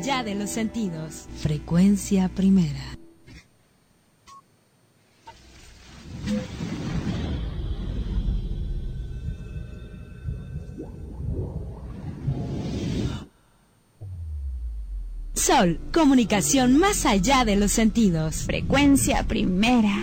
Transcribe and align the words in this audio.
allá 0.00 0.22
de 0.22 0.34
los 0.34 0.48
sentidos. 0.48 1.26
Frecuencia 1.36 2.30
primera. 2.30 2.80
Sol, 15.34 15.78
comunicación 15.92 16.78
más 16.78 17.04
allá 17.04 17.44
de 17.44 17.56
los 17.56 17.72
sentidos. 17.72 18.44
Frecuencia 18.44 19.24
primera. 19.24 19.98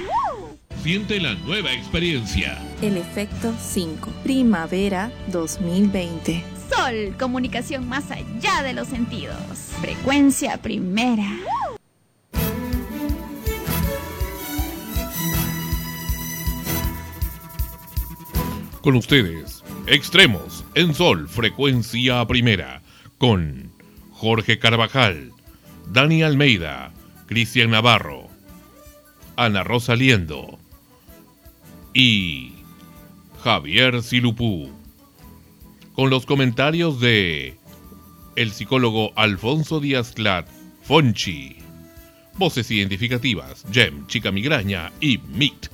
Siente 0.84 1.20
la 1.20 1.34
nueva 1.34 1.74
experiencia. 1.74 2.60
El 2.84 2.98
efecto 2.98 3.52
5. 3.60 4.12
Primavera 4.24 5.12
2020. 5.32 6.57
Sol, 6.78 7.16
comunicación 7.20 7.90
más 7.90 8.12
allá 8.12 8.62
de 8.62 8.74
los 8.74 8.88
sentidos. 8.88 9.36
Frecuencia 9.82 10.58
primera. 10.58 11.26
Con 18.82 18.96
ustedes, 18.96 19.64
Extremos 19.88 20.66
en 20.76 20.94
Sol, 20.94 21.30
frecuencia 21.30 22.26
primera, 22.28 22.82
con 23.18 23.72
Jorge 24.12 24.60
Carvajal, 24.60 25.32
Dani 25.88 26.24
Almeida, 26.24 26.92
Cristian 27.26 27.72
Navarro, 27.72 28.28
Ana 29.38 29.64
Rosa 29.64 29.96
Liendo 29.96 30.60
y 31.94 32.52
Javier 33.42 34.04
Silupú 34.04 34.77
con 35.98 36.12
los 36.12 36.28
comentarios 36.28 37.00
de 37.00 37.58
el 38.36 38.52
psicólogo 38.52 39.14
Alfonso 39.16 39.80
Díaz 39.80 40.12
Clat, 40.12 40.48
Fonchi. 40.84 41.56
Voces 42.36 42.70
identificativas, 42.70 43.66
Gem, 43.72 44.06
Chica 44.06 44.32
Migraña 44.32 44.92
y 45.02 45.18
Meet. 45.18 45.72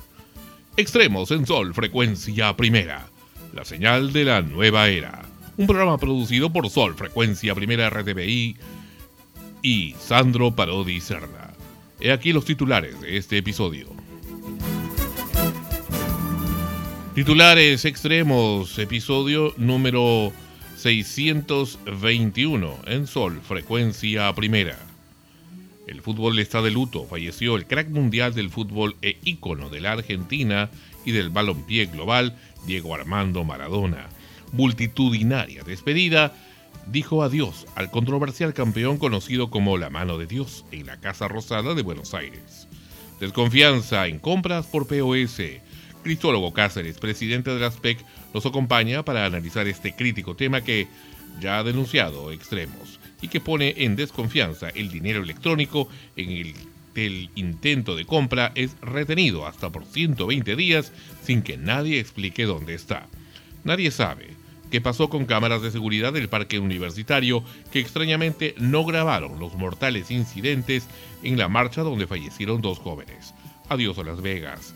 Extremos 0.78 1.30
en 1.30 1.44
Sol, 1.44 1.74
frecuencia 1.74 2.56
primera. 2.56 3.06
La 3.52 3.66
señal 3.66 4.14
de 4.14 4.24
la 4.24 4.40
nueva 4.40 4.88
era. 4.88 5.26
Un 5.58 5.66
programa 5.66 5.98
producido 5.98 6.50
por 6.50 6.70
Sol, 6.70 6.94
frecuencia 6.94 7.54
primera 7.54 7.90
RTBI 7.90 8.56
y 9.60 9.94
Sandro 10.00 10.56
Parodi 10.56 11.02
Cerda. 11.02 11.52
He 12.00 12.10
aquí 12.10 12.32
los 12.32 12.46
titulares 12.46 12.98
de 13.02 13.18
este 13.18 13.36
episodio. 13.36 14.03
Titulares 17.14 17.84
extremos, 17.84 18.76
episodio 18.76 19.54
número 19.56 20.32
621 20.74 22.78
en 22.88 23.06
Sol, 23.06 23.40
frecuencia 23.40 24.34
primera. 24.34 24.76
El 25.86 26.02
fútbol 26.02 26.40
está 26.40 26.60
de 26.60 26.72
luto, 26.72 27.04
falleció 27.04 27.54
el 27.54 27.68
crack 27.68 27.88
mundial 27.90 28.34
del 28.34 28.50
fútbol 28.50 28.96
e 29.00 29.16
ícono 29.22 29.70
de 29.70 29.80
la 29.80 29.92
Argentina 29.92 30.70
y 31.04 31.12
del 31.12 31.30
balompié 31.30 31.86
global, 31.86 32.36
Diego 32.66 32.96
Armando 32.96 33.44
Maradona. 33.44 34.08
Multitudinaria 34.50 35.62
despedida 35.62 36.34
dijo 36.88 37.22
adiós 37.22 37.64
al 37.76 37.92
controversial 37.92 38.54
campeón 38.54 38.98
conocido 38.98 39.50
como 39.50 39.78
la 39.78 39.88
mano 39.88 40.18
de 40.18 40.26
Dios 40.26 40.64
en 40.72 40.86
la 40.86 40.98
Casa 40.98 41.28
Rosada 41.28 41.74
de 41.74 41.82
Buenos 41.82 42.12
Aires. 42.12 42.66
Desconfianza 43.20 44.08
en 44.08 44.18
compras 44.18 44.66
por 44.66 44.88
POS 44.88 45.40
Cristólogo 46.04 46.52
Cáceres, 46.52 46.98
presidente 46.98 47.50
de 47.50 47.58
la 47.58 47.70
SPEC, 47.70 47.98
nos 48.32 48.46
acompaña 48.46 49.04
para 49.04 49.24
analizar 49.24 49.66
este 49.66 49.96
crítico 49.96 50.36
tema 50.36 50.60
que 50.60 50.86
ya 51.40 51.58
ha 51.58 51.64
denunciado 51.64 52.30
extremos 52.30 53.00
y 53.20 53.28
que 53.28 53.40
pone 53.40 53.74
en 53.78 53.96
desconfianza 53.96 54.68
el 54.68 54.90
dinero 54.90 55.22
electrónico 55.22 55.88
en 56.14 56.30
el 56.30 56.54
el 56.94 57.30
intento 57.34 57.96
de 57.96 58.04
compra 58.04 58.52
es 58.54 58.76
retenido 58.80 59.46
hasta 59.46 59.70
por 59.70 59.84
120 59.84 60.54
días 60.56 60.92
sin 61.22 61.42
que 61.42 61.56
nadie 61.56 61.98
explique 61.98 62.44
dónde 62.44 62.74
está. 62.74 63.08
Nadie 63.64 63.90
sabe 63.90 64.28
qué 64.70 64.80
pasó 64.80 65.08
con 65.08 65.26
cámaras 65.26 65.62
de 65.62 65.70
seguridad 65.70 66.12
del 66.12 66.28
parque 66.28 66.58
universitario 66.58 67.42
que 67.72 67.80
extrañamente 67.80 68.54
no 68.58 68.84
grabaron 68.84 69.38
los 69.38 69.54
mortales 69.54 70.10
incidentes 70.10 70.86
en 71.22 71.38
la 71.38 71.48
marcha 71.48 71.82
donde 71.82 72.06
fallecieron 72.06 72.60
dos 72.60 72.78
jóvenes. 72.78 73.34
Adiós 73.68 73.98
a 73.98 74.04
Las 74.04 74.20
Vegas 74.20 74.74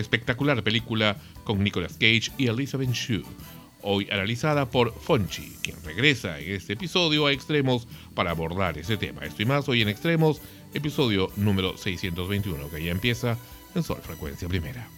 espectacular 0.00 0.62
película 0.62 1.16
con 1.44 1.62
Nicolas 1.62 1.94
Cage 1.94 2.30
y 2.38 2.46
Elizabeth 2.46 2.90
Shue, 2.92 3.24
hoy 3.82 4.08
analizada 4.10 4.70
por 4.70 4.94
Fonchi, 4.94 5.56
quien 5.62 5.76
regresa 5.84 6.40
en 6.40 6.52
este 6.52 6.72
episodio 6.72 7.26
a 7.26 7.32
Extremos 7.32 7.86
para 8.14 8.30
abordar 8.30 8.78
ese 8.78 8.96
tema. 8.96 9.24
Esto 9.24 9.42
y 9.42 9.46
más 9.46 9.68
hoy 9.68 9.82
en 9.82 9.88
Extremos, 9.88 10.40
episodio 10.72 11.30
número 11.36 11.76
621, 11.76 12.70
que 12.70 12.84
ya 12.84 12.90
empieza 12.90 13.38
en 13.74 13.82
Sol 13.82 14.00
Frecuencia 14.02 14.48
Primera. 14.48 14.88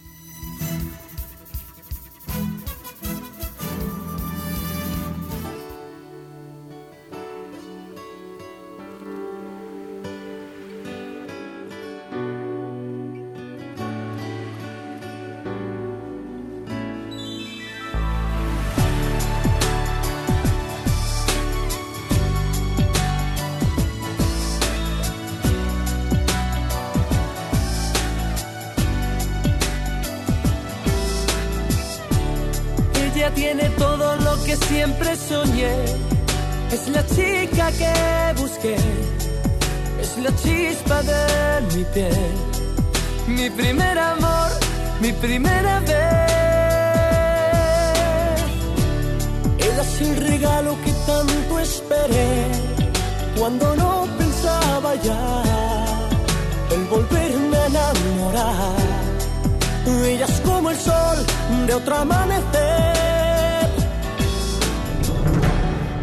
El 60.69 60.77
sol 60.77 61.17
de 61.65 61.73
otro 61.73 61.95
amanecer. 61.95 63.67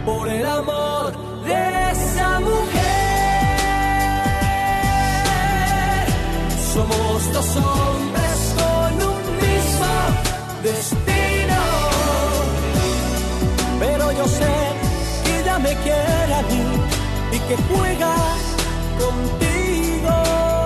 Por 0.05 0.29
el 0.29 0.47
amor 0.47 1.13
de 1.45 1.91
esa 1.93 2.41
mujer, 2.41 2.65
somos 6.73 7.33
dos 7.33 7.57
hombres 7.57 8.55
con 8.61 8.93
un 9.13 9.23
mismo 9.45 9.93
destino. 10.63 11.61
Pero 13.81 14.13
yo 14.13 14.27
sé 14.29 14.55
que 15.25 15.41
ella 15.41 15.59
me 15.59 15.75
quiere 15.77 16.35
a 16.35 16.43
mí 16.43 16.65
y 17.33 17.39
que 17.49 17.57
juega 17.69 18.15
contigo. 18.99 19.54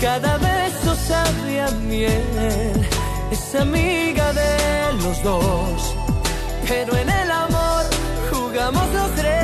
Cada 0.00 0.36
beso 0.36 0.94
sabe 1.08 1.62
a 1.62 1.70
miel, 1.88 2.86
es 3.30 3.54
amiga 3.54 4.34
de 4.34 4.92
los 5.02 5.22
dos, 5.22 5.96
pero 6.68 6.94
en 6.94 7.08
el 7.08 7.30
amor 7.30 7.84
jugamos 8.30 8.86
los 8.92 9.14
tres. 9.14 9.43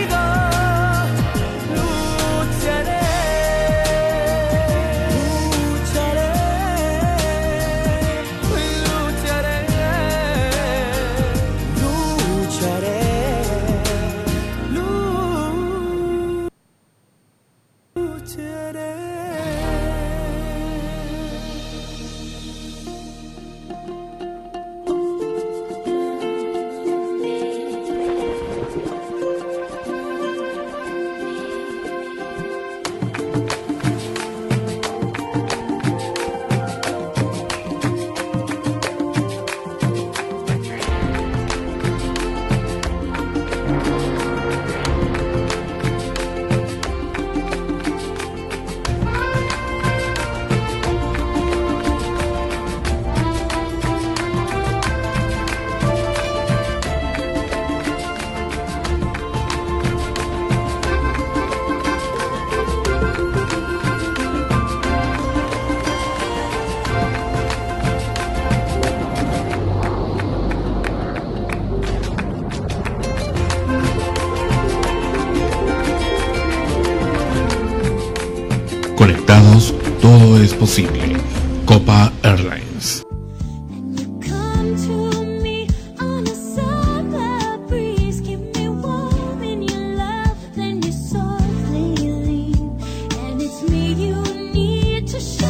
show. 95.19 95.47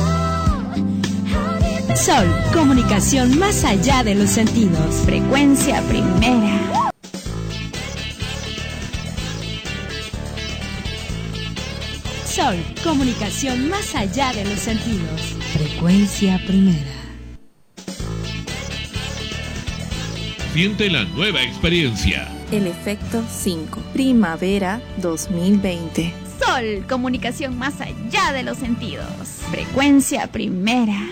How 1.28 1.60
deep 1.60 1.98
Sol, 1.98 2.28
comunicación 2.54 3.38
más 3.38 3.66
allá 3.66 4.04
de 4.04 4.16
los 4.16 4.30
sentidos. 4.30 4.96
Frecuencia 5.06 5.82
primera. 5.90 6.81
Comunicación 12.84 13.70
más 13.70 13.96
allá 13.96 14.34
de 14.34 14.44
los 14.44 14.60
sentidos. 14.60 15.22
Frecuencia 15.54 16.42
primera. 16.46 16.92
Siente 20.54 20.90
la 20.90 21.04
nueva 21.06 21.44
experiencia. 21.44 22.28
El 22.52 22.68
efecto 22.68 23.24
5. 23.30 23.82
Primavera 23.94 24.82
2020. 24.98 26.14
Sol, 26.44 26.86
comunicación 26.90 27.58
más 27.58 27.80
allá 27.82 28.34
de 28.34 28.44
los 28.44 28.58
sentidos. 28.58 29.08
Frecuencia 29.52 30.28
primera. 30.28 31.08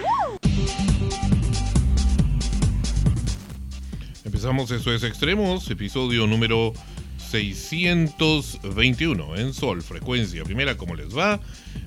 Empezamos 4.25 4.71
Eso 4.71 4.91
es 4.93 5.03
Extremos, 5.03 5.69
episodio 5.69 6.25
número 6.25 6.73
621 7.29 9.35
en 9.35 9.53
Sol, 9.53 9.83
frecuencia 9.83 10.43
primera, 10.43 10.77
¿cómo 10.77 10.95
les 10.95 11.15
va? 11.15 11.39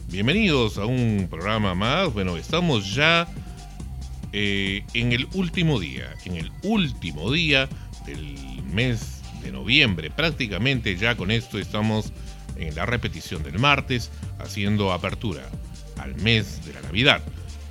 Bienvenidos 0.09 0.79
a 0.79 0.87
un 0.87 1.27
programa 1.29 1.75
más. 1.75 2.13
Bueno, 2.13 2.37
estamos 2.37 2.95
ya 2.95 3.27
eh, 4.33 4.85
en 4.95 5.11
el 5.11 5.27
último 5.35 5.81
día, 5.81 6.15
en 6.27 6.37
el 6.37 6.53
último 6.63 7.33
día 7.33 7.69
del 8.07 8.37
mes 8.73 9.21
de 9.43 9.51
noviembre. 9.51 10.11
Prácticamente 10.11 10.97
ya 10.97 11.17
con 11.17 11.33
esto 11.33 11.59
estamos 11.59 12.13
en 12.57 12.77
la 12.77 12.87
repetición 12.87 13.43
del 13.43 13.59
martes, 13.59 14.13
haciendo 14.39 14.93
apertura 14.93 15.51
al 15.99 16.15
mes 16.17 16.65
de 16.65 16.75
la 16.75 16.83
Navidad. 16.83 17.21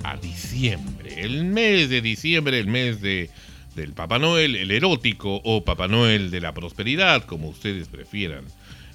a 0.04 0.18
diciembre. 0.18 1.22
El 1.22 1.44
mes 1.44 1.88
de 1.88 2.02
diciembre, 2.02 2.58
el 2.58 2.66
mes 2.66 3.00
de, 3.00 3.30
del 3.74 3.92
Papá 3.92 4.18
Noel, 4.18 4.56
el 4.56 4.70
erótico 4.70 5.40
o 5.44 5.64
Papá 5.64 5.88
Noel 5.88 6.30
de 6.30 6.40
la 6.40 6.52
prosperidad, 6.52 7.24
como 7.24 7.48
ustedes 7.48 7.88
prefieran, 7.88 8.44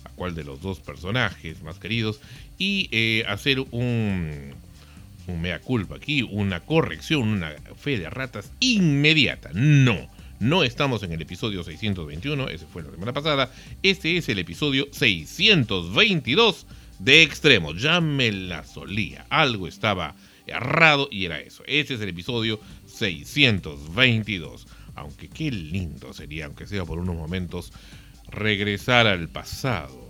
a 0.03 0.09
cuál 0.09 0.35
de 0.35 0.43
los 0.43 0.61
dos 0.61 0.79
personajes 0.79 1.61
más 1.63 1.79
queridos, 1.79 2.19
y 2.57 2.89
eh, 2.91 3.23
hacer 3.27 3.59
un, 3.71 4.53
mea 5.27 5.59
culpa 5.59 5.95
aquí, 5.95 6.21
una 6.23 6.61
corrección, 6.61 7.27
una 7.27 7.51
fe 7.75 7.97
de 7.97 8.09
ratas 8.09 8.51
inmediata. 8.59 9.49
No. 9.53 10.09
No 10.39 10.63
estamos 10.63 11.01
en 11.01 11.11
el 11.11 11.21
episodio 11.21 11.63
621, 11.63 12.49
ese 12.49 12.67
fue 12.67 12.83
la 12.83 12.91
semana 12.91 13.11
pasada. 13.11 13.51
Este 13.81 14.17
es 14.17 14.29
el 14.29 14.37
episodio 14.37 14.87
622 14.91 16.67
de 16.99 17.23
Extremos. 17.23 17.81
Ya 17.81 18.01
me 18.01 18.31
la 18.31 18.63
solía. 18.63 19.25
Algo 19.29 19.67
estaba 19.67 20.15
errado 20.47 21.07
y 21.11 21.25
era 21.25 21.39
eso. 21.39 21.63
Este 21.65 21.95
es 21.95 22.01
el 22.01 22.09
episodio 22.09 22.59
622. 22.97 24.67
Aunque 24.95 25.29
qué 25.29 25.51
lindo 25.51 26.13
sería, 26.13 26.45
aunque 26.45 26.67
sea 26.67 26.83
por 26.83 26.97
unos 26.97 27.15
momentos, 27.15 27.71
regresar 28.29 29.07
al 29.07 29.29
pasado. 29.29 30.07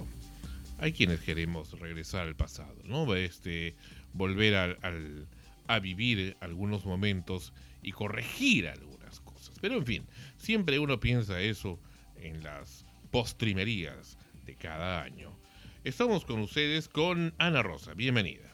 Hay 0.80 0.94
quienes 0.94 1.20
queremos 1.22 1.78
regresar 1.80 2.28
al 2.28 2.36
pasado, 2.36 2.76
¿no? 2.86 3.14
Este, 3.16 3.76
volver 4.14 4.56
al, 4.56 5.28
a 5.68 5.80
vivir 5.80 6.38
algunos 6.40 6.86
momentos 6.86 7.54
y 7.82 7.92
corregir 7.92 8.68
algunas 8.68 9.20
cosas. 9.22 9.58
Pero 9.60 9.76
en 9.76 9.86
fin, 9.86 10.06
siempre 10.38 10.80
uno 10.80 11.00
piensa 11.00 11.42
eso 11.42 11.80
en 12.16 12.44
las 12.44 12.86
postrimerías 13.12 14.18
de 14.46 14.56
cada 14.56 15.02
año. 15.02 15.38
Estamos 15.84 16.26
con 16.26 16.40
ustedes 16.40 16.88
con 16.88 17.34
Ana 17.38 17.64
Rosa. 17.64 17.94
Bienvenida. 17.94 18.47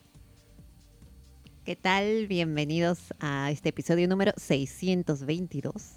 ¿Qué 1.65 1.77
tal? 1.77 2.27
Bienvenidos 2.27 3.13
a 3.21 3.49
este 3.49 3.69
episodio 3.69 4.05
número 4.09 4.33
622 4.35 5.93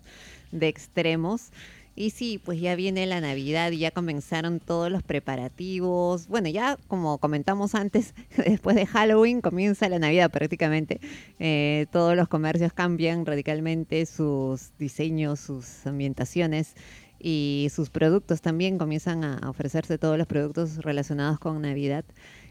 de 0.53 0.69
Extremos. 0.69 1.51
Y 1.97 2.11
sí, 2.11 2.39
pues 2.39 2.61
ya 2.61 2.77
viene 2.77 3.05
la 3.07 3.21
Navidad 3.21 3.73
y 3.73 3.79
ya 3.79 3.91
comenzaron 3.91 4.61
todos 4.61 4.93
los 4.93 5.03
preparativos. 5.03 6.29
Bueno, 6.29 6.49
ya 6.49 6.79
como 6.87 7.19
comentamos 7.19 7.75
antes, 7.75 8.15
después 8.37 8.77
de 8.77 8.87
Halloween 8.87 9.41
comienza 9.41 9.89
la 9.89 9.99
Navidad 9.99 10.31
prácticamente. 10.31 11.01
Eh, 11.41 11.87
todos 11.91 12.15
los 12.15 12.29
comercios 12.29 12.73
cambian 12.73 13.27
radicalmente 13.27 14.07
sus 14.07 14.71
diseños, 14.79 15.41
sus 15.41 15.85
ambientaciones 15.85 16.77
y 17.19 17.73
sus 17.75 17.91
productos 17.91 18.41
también 18.41 18.79
comienzan 18.79 19.25
a 19.25 19.51
ofrecerse 19.51 19.99
todos 19.99 20.17
los 20.17 20.29
productos 20.29 20.77
relacionados 20.77 21.41
con 21.41 21.61
Navidad 21.61 22.05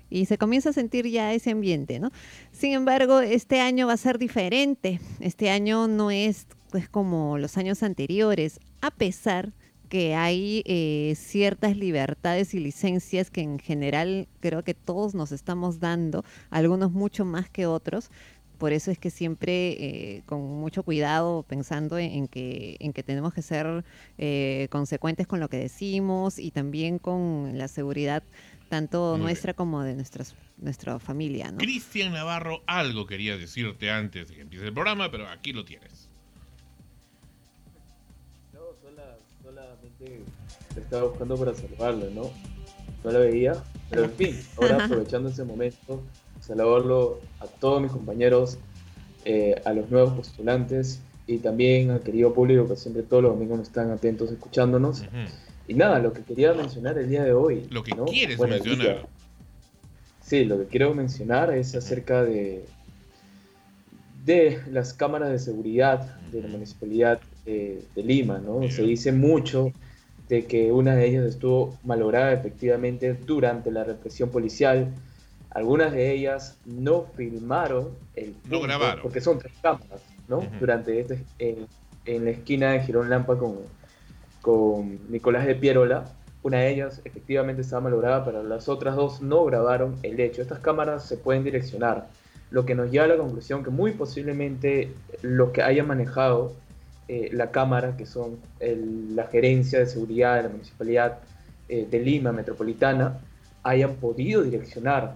y 0.10 0.26
se 0.26 0.38
comienza 0.38 0.70
a 0.70 0.74
sentir 0.74 1.08
ya 1.08 1.34
ese 1.34 1.52
ambiente, 1.52 2.00
¿no? 2.00 2.12
Sin 2.52 2.74
embargo, 2.74 3.22
este 3.22 3.60
año 3.60 3.88
va 3.88 3.94
a 3.94 3.98
ser 3.98 4.18
diferente. 4.18 5.00
Este 5.20 5.50
año 5.50 5.88
no 5.88 6.12
es 6.12 6.48
pues 6.72 6.90
como 6.90 7.38
los 7.38 7.58
años 7.58 7.84
anteriores, 7.84 8.60
a 8.82 8.92
pesar 8.92 9.54
que 9.88 10.16
hay 10.16 10.64
eh, 10.66 11.14
ciertas 11.16 11.78
libertades 11.78 12.54
y 12.54 12.60
licencias 12.60 13.32
que 13.32 13.42
en 13.42 13.60
general 13.60 14.28
creo 14.40 14.64
que 14.64 14.74
todos 14.74 15.16
nos 15.16 15.32
estamos 15.32 15.80
dando, 15.80 16.26
algunos 16.50 16.92
mucho 16.92 17.24
más 17.24 17.50
que 17.50 17.66
otros. 17.66 18.10
Por 18.58 18.72
eso 18.72 18.90
es 18.90 18.98
que 18.98 19.10
siempre 19.10 19.72
eh, 19.72 20.24
con 20.26 20.42
mucho 20.42 20.84
cuidado 20.84 21.44
pensando 21.44 21.98
en, 21.98 22.28
que, 22.28 22.78
en 22.80 22.94
que 22.94 23.04
tenemos 23.04 23.34
que 23.34 23.42
ser 23.42 23.84
eh, 24.18 24.68
consecuentes 24.70 25.28
con 25.28 25.42
lo 25.42 25.50
que 25.50 25.58
decimos 25.58 26.40
y 26.40 26.52
también 26.52 26.98
con 26.98 27.58
la 27.58 27.68
seguridad 27.68 28.24
tanto 28.75 29.13
Muy 29.13 29.22
nuestra 29.22 29.53
como 29.53 29.84
de 29.84 29.96
nuestras, 29.96 30.36
nuestra 30.58 31.00
familia. 31.00 31.50
¿no? 31.50 31.60
Cristian 31.60 32.12
Navarro, 32.12 32.62
algo 32.67 33.08
quería 33.08 33.38
decirte 33.38 33.89
antes 33.89 34.27
de 34.27 34.36
que 34.36 34.41
empiece 34.41 34.65
el 34.65 34.74
programa, 34.74 35.10
pero 35.10 35.29
aquí 35.29 35.53
lo 35.53 35.63
tienes. 35.63 36.10
No, 38.53 38.60
sola, 38.82 39.15
solamente 39.41 40.24
estaba 40.75 41.03
buscando 41.03 41.38
para 41.38 41.53
salvarlo, 41.53 42.10
¿no? 42.12 42.29
No 43.03 43.12
la 43.12 43.20
veía, 43.20 43.63
pero 43.89 44.03
en 44.03 44.12
fin, 44.12 44.41
ahora 44.58 44.84
aprovechando 44.84 45.29
ese 45.29 45.46
momento, 45.46 46.03
saludarlo 46.41 47.22
a 47.39 47.48
todos 47.48 47.82
mis 47.82 47.91
compañeros, 47.91 48.58
eh, 49.24 49.55
a 49.63 49.72
los 49.72 49.89
nuevos 49.89 50.13
postulantes 50.15 51.00
y 51.27 51.38
también 51.38 51.91
al 51.91 52.01
querido 52.01 52.34
público 52.34 52.67
que 52.67 52.75
siempre 52.75 53.03
todos 53.03 53.24
los 53.24 53.32
domingos 53.34 53.62
están 53.62 53.91
atentos 53.91 54.32
escuchándonos. 54.32 55.01
Ujú. 55.01 55.55
Y 55.67 55.74
nada, 55.74 56.00
lo 56.00 56.13
que 56.13 56.22
quería 56.24 56.53
mencionar 56.53 56.98
el 56.98 57.10
día 57.10 57.24
de 57.24 57.34
hoy. 57.34 57.67
Lo 57.72 57.84
que 57.84 57.95
¿no? 57.95 58.05
quieres 58.05 58.38
Bueno, 58.38 58.53
mencionar. 58.53 58.79
día- 58.88 59.05
Sí, 60.22 60.43
lo 60.45 60.57
que 60.60 60.65
quiero 60.65 60.93
mencionar 60.95 61.53
es 61.55 61.75
acerca 61.75 62.24
de, 62.24 62.65
de 64.25 64.60
las 64.72 64.93
cámaras 64.93 65.29
de 65.29 65.38
seguridad 65.39 66.19
de 66.31 66.41
la 66.41 66.48
municipalidad 66.48 67.19
eh, 67.45 67.84
de 67.95 68.03
Lima, 68.03 68.39
¿no? 68.39 68.60
Bien. 68.60 68.72
Se 68.72 68.81
dice 68.81 69.12
mucho 69.12 69.72
de 70.27 70.45
que 70.45 70.72
una 70.72 70.95
de 70.95 71.07
ellas 71.07 71.25
estuvo 71.25 71.77
malograda 71.84 72.34
efectivamente 72.34 73.13
durante 73.13 73.69
la 73.72 73.84
represión 73.84 74.29
policial. 74.29 74.91
Algunas 75.51 75.93
de 75.93 76.12
ellas 76.12 76.57
no 76.65 77.05
filmaron 77.15 77.89
el 78.15 78.31
punto, 78.31 78.62
grabaron. 78.62 79.03
porque 79.03 79.22
son 79.22 79.38
tres 79.38 79.53
cámaras, 79.62 80.01
¿no? 80.27 80.41
Durante 80.60 81.00
este, 81.00 81.24
en, 81.38 81.67
en 82.05 82.25
la 82.25 82.31
esquina 82.31 82.72
de 82.72 82.79
Girón 82.81 83.10
Lampa 83.12 83.38
con, 83.38 83.60
con 84.46 85.00
Nicolás 85.10 85.48
de 85.48 85.56
Pierola. 85.56 86.06
Una 86.44 86.60
de 86.60 86.70
ellas 86.70 87.02
efectivamente 87.04 87.64
estaba 87.64 87.82
malograda, 87.82 88.24
pero 88.24 88.44
las 88.44 88.70
otras 88.70 88.96
dos 88.96 89.20
no 89.20 89.44
grabaron 89.44 89.96
el 90.04 90.20
hecho. 90.20 90.44
Estas 90.44 90.60
cámaras 90.60 91.04
se 91.08 91.18
pueden 91.18 91.44
direccionar, 91.44 92.10
lo 92.52 92.64
que 92.64 92.75
nos 92.75 92.92
lleva 92.92 93.06
a 93.06 93.08
la 93.08 93.18
conclusión 93.18 93.64
que 93.64 93.72
muy 93.72 93.94
posiblemente 93.94 94.94
los 95.24 95.50
que 95.50 95.64
hayan 95.64 95.88
manejado 95.88 96.54
eh, 97.08 97.32
la 97.34 97.50
cámara, 97.50 97.98
que 97.98 98.06
son 98.06 98.38
la 98.60 99.24
gerencia 99.24 99.80
de 99.80 99.88
seguridad 99.88 100.36
de 100.36 100.44
la 100.44 100.50
municipalidad 100.50 101.18
eh, 101.68 101.88
de 101.90 102.00
Lima 102.00 102.32
Metropolitana, 102.32 103.18
hayan 103.64 103.96
podido 103.96 104.44
direccionar, 104.44 105.16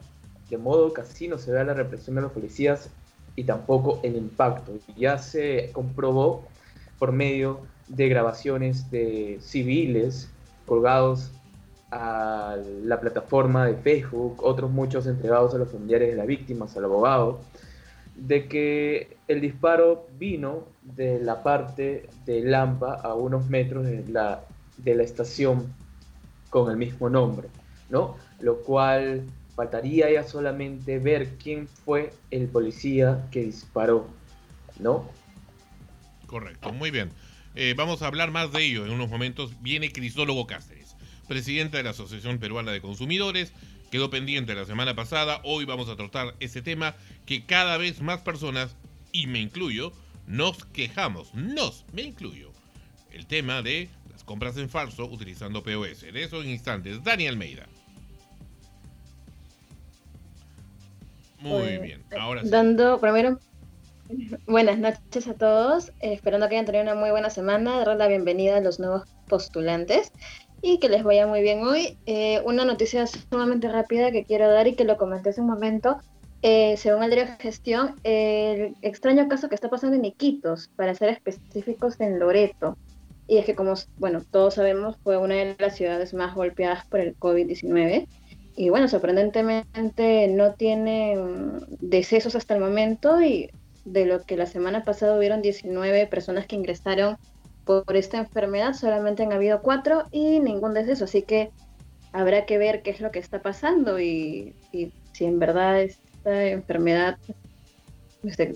de 0.50 0.57
modo 0.57 0.91
que 0.91 1.01
así 1.01 1.27
no 1.27 1.38
se 1.38 1.51
vea 1.51 1.63
la 1.63 1.75
represión 1.75 2.15
de 2.15 2.24
los 2.24 2.31
policías 2.31 2.89
y 3.36 3.43
tampoco 3.43 4.00
el 4.01 4.15
impacto. 4.15 4.74
Ya 4.98 5.19
se 5.19 5.69
comprobó 5.71 6.45
por 6.98 7.12
medio 7.12 7.59
de 7.89 8.08
grabaciones 8.08 8.89
de 8.91 9.38
civiles 9.41 10.29
colgados 10.65 11.31
a 11.91 12.55
la 12.84 13.00
plataforma 13.01 13.65
de 13.65 13.75
Facebook, 13.75 14.43
otros 14.43 14.69
muchos 14.69 15.08
entregados 15.08 15.53
a 15.55 15.58
los 15.58 15.72
familiares 15.72 16.12
de 16.12 16.15
las 16.15 16.27
víctimas, 16.27 16.77
al 16.77 16.86
abogado, 16.86 17.41
de 18.15 18.48
que 18.48 19.17
el 19.27 19.41
disparo 19.41 20.08
vino 20.17 20.65
de 20.84 21.19
la 21.19 21.41
parte 21.41 22.10
de 22.25 22.41
Lampa 22.41 22.93
a 22.96 23.13
unos 23.15 23.50
metros 23.50 23.86
de 23.86 24.05
la, 24.08 24.43
de 24.77 24.96
la 24.96 25.03
estación 25.03 25.74
con 26.50 26.69
el 26.69 26.77
mismo 26.77 27.10
nombre, 27.10 27.48
¿no? 27.89 28.17
Lo 28.39 28.58
cual 28.58 29.24
faltaría 29.55 30.12
ya 30.12 30.24
solamente 30.24 31.00
ver 31.00 31.36
quién 31.41 31.67
fue 31.67 32.13
el 32.29 32.48
policía 32.48 33.27
que 33.31 33.43
disparó, 33.43 34.08
¿no? 34.79 35.10
Correcto, 36.27 36.72
muy 36.72 36.91
bien. 36.91 37.10
Eh, 37.55 37.73
vamos 37.75 38.01
a 38.01 38.07
hablar 38.07 38.31
más 38.31 38.51
de 38.51 38.63
ello 38.65 38.85
en 38.85 38.91
unos 38.91 39.09
momentos. 39.09 39.51
Viene 39.61 39.91
Cristólogo 39.91 40.47
Cáceres, 40.47 40.95
presidente 41.27 41.77
de 41.77 41.83
la 41.83 41.89
Asociación 41.91 42.39
Peruana 42.39 42.71
de 42.71 42.81
Consumidores. 42.81 43.51
Quedó 43.91 44.09
pendiente 44.09 44.53
la 44.53 44.65
semana 44.65 44.95
pasada. 44.95 45.41
Hoy 45.43 45.65
vamos 45.65 45.89
a 45.89 45.95
tratar 45.95 46.35
ese 46.39 46.61
tema 46.61 46.95
que 47.25 47.45
cada 47.45 47.77
vez 47.77 48.01
más 48.01 48.21
personas, 48.21 48.75
y 49.11 49.25
me 49.27 49.39
incluyo, 49.39 49.91
nos 50.27 50.63
quejamos. 50.65 51.33
Nos, 51.33 51.85
me 51.91 52.03
incluyo. 52.03 52.51
El 53.11 53.25
tema 53.25 53.63
de 53.63 53.89
las 54.11 54.23
compras 54.23 54.55
en 54.57 54.69
falso 54.69 55.05
utilizando 55.05 55.63
POS. 55.63 56.01
De 56.01 56.23
eso 56.23 56.43
en 56.43 56.49
instantes. 56.51 57.03
Dani 57.03 57.25
Almeida. 57.27 57.67
Muy 61.39 61.63
Eh, 61.63 61.79
bien. 61.79 62.03
Ahora 62.19 62.43
sí. 62.43 62.49
Dando 62.49 62.99
primero 63.01 63.39
buenas 64.47 64.79
noches 64.79 65.27
a 65.27 65.33
todos, 65.35 65.89
eh, 65.99 66.13
esperando 66.13 66.47
que 66.47 66.55
hayan 66.55 66.65
tenido 66.65 66.83
una 66.83 66.95
muy 66.95 67.11
buena 67.11 67.29
semana, 67.29 67.83
dar 67.83 67.95
la 67.95 68.07
bienvenida 68.07 68.57
a 68.57 68.61
los 68.61 68.79
nuevos 68.79 69.03
postulantes 69.27 70.11
y 70.61 70.79
que 70.79 70.89
les 70.89 71.03
vaya 71.03 71.27
muy 71.27 71.41
bien 71.41 71.61
hoy. 71.63 71.97
Eh, 72.05 72.41
una 72.45 72.65
noticia 72.65 73.05
sumamente 73.07 73.69
rápida 73.69 74.11
que 74.11 74.25
quiero 74.25 74.49
dar 74.51 74.67
y 74.67 74.75
que 74.75 74.83
lo 74.83 74.97
comenté 74.97 75.29
hace 75.29 75.41
un 75.41 75.47
momento. 75.47 75.97
eh, 76.41 76.77
según 76.77 77.03
el 77.03 77.11
diario 77.11 77.35
Gestión, 77.39 77.95
el 78.03 78.73
extraño 78.81 79.27
caso 79.27 79.49
que 79.49 79.55
está 79.55 79.69
pasando 79.69 79.97
en 79.97 80.05
Iquitos, 80.05 80.69
para 80.75 80.95
ser 80.95 81.09
específicos 81.09 81.99
en 81.99 82.17
Loreto. 82.19 82.77
Y 83.27 83.37
es 83.37 83.45
que, 83.45 83.55
como 83.55 83.73
bueno, 83.97 84.21
todos 84.31 84.55
sabemos, 84.55 84.97
fue 85.03 85.17
una 85.17 85.35
de 85.35 85.55
las 85.59 85.75
ciudades 85.75 86.13
más 86.13 86.35
golpeadas 86.35 86.85
por 86.87 87.01
el 87.01 87.17
COVID-19. 87.17 88.07
Y 88.55 88.69
bueno, 88.69 88.87
sorprendentemente 88.87 90.27
no 90.29 90.53
tiene 90.55 91.15
mm, 91.17 91.59
decesos 91.81 92.35
hasta 92.35 92.55
el 92.55 92.61
momento 92.61 93.21
y 93.21 93.51
de 93.91 94.05
lo 94.05 94.24
que 94.24 94.38
la 94.38 94.46
semana 94.46 94.84
pasada 94.84 95.17
hubieron 95.17 95.41
19 95.41 96.08
personas 96.08 96.46
que 96.46 96.55
ingresaron 96.55 97.17
por 97.65 97.96
esta 97.96 98.17
enfermedad, 98.17 98.74
solamente 98.74 99.24
han 99.24 99.31
habido 99.31 99.62
4 99.62 100.08
y 100.12 100.39
ningún 100.39 100.74
deceso. 100.74 101.05
Así 101.05 101.22
que 101.22 101.51
habrá 102.12 102.46
que 102.46 102.58
ver 102.58 102.81
qué 102.81 102.89
es 102.91 103.01
lo 103.01 103.12
que 103.12 103.19
está 103.19 103.41
pasando 103.41 104.00
y, 104.00 104.55
si 105.13 105.25
en 105.25 105.39
verdad 105.39 105.81
esta 105.81 106.46
enfermedad 106.46 107.17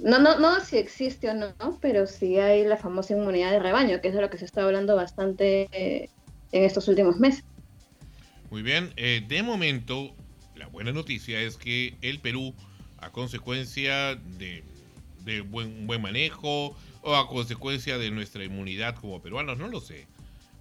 no, 0.04 0.20
no, 0.20 0.40
no 0.40 0.60
si 0.60 0.78
existe 0.78 1.30
o 1.30 1.34
no, 1.34 1.54
pero 1.82 2.06
sí 2.06 2.38
hay 2.38 2.66
la 2.66 2.76
famosa 2.76 3.14
inmunidad 3.14 3.52
de 3.52 3.60
rebaño, 3.60 4.02
que 4.02 4.10
es 4.10 4.14
de 4.14 4.22
lo 4.22 4.30
que 4.30 4.38
se 4.38 4.46
está 4.46 4.64
hablando 4.64 4.96
bastante 4.96 5.70
eh, 5.72 6.10
en 6.52 6.64
estos 6.64 6.88
últimos 6.88 7.18
meses. 7.18 7.44
Muy 8.52 8.62
bien, 8.62 8.92
eh, 8.98 9.24
de 9.26 9.42
momento 9.42 10.14
la 10.56 10.68
buena 10.68 10.92
noticia 10.92 11.40
es 11.42 11.58
que 11.58 11.96
el 12.02 12.20
Perú, 12.20 12.54
a 12.98 13.12
consecuencia 13.12 14.16
de, 14.16 14.64
de 15.24 15.42
buen, 15.42 15.86
manejo 16.02 16.76
o 17.02 17.16
a 17.16 17.28
consecuencia 17.28 17.98
de 17.98 18.12
nuestra 18.12 18.44
inmunidad 18.44 18.96
como 18.96 19.22
peruanos, 19.22 19.58
no 19.58 19.68
lo 19.68 19.80
sé, 19.80 20.08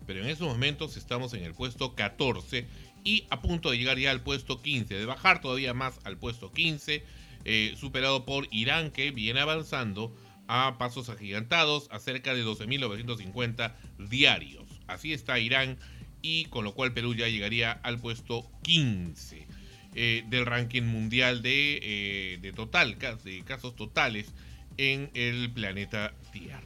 pero 0.07 0.23
en 0.23 0.28
estos 0.28 0.49
momentos 0.49 0.97
estamos 0.97 1.35
en 1.35 1.45
el 1.45 1.54
puesto 1.54 1.95
14 1.95 2.66
y 3.04 3.25
a 3.31 3.40
punto 3.40 3.71
de 3.71 3.78
llegar 3.78 3.99
ya 3.99 4.11
al 4.11 4.23
puesto 4.23 4.61
15, 4.61 4.95
de 4.95 5.07
bajar 5.07 5.40
todavía 5.40 5.75
más 5.75 6.00
al 6.04 6.16
puesto 6.16 6.52
15, 6.52 7.04
eh, 7.45 7.75
superado 7.78 8.25
por 8.25 8.47
Irán 8.50 8.90
que 8.90 9.11
viene 9.11 9.40
avanzando 9.40 10.14
a 10.49 10.76
pasos 10.78 11.09
agigantados 11.09 11.88
a 11.90 11.99
cerca 11.99 12.35
de 12.35 12.45
12.950 12.45 13.75
diarios. 14.11 14.64
Así 14.87 15.12
está 15.12 15.38
Irán 15.38 15.78
y 16.21 16.45
con 16.47 16.64
lo 16.64 16.75
cual 16.75 16.92
Perú 16.92 17.14
ya 17.14 17.28
llegaría 17.28 17.73
al 17.73 17.99
puesto 17.99 18.49
15 18.62 19.47
eh, 19.95 20.25
del 20.28 20.47
ranking 20.47 20.83
mundial 20.83 21.42
de, 21.42 21.81
eh, 21.83 22.38
de 22.40 22.52
total, 22.52 22.99
de 22.99 23.42
casos 23.45 23.75
totales 23.76 24.33
en 24.76 25.11
el 25.14 25.50
planeta 25.52 26.12
Tierra. 26.33 26.61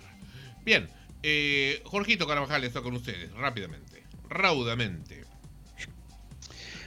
Bien, 0.65 0.89
eh, 1.23 1.81
Jorgito 1.85 2.27
Carvajal 2.27 2.65
está 2.65 2.81
con 2.81 2.95
ustedes, 2.95 3.33
rápidamente, 3.33 4.03
raudamente. 4.29 5.25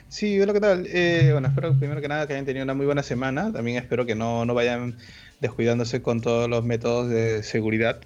Sí, 0.08 0.40
hola, 0.42 0.54
¿qué 0.54 0.60
tal? 0.60 0.88
Eh, 0.88 1.30
bueno, 1.32 1.50
espero 1.50 1.78
primero 1.78 2.02
que 2.02 2.08
nada 2.08 2.26
que 2.26 2.34
hayan 2.34 2.46
tenido 2.46 2.64
una 2.64 2.74
muy 2.74 2.86
buena 2.86 3.04
semana. 3.04 3.54
También 3.54 3.78
espero 3.78 4.06
que 4.08 4.16
no, 4.16 4.44
no 4.44 4.56
vayan 4.56 4.98
descuidándose 5.40 6.02
con 6.02 6.22
todos 6.22 6.50
los 6.50 6.66
métodos 6.66 7.10
de 7.10 7.44
seguridad, 7.44 8.02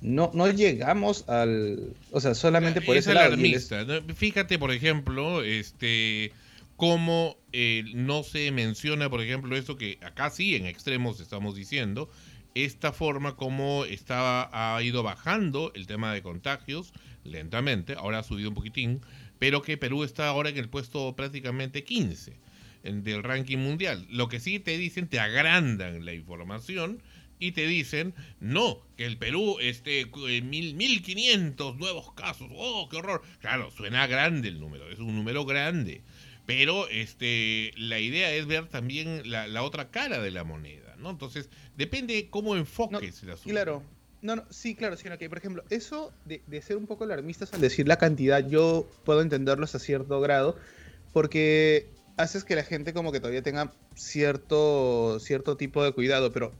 No, 0.00 0.30
no 0.34 0.48
llegamos 0.50 1.28
al... 1.28 1.94
O 2.12 2.20
sea, 2.20 2.34
solamente 2.34 2.80
por 2.80 2.96
es 2.96 3.06
ese 3.06 3.14
lado. 3.14 3.26
alarmista. 3.28 3.84
¿no? 3.84 4.14
Fíjate, 4.14 4.58
por 4.58 4.72
ejemplo, 4.72 5.42
este 5.42 6.32
cómo 6.78 7.36
eh, 7.52 7.82
no 7.92 8.22
se 8.22 8.52
menciona, 8.52 9.10
por 9.10 9.20
ejemplo, 9.20 9.56
esto 9.56 9.76
que 9.76 9.98
acá 10.00 10.30
sí 10.30 10.54
en 10.54 10.64
extremos 10.64 11.18
estamos 11.18 11.56
diciendo, 11.56 12.08
esta 12.54 12.92
forma 12.92 13.34
como 13.34 13.84
estaba, 13.84 14.48
ha 14.52 14.80
ido 14.80 15.02
bajando 15.02 15.72
el 15.74 15.88
tema 15.88 16.14
de 16.14 16.22
contagios 16.22 16.92
lentamente, 17.24 17.94
ahora 17.94 18.20
ha 18.20 18.22
subido 18.22 18.50
un 18.50 18.54
poquitín, 18.54 19.00
pero 19.38 19.62
que 19.62 19.76
Perú 19.76 20.04
está 20.04 20.28
ahora 20.28 20.48
en 20.50 20.58
el 20.58 20.68
puesto 20.68 21.14
prácticamente 21.16 21.84
15 21.84 22.36
en- 22.82 23.02
del 23.04 23.22
ranking 23.22 23.58
mundial. 23.58 24.06
Lo 24.10 24.28
que 24.28 24.40
sí 24.40 24.58
te 24.58 24.76
dicen, 24.78 25.08
te 25.08 25.18
agrandan 25.20 26.04
la 26.04 26.12
información 26.14 27.02
y 27.40 27.52
te 27.52 27.66
dicen, 27.68 28.14
no, 28.40 28.80
que 28.96 29.04
el 29.06 29.16
Perú, 29.16 29.58
este, 29.60 30.00
eh, 30.00 30.42
mil, 30.42 30.74
1500 30.74 31.76
nuevos 31.76 32.12
casos, 32.14 32.48
oh, 32.52 32.88
qué 32.88 32.96
horror. 32.96 33.22
Claro, 33.40 33.70
suena 33.70 34.06
grande 34.08 34.48
el 34.48 34.58
número, 34.60 34.90
es 34.90 34.98
un 34.98 35.14
número 35.14 35.44
grande. 35.44 36.02
Pero 36.46 36.88
este, 36.88 37.72
la 37.76 38.00
idea 38.00 38.32
es 38.32 38.46
ver 38.46 38.66
también 38.68 39.22
la, 39.30 39.46
la 39.46 39.62
otra 39.62 39.90
cara 39.90 40.20
de 40.20 40.30
la 40.30 40.44
moneda, 40.44 40.96
¿no? 40.98 41.10
Entonces, 41.10 41.50
depende 41.76 42.28
cómo 42.30 42.56
enfoques 42.56 43.22
el 43.22 43.30
asunto. 43.30 43.50
Claro. 43.50 43.82
No, 44.20 44.36
no, 44.36 44.44
sí, 44.50 44.74
claro, 44.74 44.96
sí, 44.96 45.08
que 45.18 45.28
por 45.28 45.38
ejemplo, 45.38 45.64
eso 45.70 46.12
de, 46.24 46.42
de 46.46 46.60
ser 46.60 46.76
un 46.76 46.86
poco 46.86 47.04
alarmistas 47.04 47.52
al 47.54 47.60
decir 47.60 47.86
la 47.86 47.98
cantidad, 47.98 48.46
yo 48.46 48.88
puedo 49.04 49.22
entenderlo 49.22 49.64
hasta 49.64 49.78
cierto 49.78 50.20
grado, 50.20 50.56
porque 51.12 51.90
haces 52.16 52.44
que 52.44 52.56
la 52.56 52.64
gente 52.64 52.92
como 52.92 53.12
que 53.12 53.20
todavía 53.20 53.42
tenga 53.42 53.72
cierto, 53.94 55.18
cierto 55.20 55.56
tipo 55.56 55.84
de 55.84 55.92
cuidado, 55.92 56.32
pero 56.32 56.52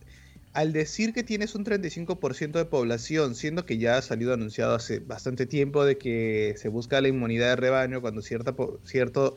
al 0.52 0.72
decir 0.72 1.12
que 1.12 1.22
tienes 1.22 1.54
un 1.54 1.64
35% 1.64 2.52
de 2.52 2.64
población, 2.64 3.34
siendo 3.34 3.66
que 3.66 3.78
ya 3.78 3.98
ha 3.98 4.02
salido 4.02 4.32
anunciado 4.32 4.74
hace 4.74 5.00
bastante 5.00 5.46
tiempo 5.46 5.84
de 5.84 5.98
que 5.98 6.54
se 6.56 6.68
busca 6.68 7.00
la 7.00 7.08
inmunidad 7.08 7.50
de 7.50 7.56
rebaño 7.56 8.00
cuando 8.00 8.22
cierta, 8.22 8.54
cierto, 8.84 9.36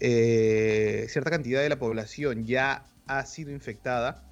eh, 0.00 1.06
cierta 1.08 1.30
cantidad 1.30 1.62
de 1.62 1.68
la 1.68 1.78
población 1.78 2.44
ya 2.44 2.84
ha 3.06 3.24
sido 3.24 3.50
infectada, 3.50 4.27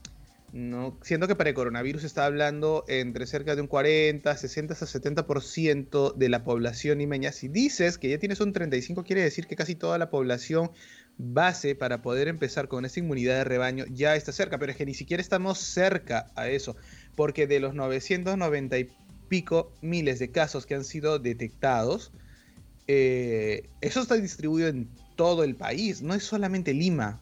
no, 0.57 0.99
siendo 1.03 1.29
que 1.29 1.37
para 1.37 1.51
el 1.51 1.55
coronavirus 1.55 2.03
está 2.05 2.25
hablando 2.25 2.87
entre 2.89 3.27
cerca 3.27 3.55
de 3.55 3.61
un 3.61 3.67
40, 3.67 4.35
60 4.35 4.73
hasta 4.73 4.87
70% 4.87 6.15
de 6.15 6.29
la 6.31 6.45
población 6.45 6.97
limeña. 6.97 7.31
Si 7.31 7.49
dices 7.49 7.99
que 7.99 8.09
ya 8.09 8.19
tienes 8.19 8.41
un 8.41 8.55
35, 8.55 9.05
quiere 9.05 9.23
decir 9.23 9.47
que 9.47 9.55
casi 9.55 9.75
toda 9.75 9.99
la 9.99 10.09
población 10.09 10.71
base 11.19 11.75
para 11.75 12.01
poder 12.01 12.29
empezar 12.29 12.69
con 12.69 12.87
esa 12.87 13.01
inmunidad 13.01 13.37
de 13.37 13.45
rebaño 13.45 13.85
ya 13.91 14.17
está 14.17 14.33
cerca, 14.33 14.59
pero 14.59 14.73
es 14.73 14.79
que 14.79 14.87
ni 14.87 14.95
siquiera 14.95 15.21
estamos 15.21 15.59
cerca 15.59 16.33
a 16.37 16.49
eso, 16.49 16.75
porque 17.17 17.47
de 17.47 17.61
los 17.61 17.75
990 17.75 18.79
y 18.79 18.89
pico 19.29 19.75
miles 19.83 20.19
de 20.19 20.31
casos 20.31 20.65
que 20.65 20.75
han 20.75 20.85
sido 20.85 21.19
detectados, 21.19 22.13
eh, 22.87 23.69
eso 23.83 24.01
está 24.01 24.15
distribuido 24.15 24.69
en 24.69 24.89
todo 25.17 25.45
el 25.45 25.55
país, 25.55 26.01
no 26.01 26.15
es 26.15 26.23
solamente 26.23 26.73
Lima. 26.73 27.21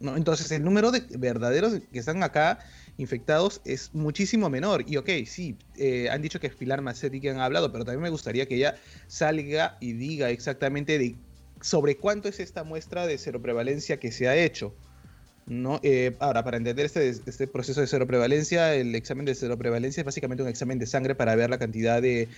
¿No? 0.00 0.16
Entonces 0.16 0.50
el 0.50 0.64
número 0.64 0.90
de 0.90 1.04
verdaderos 1.18 1.78
que 1.92 1.98
están 1.98 2.22
acá 2.22 2.58
infectados 2.96 3.60
es 3.64 3.94
muchísimo 3.94 4.50
menor. 4.50 4.84
Y 4.86 4.96
ok, 4.96 5.08
sí, 5.26 5.56
eh, 5.76 6.08
han 6.10 6.22
dicho 6.22 6.40
que 6.40 6.48
es 6.48 6.54
Pilar 6.54 6.82
Macetti 6.82 7.20
que 7.20 7.30
han 7.30 7.40
hablado, 7.40 7.70
pero 7.70 7.84
también 7.84 8.02
me 8.02 8.10
gustaría 8.10 8.46
que 8.46 8.56
ella 8.56 8.76
salga 9.06 9.76
y 9.80 9.92
diga 9.92 10.30
exactamente 10.30 10.98
de 10.98 11.16
sobre 11.60 11.96
cuánto 11.96 12.28
es 12.28 12.40
esta 12.40 12.64
muestra 12.64 13.06
de 13.06 13.18
seroprevalencia 13.18 13.98
que 13.98 14.12
se 14.12 14.28
ha 14.28 14.36
hecho. 14.36 14.74
¿No? 15.50 15.80
Eh, 15.82 16.16
ahora, 16.20 16.42
para 16.44 16.56
entender 16.56 16.86
este, 16.86 17.10
este 17.10 17.46
proceso 17.46 17.80
de 17.82 17.86
seroprevalencia, 17.88 18.74
el 18.74 18.94
examen 18.94 19.26
de 19.26 19.34
seroprevalencia 19.34 20.00
es 20.00 20.04
básicamente 20.06 20.42
un 20.42 20.48
examen 20.48 20.78
de 20.78 20.86
sangre 20.86 21.14
para 21.14 21.34
ver 21.34 21.50
la 21.50 21.58
cantidad 21.58 22.00
de, 22.00 22.28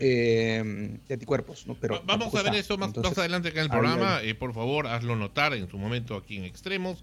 eh, 0.00 0.98
de 1.08 1.14
anticuerpos. 1.14 1.66
¿no? 1.66 1.74
Pero 1.74 1.94
Va- 1.94 2.02
Vamos 2.04 2.34
a 2.34 2.42
ver 2.42 2.46
está. 2.54 2.58
eso 2.58 2.76
más, 2.78 2.88
Entonces, 2.90 3.10
más 3.12 3.18
adelante 3.18 3.48
acá 3.48 3.60
en 3.60 3.66
el 3.66 3.72
ahí, 3.72 3.78
programa. 3.78 4.16
ahí. 4.18 4.28
Eh, 4.28 4.34
por 4.34 4.52
favor, 4.54 4.86
hazlo 4.86 5.16
notar 5.16 5.54
en 5.54 5.68
su 5.68 5.78
momento 5.78 6.14
aquí 6.16 6.36
en 6.36 6.44
Extremos. 6.44 7.02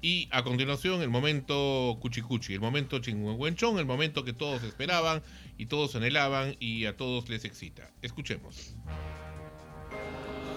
Y 0.00 0.28
a 0.32 0.42
continuación, 0.42 1.00
el 1.00 1.08
momento 1.08 1.96
cuchicuchi, 2.00 2.52
el 2.54 2.60
momento 2.60 2.98
chingüengüenchón, 2.98 3.78
el 3.78 3.86
momento 3.86 4.22
que 4.24 4.32
todos 4.34 4.62
esperaban 4.62 5.22
y 5.56 5.66
todos 5.66 5.94
anhelaban 5.96 6.56
y 6.60 6.84
a 6.86 6.96
todos 6.96 7.28
les 7.30 7.44
excita. 7.46 7.90
Escuchemos. 8.02 8.74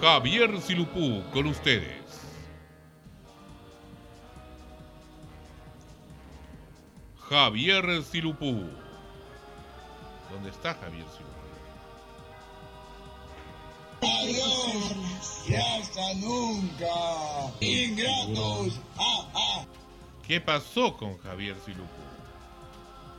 Javier 0.01 0.49
Silupú 0.61 1.23
con 1.31 1.47
ustedes. 1.47 2.06
Javier 7.29 8.03
Silupú. 8.03 8.69
¿Dónde 10.31 10.49
está 10.49 10.75
Javier 10.75 11.05
Silupú? 11.11 11.37
Adiós 14.01 15.43
y 15.49 15.55
hasta 15.55 16.13
nunca. 16.15 16.85
Ingratos. 17.59 18.79
¿Qué 20.25 20.39
pasó 20.39 20.95
con 20.95 21.17
Javier 21.17 21.57
Silupú? 21.65 21.87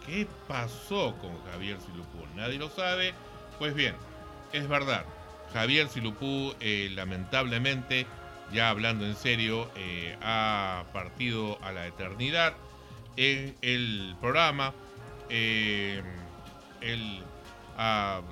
¿Qué 0.06 0.26
pasó 0.46 1.14
con 1.20 1.38
Javier 1.50 1.78
Silupú? 1.80 2.26
Nadie 2.34 2.58
lo 2.58 2.70
sabe. 2.70 3.12
Pues 3.58 3.74
bien, 3.74 3.94
es 4.52 4.68
verdad. 4.68 5.04
Javier 5.52 5.88
Silupú, 5.88 6.54
eh, 6.60 6.90
lamentablemente, 6.94 8.06
ya 8.52 8.70
hablando 8.70 9.04
en 9.04 9.16
serio, 9.16 9.70
eh, 9.76 10.16
ha 10.22 10.84
partido 10.94 11.58
a 11.62 11.72
la 11.72 11.86
eternidad 11.86 12.54
en 13.18 13.57
el 13.62 14.16
programa. 14.20 14.72
Eh, 15.28 16.00
él 16.81 17.22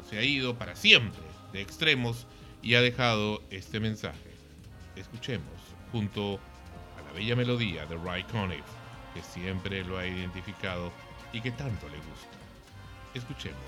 se 0.09 0.19
ha 0.19 0.23
ido 0.23 0.57
para 0.57 0.75
siempre 0.77 1.23
de 1.53 1.61
extremos 1.61 2.27
y 2.63 2.75
ha 2.75 2.81
dejado 2.81 3.43
este 3.51 3.81
mensaje. 3.81 4.31
Escuchemos 4.95 5.53
junto 5.93 6.39
a 6.99 7.03
la 7.07 7.13
bella 7.13 7.37
melodía 7.37 7.85
de 7.87 7.97
Ray 7.97 8.23
Conniff, 8.25 8.65
que 9.13 9.23
siempre 9.23 9.85
lo 9.85 9.99
ha 9.99 10.07
identificado 10.07 10.93
y 11.33 11.41
que 11.41 11.51
tanto 11.51 11.89
le 11.89 11.97
gusta. 11.97 12.39
Escuchemos. 13.15 13.59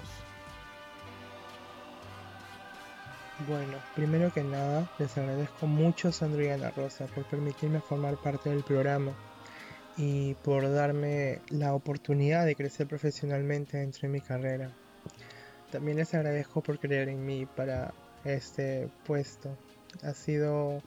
Bueno, 3.46 3.78
primero 3.94 4.32
que 4.32 4.42
nada, 4.42 4.90
les 4.98 5.16
agradezco 5.16 5.66
mucho 5.66 6.10
y 6.10 6.48
Ana 6.48 6.70
Rosa 6.70 7.06
por 7.06 7.24
permitirme 7.24 7.80
formar 7.80 8.16
parte 8.16 8.50
del 8.50 8.64
programa 8.64 9.12
y 9.98 10.34
por 10.44 10.72
darme 10.72 11.40
la 11.50 11.74
oportunidad 11.74 12.46
de 12.46 12.54
crecer 12.54 12.86
profesionalmente 12.86 13.78
dentro 13.78 14.02
de 14.02 14.08
mi 14.08 14.20
carrera. 14.20 14.70
También 15.72 15.98
les 15.98 16.14
agradezco 16.14 16.62
por 16.62 16.78
creer 16.78 17.08
en 17.08 17.26
mí 17.26 17.46
para 17.46 17.92
este 18.24 18.88
puesto. 19.04 19.58
Ha 20.02 20.14
sido 20.14 20.82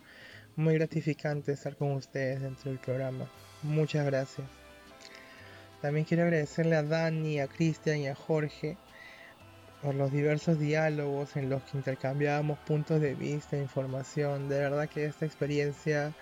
muy 0.55 0.75
gratificante 0.75 1.51
estar 1.51 1.75
con 1.75 1.91
ustedes 1.91 2.41
dentro 2.41 2.71
del 2.71 2.79
programa. 2.79 3.29
Muchas 3.63 4.05
gracias. 4.05 4.47
También 5.81 6.05
quiero 6.05 6.23
agradecerle 6.23 6.75
a 6.77 6.83
Dani, 6.83 7.39
a 7.41 7.47
Cristian 7.47 7.97
y 7.97 8.07
a 8.07 8.15
Jorge 8.15 8.77
por 9.81 9.95
los 9.95 10.11
diversos 10.11 10.59
diálogos 10.59 11.35
en 11.35 11.49
los 11.49 11.63
que 11.63 11.77
intercambiábamos 11.77 12.59
puntos 12.59 13.01
de 13.01 13.15
vista 13.15 13.57
e 13.57 13.61
información. 13.61 14.47
De 14.47 14.59
verdad 14.59 14.87
que 14.87 15.05
esta 15.05 15.25
experiencia 15.25 16.13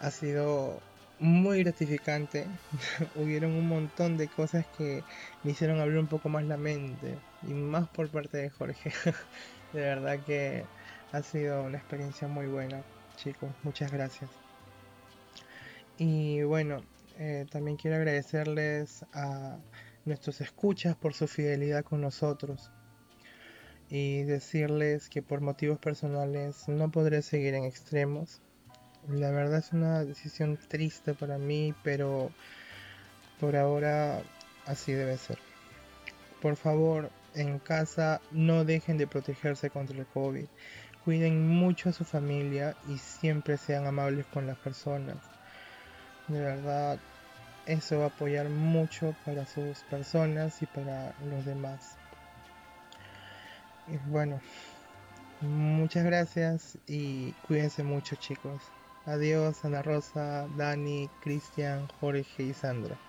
ha 0.00 0.10
sido 0.10 0.80
muy 1.22 1.62
gratificante. 1.62 2.46
Hubieron 3.14 3.52
un 3.52 3.68
montón 3.68 4.16
de 4.16 4.28
cosas 4.28 4.66
que 4.76 5.04
me 5.44 5.52
hicieron 5.52 5.80
abrir 5.80 5.98
un 5.98 6.08
poco 6.08 6.28
más 6.28 6.44
la 6.44 6.56
mente 6.56 7.16
y 7.42 7.54
más 7.54 7.88
por 7.88 8.10
parte 8.10 8.36
de 8.38 8.50
Jorge. 8.50 8.92
De 9.72 9.80
verdad 9.80 10.18
que 10.26 10.64
ha 11.12 11.22
sido 11.22 11.62
una 11.62 11.78
experiencia 11.78 12.28
muy 12.28 12.46
buena, 12.46 12.82
chicos. 13.16 13.50
Muchas 13.62 13.90
gracias. 13.90 14.28
Y 15.96 16.42
bueno, 16.42 16.82
eh, 17.18 17.46
también 17.50 17.76
quiero 17.78 17.96
agradecerles 17.96 19.06
a 19.14 19.56
nuestros 20.04 20.40
escuchas 20.40 20.96
por 20.96 21.14
su 21.14 21.28
fidelidad 21.28 21.84
con 21.84 22.02
nosotros 22.02 22.70
y 23.88 24.22
decirles 24.24 25.08
que 25.08 25.22
por 25.22 25.40
motivos 25.40 25.78
personales 25.78 26.66
no 26.68 26.90
podré 26.90 27.22
seguir 27.22 27.54
en 27.54 27.64
extremos. 27.64 28.40
La 29.08 29.32
verdad 29.32 29.58
es 29.58 29.72
una 29.72 30.04
decisión 30.04 30.58
triste 30.68 31.12
para 31.14 31.36
mí, 31.36 31.74
pero 31.82 32.30
por 33.40 33.56
ahora 33.56 34.22
así 34.66 34.92
debe 34.92 35.18
ser. 35.18 35.38
Por 36.40 36.56
favor, 36.56 37.10
en 37.34 37.58
casa 37.58 38.20
no 38.30 38.64
dejen 38.64 38.98
de 38.98 39.08
protegerse 39.08 39.70
contra 39.70 39.98
el 39.98 40.06
COVID. 40.06 40.46
Cuiden 41.04 41.48
mucho 41.48 41.88
a 41.88 41.92
su 41.92 42.04
familia 42.04 42.76
y 42.86 42.98
siempre 42.98 43.56
sean 43.56 43.86
amables 43.88 44.24
con 44.26 44.46
las 44.46 44.56
personas. 44.58 45.16
De 46.28 46.40
verdad, 46.40 47.00
eso 47.66 47.98
va 47.98 48.04
a 48.04 48.08
apoyar 48.08 48.48
mucho 48.48 49.16
para 49.24 49.46
sus 49.46 49.80
personas 49.80 50.62
y 50.62 50.66
para 50.66 51.12
los 51.24 51.44
demás. 51.44 51.96
Y 53.88 53.96
bueno, 54.08 54.40
muchas 55.40 56.04
gracias 56.04 56.78
y 56.86 57.32
cuídense 57.48 57.82
mucho 57.82 58.14
chicos. 58.14 58.62
Adiós 59.04 59.64
Ana 59.64 59.82
Rosa, 59.82 60.48
Dani, 60.48 61.10
Cristian, 61.20 61.86
Jorge 61.88 62.42
y 62.44 62.54
Sandra. 62.54 63.02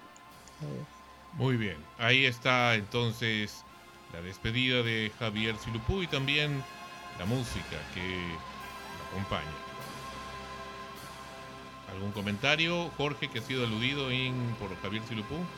Adiós. 0.59 1.05
Muy 1.31 1.57
bien, 1.57 1.89
ahí 1.97 2.25
está 2.25 2.75
entonces 2.75 3.67
la 4.09 4.21
despedida 4.21 4.83
de 4.83 5.11
Javier 5.17 5.57
Silupú 5.57 6.03
y 6.03 6.07
también 6.07 6.69
la 7.17 7.25
música 7.25 7.89
que 7.93 8.45
lo 8.97 9.03
acompaña. 9.05 9.63
¿Algún 11.85 12.11
comentario, 12.11 12.91
Jorge, 12.91 13.29
que 13.29 13.39
ha 13.39 13.41
sido 13.41 13.63
aludido 13.63 14.11
en, 14.11 14.55
por 14.57 14.75
Javier 14.81 15.03
Silupú? 15.03 15.51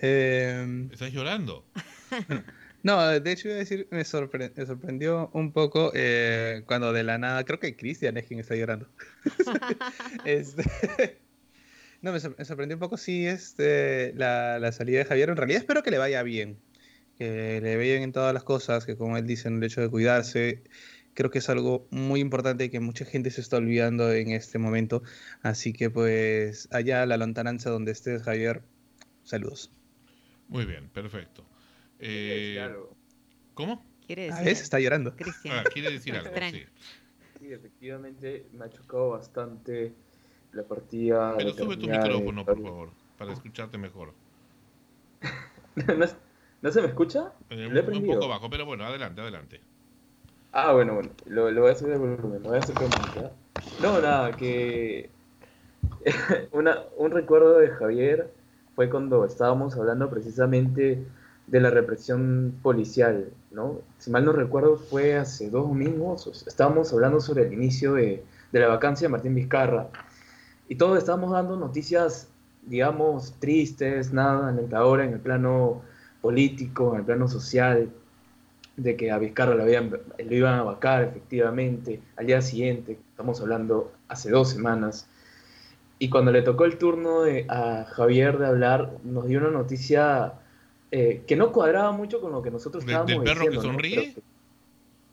Eh, 0.00 0.88
¿Estás 0.90 1.12
llorando? 1.12 1.68
no, 2.86 3.04
de 3.18 3.32
hecho 3.32 3.48
iba 3.48 3.56
a 3.56 3.58
decir, 3.58 3.88
me, 3.90 3.98
me 3.98 4.04
sorprendió 4.04 5.28
un 5.32 5.50
poco 5.50 5.90
eh, 5.92 6.62
cuando 6.66 6.92
de 6.92 7.02
la 7.02 7.18
nada, 7.18 7.42
creo 7.42 7.58
que 7.58 7.76
Cristian 7.76 8.16
es 8.16 8.26
quien 8.26 8.38
está 8.38 8.54
llorando. 8.54 8.88
Este, 10.24 10.62
no, 12.00 12.12
me, 12.12 12.20
me 12.20 12.44
sorprendió 12.44 12.76
un 12.76 12.78
poco, 12.78 12.96
sí, 12.96 13.26
este, 13.26 14.12
la, 14.14 14.60
la 14.60 14.70
salida 14.70 15.00
de 15.00 15.04
Javier. 15.04 15.30
En 15.30 15.36
realidad 15.36 15.62
espero 15.62 15.82
que 15.82 15.90
le 15.90 15.98
vaya 15.98 16.22
bien, 16.22 16.60
que 17.18 17.60
le 17.60 17.76
bien 17.76 18.04
en 18.04 18.12
todas 18.12 18.32
las 18.32 18.44
cosas, 18.44 18.86
que 18.86 18.96
como 18.96 19.16
él 19.16 19.26
dice, 19.26 19.48
en 19.48 19.56
el 19.56 19.64
hecho 19.64 19.80
de 19.80 19.90
cuidarse, 19.90 20.62
creo 21.14 21.32
que 21.32 21.38
es 21.40 21.48
algo 21.48 21.88
muy 21.90 22.20
importante 22.20 22.70
que 22.70 22.78
mucha 22.78 23.04
gente 23.04 23.32
se 23.32 23.40
está 23.40 23.56
olvidando 23.56 24.12
en 24.12 24.30
este 24.30 24.60
momento. 24.60 25.02
Así 25.42 25.72
que 25.72 25.90
pues 25.90 26.68
allá 26.70 27.04
la 27.04 27.16
lontananza 27.16 27.68
donde 27.68 27.90
estés, 27.90 28.22
Javier, 28.22 28.62
saludos. 29.24 29.72
Muy 30.46 30.66
bien, 30.66 30.88
perfecto. 30.90 31.44
Eh, 31.98 32.70
¿Cómo? 33.54 33.84
Quiere 34.06 34.22
A 34.22 34.26
decir. 34.26 34.46
veces 34.46 34.62
está 34.64 34.78
llorando. 34.80 35.14
Ah, 35.50 35.64
quiere 35.72 35.90
decir 35.90 36.14
algo, 36.14 36.30
sí. 36.50 36.62
Sí, 37.38 37.52
efectivamente 37.52 38.46
me 38.52 38.64
ha 38.64 38.70
chocado 38.70 39.10
bastante 39.10 39.92
la 40.52 40.62
partida. 40.62 41.34
Pero 41.36 41.50
la 41.50 41.54
sube 41.54 41.76
tu 41.76 41.86
de 41.86 41.92
micrófono, 41.92 42.44
por 42.44 42.62
favor, 42.62 42.92
para 43.18 43.32
escucharte 43.32 43.78
mejor. 43.78 44.14
¿No, 45.98 46.04
es- 46.04 46.16
¿No 46.62 46.70
se 46.72 46.80
me 46.80 46.88
escucha? 46.88 47.32
Eh, 47.50 47.66
un, 47.66 47.94
un 47.94 48.06
poco 48.06 48.28
bajo, 48.28 48.48
pero 48.50 48.64
bueno, 48.64 48.84
adelante, 48.84 49.20
adelante. 49.20 49.60
Ah, 50.52 50.72
bueno, 50.72 50.94
bueno, 50.94 51.10
lo, 51.26 51.50
lo 51.50 51.60
voy 51.62 51.70
a 51.70 51.72
hacer 51.74 51.88
de 51.88 51.98
volumen, 51.98 52.42
lo 52.42 52.48
voy 52.48 52.56
a 52.58 52.60
hacer 52.60 52.74
con. 52.74 52.88
No, 53.82 54.00
nada, 54.00 54.34
que 54.36 55.10
una, 56.52 56.78
un 56.96 57.10
recuerdo 57.10 57.58
de 57.58 57.68
Javier 57.70 58.30
fue 58.74 58.88
cuando 58.90 59.24
estábamos 59.24 59.76
hablando 59.76 60.10
precisamente 60.10 61.04
de 61.46 61.60
la 61.60 61.70
represión 61.70 62.54
policial, 62.62 63.30
¿no? 63.52 63.80
Si 63.98 64.10
mal 64.10 64.24
no 64.24 64.32
recuerdo, 64.32 64.76
fue 64.76 65.16
hace 65.16 65.48
dos 65.48 65.68
domingos, 65.68 66.26
o 66.26 66.32
estábamos 66.32 66.92
hablando 66.92 67.20
sobre 67.20 67.46
el 67.46 67.52
inicio 67.52 67.94
de, 67.94 68.24
de 68.52 68.60
la 68.60 68.68
vacancia 68.68 69.06
de 69.06 69.12
Martín 69.12 69.34
Vizcarra, 69.34 69.88
y 70.68 70.74
todos 70.74 70.98
estábamos 70.98 71.30
dando 71.30 71.56
noticias, 71.56 72.28
digamos, 72.66 73.34
tristes, 73.38 74.12
nada 74.12 74.48
alentadoras 74.48 75.06
en 75.06 75.14
el 75.14 75.20
plano 75.20 75.82
político, 76.20 76.92
en 76.94 77.00
el 77.00 77.04
plano 77.04 77.28
social, 77.28 77.90
de 78.76 78.96
que 78.96 79.10
a 79.10 79.18
Vizcarra 79.18 79.54
lo, 79.54 79.68
iban 79.68 80.54
a 80.54 80.62
vacar 80.62 81.04
efectivamente 81.04 82.02
al 82.16 82.26
día 82.26 82.42
siguiente, 82.42 82.98
estamos 83.10 83.40
hablando 83.40 83.92
hace 84.08 84.30
dos 84.30 84.50
semanas, 84.50 85.08
y 85.98 86.10
cuando 86.10 86.32
le 86.32 86.42
tocó 86.42 86.64
el 86.64 86.76
turno 86.76 87.22
a 87.48 87.84
Javier 87.84 88.36
de 88.36 88.46
hablar, 88.46 88.90
nos 89.04 89.26
dio 89.28 89.38
una 89.38 89.50
noticia 89.50 90.34
eh, 90.96 91.22
que 91.26 91.36
no 91.36 91.52
cuadraba 91.52 91.92
mucho 91.92 92.20
con 92.20 92.32
lo 92.32 92.42
que 92.42 92.50
nosotros 92.50 92.82
¿De- 92.84 92.90
estábamos 92.90 93.10
del 93.10 93.22
perro 93.24 93.40
que 93.40 93.46
diciendo, 93.46 93.62
¿no? 93.62 93.70
sonríe? 93.70 94.14
Pero 94.14 94.24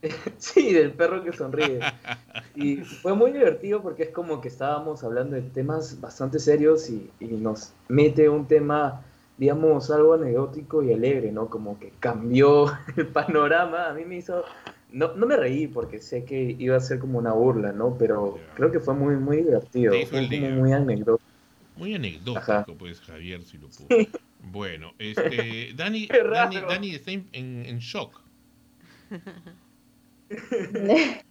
que- 0.02 0.10
sí, 0.38 0.74
del 0.74 0.91
perro 0.93 1.24
que 1.24 1.32
sonríe. 1.34 1.80
Y 2.56 2.78
fue 2.78 3.15
muy 3.15 3.32
divertido 3.32 3.82
porque 3.82 4.04
es 4.04 4.10
como 4.10 4.39
que 4.39 4.48
estábamos 4.48 5.04
hablando 5.04 5.36
de 5.36 5.41
temas 5.41 6.00
bastante 6.00 6.39
serios 6.39 6.89
y, 6.89 7.10
y 7.19 7.26
nos 7.28 7.74
mete 7.89 8.30
un 8.30 8.48
tema, 8.48 9.02
digamos, 9.38 9.89
algo 9.89 10.13
anecdótico 10.13 10.84
y 10.84 10.93
alegre, 10.93 11.32
¿no? 11.32 11.50
Como 11.50 11.80
que 11.80 11.91
cambió 12.00 12.65
el 12.98 13.08
panorama. 13.08 13.89
A 13.89 13.93
mí 13.93 14.06
me 14.06 14.17
hizo... 14.17 14.43
No, 14.91 15.15
no 15.15 15.26
me 15.26 15.36
reí 15.36 15.67
porque 15.67 16.00
sé 16.00 16.24
que 16.24 16.56
iba 16.60 16.78
a 16.78 16.80
ser 16.80 17.00
como 17.00 17.17
una 17.17 17.34
burla, 17.34 17.72
¿no? 17.72 17.98
Pero 17.98 18.36
creo 18.56 18.72
que 18.72 18.80
fue 18.80 18.93
muy, 18.93 19.15
muy 19.15 19.38
divertido. 19.38 19.96
Fue 20.06 20.28
día. 20.28 20.52
muy 20.52 20.72
anecdótico. 20.72 21.23
Muy 21.76 21.96
anecdótico, 21.96 22.52
Ajá. 22.52 22.66
pues, 22.78 23.02
Javier 23.02 23.44
Silupú. 23.44 23.88
Bueno, 24.40 24.94
este, 25.00 25.74
Dani, 25.76 26.08
Dani. 26.08 26.62
Dani 26.62 26.96
está 26.96 27.12
en, 27.12 27.80
shock. 27.80 28.22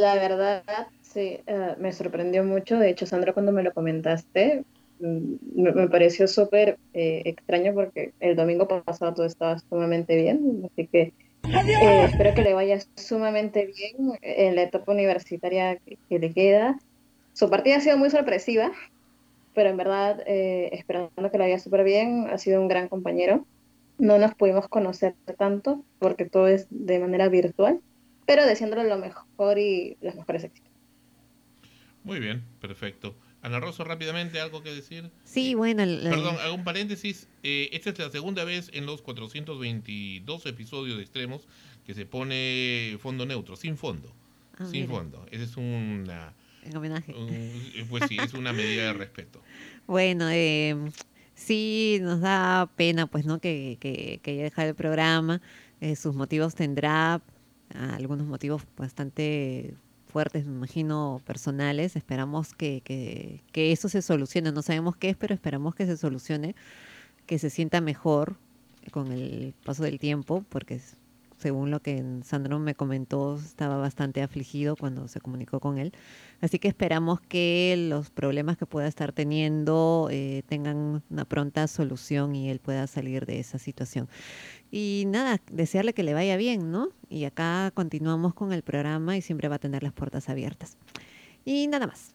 La 0.00 0.14
verdad, 0.14 0.62
sí, 1.00 1.40
eh, 1.46 1.74
me 1.78 1.92
sorprendió 1.92 2.44
mucho. 2.44 2.78
De 2.78 2.90
hecho, 2.90 3.06
Sandra, 3.06 3.32
cuando 3.32 3.52
me 3.52 3.62
lo 3.62 3.72
comentaste, 3.72 4.64
mm, 5.00 5.34
me, 5.54 5.72
me 5.72 5.88
pareció 5.88 6.28
súper 6.28 6.78
eh, 6.94 7.22
extraño 7.24 7.74
porque 7.74 8.12
el 8.20 8.36
domingo 8.36 8.68
pasado 8.68 9.14
todo 9.14 9.26
estaba 9.26 9.58
sumamente 9.58 10.16
bien. 10.16 10.68
Así 10.70 10.86
que 10.86 11.12
eh, 11.44 12.04
espero 12.04 12.34
que 12.34 12.42
le 12.42 12.54
vaya 12.54 12.78
sumamente 12.96 13.66
bien 13.66 14.12
en 14.22 14.54
la 14.54 14.62
etapa 14.62 14.92
universitaria 14.92 15.76
que, 15.76 15.98
que 16.08 16.18
le 16.18 16.32
queda. 16.32 16.78
Su 17.32 17.50
partida 17.50 17.76
ha 17.76 17.80
sido 17.80 17.96
muy 17.96 18.10
sorpresiva, 18.10 18.72
pero 19.54 19.70
en 19.70 19.76
verdad, 19.76 20.22
eh, 20.26 20.70
esperando 20.72 21.10
que 21.30 21.38
le 21.38 21.44
vaya 21.44 21.58
súper 21.58 21.84
bien, 21.84 22.28
ha 22.30 22.38
sido 22.38 22.60
un 22.60 22.68
gran 22.68 22.88
compañero. 22.88 23.46
no 23.98 24.18
nos 24.18 24.34
pudimos 24.34 24.66
conocer 24.68 25.14
tanto 25.38 25.84
porque 26.00 26.24
todo 26.24 26.48
es 26.48 26.66
de 26.70 26.98
manera 26.98 27.28
virtual, 27.28 27.80
pero 28.26 28.44
deseándole 28.46 28.88
lo 28.88 28.98
mejor 28.98 29.58
y 29.58 29.96
los 30.00 30.16
mejores 30.16 30.42
éxitos. 30.44 30.72
Muy 32.02 32.18
bien, 32.18 32.42
perfecto. 32.60 33.14
Ana 33.42 33.60
Rosso, 33.60 33.84
rápidamente, 33.84 34.40
¿algo 34.40 34.62
que 34.62 34.72
decir? 34.74 35.10
Sí, 35.24 35.54
bueno. 35.54 35.82
el- 35.82 36.00
Perdón, 36.02 36.36
hago 36.40 36.54
un 36.54 36.64
paréntesis. 36.64 37.28
Eh, 37.42 37.68
esta 37.72 37.90
es 37.90 37.98
la 37.98 38.10
segunda 38.10 38.44
vez 38.44 38.70
en 38.72 38.86
los 38.86 39.02
422 39.02 40.46
episodios 40.46 40.96
de 40.96 41.02
Extremos 41.02 41.46
que 41.86 41.94
se 41.94 42.06
pone 42.06 42.96
fondo 43.00 43.26
neutro, 43.26 43.56
sin 43.56 43.76
fondo. 43.76 44.12
Ah, 44.58 44.64
sin 44.66 44.82
mira. 44.82 44.94
fondo. 44.94 45.26
Esa 45.30 45.44
es 45.44 45.56
una... 45.56 46.32
En 46.62 46.76
homenaje. 46.76 47.12
un- 47.14 47.88
pues 47.88 48.04
sí, 48.08 48.16
es 48.18 48.34
una 48.34 48.52
medida 48.52 48.84
de 48.84 48.92
respeto. 48.92 49.42
Bueno, 49.86 50.28
eh, 50.30 50.76
sí 51.34 51.98
nos 52.00 52.20
da 52.20 52.70
pena, 52.76 53.06
pues, 53.08 53.26
¿no? 53.26 53.40
Que, 53.40 53.76
que, 53.80 54.20
que 54.22 54.30
haya 54.30 54.44
dejado 54.44 54.68
el 54.68 54.74
programa. 54.76 55.40
Eh, 55.80 55.96
sus 55.96 56.14
motivos 56.14 56.54
tendrá, 56.54 57.20
algunos 57.74 58.26
motivos 58.28 58.62
bastante 58.76 59.74
fuertes, 60.06 60.46
me 60.46 60.54
imagino, 60.54 61.20
personales. 61.26 61.96
Esperamos 61.96 62.54
que, 62.54 62.80
que, 62.84 63.42
que 63.50 63.72
eso 63.72 63.88
se 63.88 64.02
solucione. 64.02 64.52
No 64.52 64.62
sabemos 64.62 64.96
qué 64.96 65.10
es, 65.10 65.16
pero 65.16 65.34
esperamos 65.34 65.74
que 65.74 65.84
se 65.86 65.96
solucione, 65.96 66.54
que 67.26 67.38
se 67.40 67.50
sienta 67.50 67.80
mejor 67.80 68.36
con 68.92 69.10
el 69.10 69.52
paso 69.64 69.82
del 69.82 69.98
tiempo, 69.98 70.44
porque 70.48 70.74
s- 70.76 70.96
según 71.42 71.72
lo 71.72 71.80
que 71.80 72.02
Sandro 72.24 72.60
me 72.60 72.76
comentó, 72.76 73.36
estaba 73.36 73.76
bastante 73.76 74.22
afligido 74.22 74.76
cuando 74.76 75.08
se 75.08 75.20
comunicó 75.20 75.58
con 75.58 75.76
él. 75.76 75.92
Así 76.40 76.60
que 76.60 76.68
esperamos 76.68 77.20
que 77.20 77.74
los 77.88 78.10
problemas 78.10 78.56
que 78.56 78.64
pueda 78.64 78.86
estar 78.86 79.12
teniendo 79.12 80.08
eh, 80.10 80.44
tengan 80.46 81.02
una 81.10 81.24
pronta 81.24 81.66
solución 81.66 82.36
y 82.36 82.48
él 82.48 82.60
pueda 82.60 82.86
salir 82.86 83.26
de 83.26 83.40
esa 83.40 83.58
situación. 83.58 84.08
Y 84.70 85.04
nada, 85.08 85.40
desearle 85.50 85.92
que 85.92 86.04
le 86.04 86.14
vaya 86.14 86.36
bien, 86.36 86.70
¿no? 86.70 86.88
Y 87.10 87.24
acá 87.24 87.72
continuamos 87.74 88.34
con 88.34 88.52
el 88.52 88.62
programa 88.62 89.16
y 89.16 89.20
siempre 89.20 89.48
va 89.48 89.56
a 89.56 89.58
tener 89.58 89.82
las 89.82 89.92
puertas 89.92 90.28
abiertas. 90.28 90.78
Y 91.44 91.66
nada 91.66 91.88
más. 91.88 92.14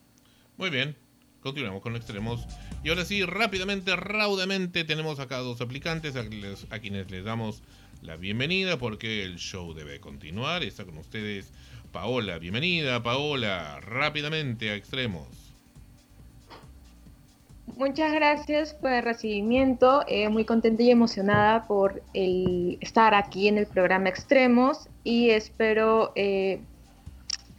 Muy 0.57 0.69
bien, 0.69 0.95
continuamos 1.41 1.81
con 1.81 1.95
Extremos. 1.95 2.47
Y 2.83 2.89
ahora 2.89 3.05
sí, 3.05 3.23
rápidamente, 3.23 3.95
raudamente, 3.95 4.85
tenemos 4.85 5.19
acá 5.19 5.37
dos 5.37 5.61
aplicantes 5.61 6.15
a, 6.15 6.79
quienes 6.79 7.11
les 7.11 7.25
damos 7.25 7.63
la 8.01 8.15
bienvenida 8.15 8.77
porque 8.77 9.23
el 9.23 9.37
show 9.37 9.73
debe 9.73 9.99
continuar. 9.99 10.63
Está 10.63 10.85
con 10.85 10.97
ustedes 10.97 11.51
Paola. 11.91 12.37
Bienvenida, 12.37 13.01
Paola, 13.01 13.79
rápidamente 13.81 14.69
a 14.69 14.75
Extremos. 14.75 15.27
Muchas 17.75 18.13
gracias 18.13 18.73
por 18.73 18.91
el 18.91 19.03
recibimiento. 19.03 20.03
eh, 20.07 20.29
muy 20.29 20.45
contenta 20.45 20.81
y 20.81 20.89
emocionada 20.89 21.67
por 21.67 22.01
el 22.13 22.77
estar 22.81 23.13
aquí 23.13 23.47
en 23.47 23.57
el 23.57 23.67
programa 23.67 24.09
Extremos 24.09 24.87
y 25.03 25.29
espero 25.29 26.11
eh, 26.15 26.59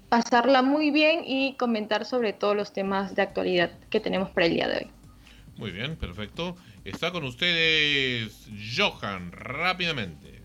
pasarla 0.09 0.63
muy 0.63 0.91
bien 0.91 1.23
y 1.25 1.55
comentar 1.55 2.05
sobre 2.05 2.33
todos 2.33 2.57
los 2.57 2.73
temas 2.73 3.15
de 3.15 3.23
actualidad 3.23 3.71
que 3.91 4.01
tenemos 4.01 4.31
para 4.31 4.47
el 4.47 4.55
día 4.55 4.69
de 4.69 4.77
hoy. 4.79 4.91
Muy 5.57 5.73
bien, 5.73 5.97
perfecto. 5.97 6.57
Está 6.89 7.13
con 7.13 7.23
ustedes 7.25 8.47
Johan, 8.75 9.31
rápidamente. 9.31 10.43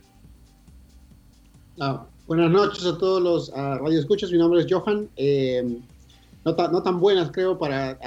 Ah, 1.79 2.05
buenas 2.27 2.51
noches 2.51 2.85
a 2.85 2.97
todos 2.97 3.21
los 3.21 3.51
ah, 3.55 3.77
radioescuchas. 3.81 4.29
Mi 4.29 4.37
nombre 4.37 4.59
es 4.59 4.67
Johan. 4.69 5.09
Eh, 5.15 5.79
no, 6.43 6.53
ta- 6.53 6.67
no 6.67 6.83
tan 6.83 6.99
buenas, 6.99 7.31
creo, 7.31 7.57
para, 7.57 7.97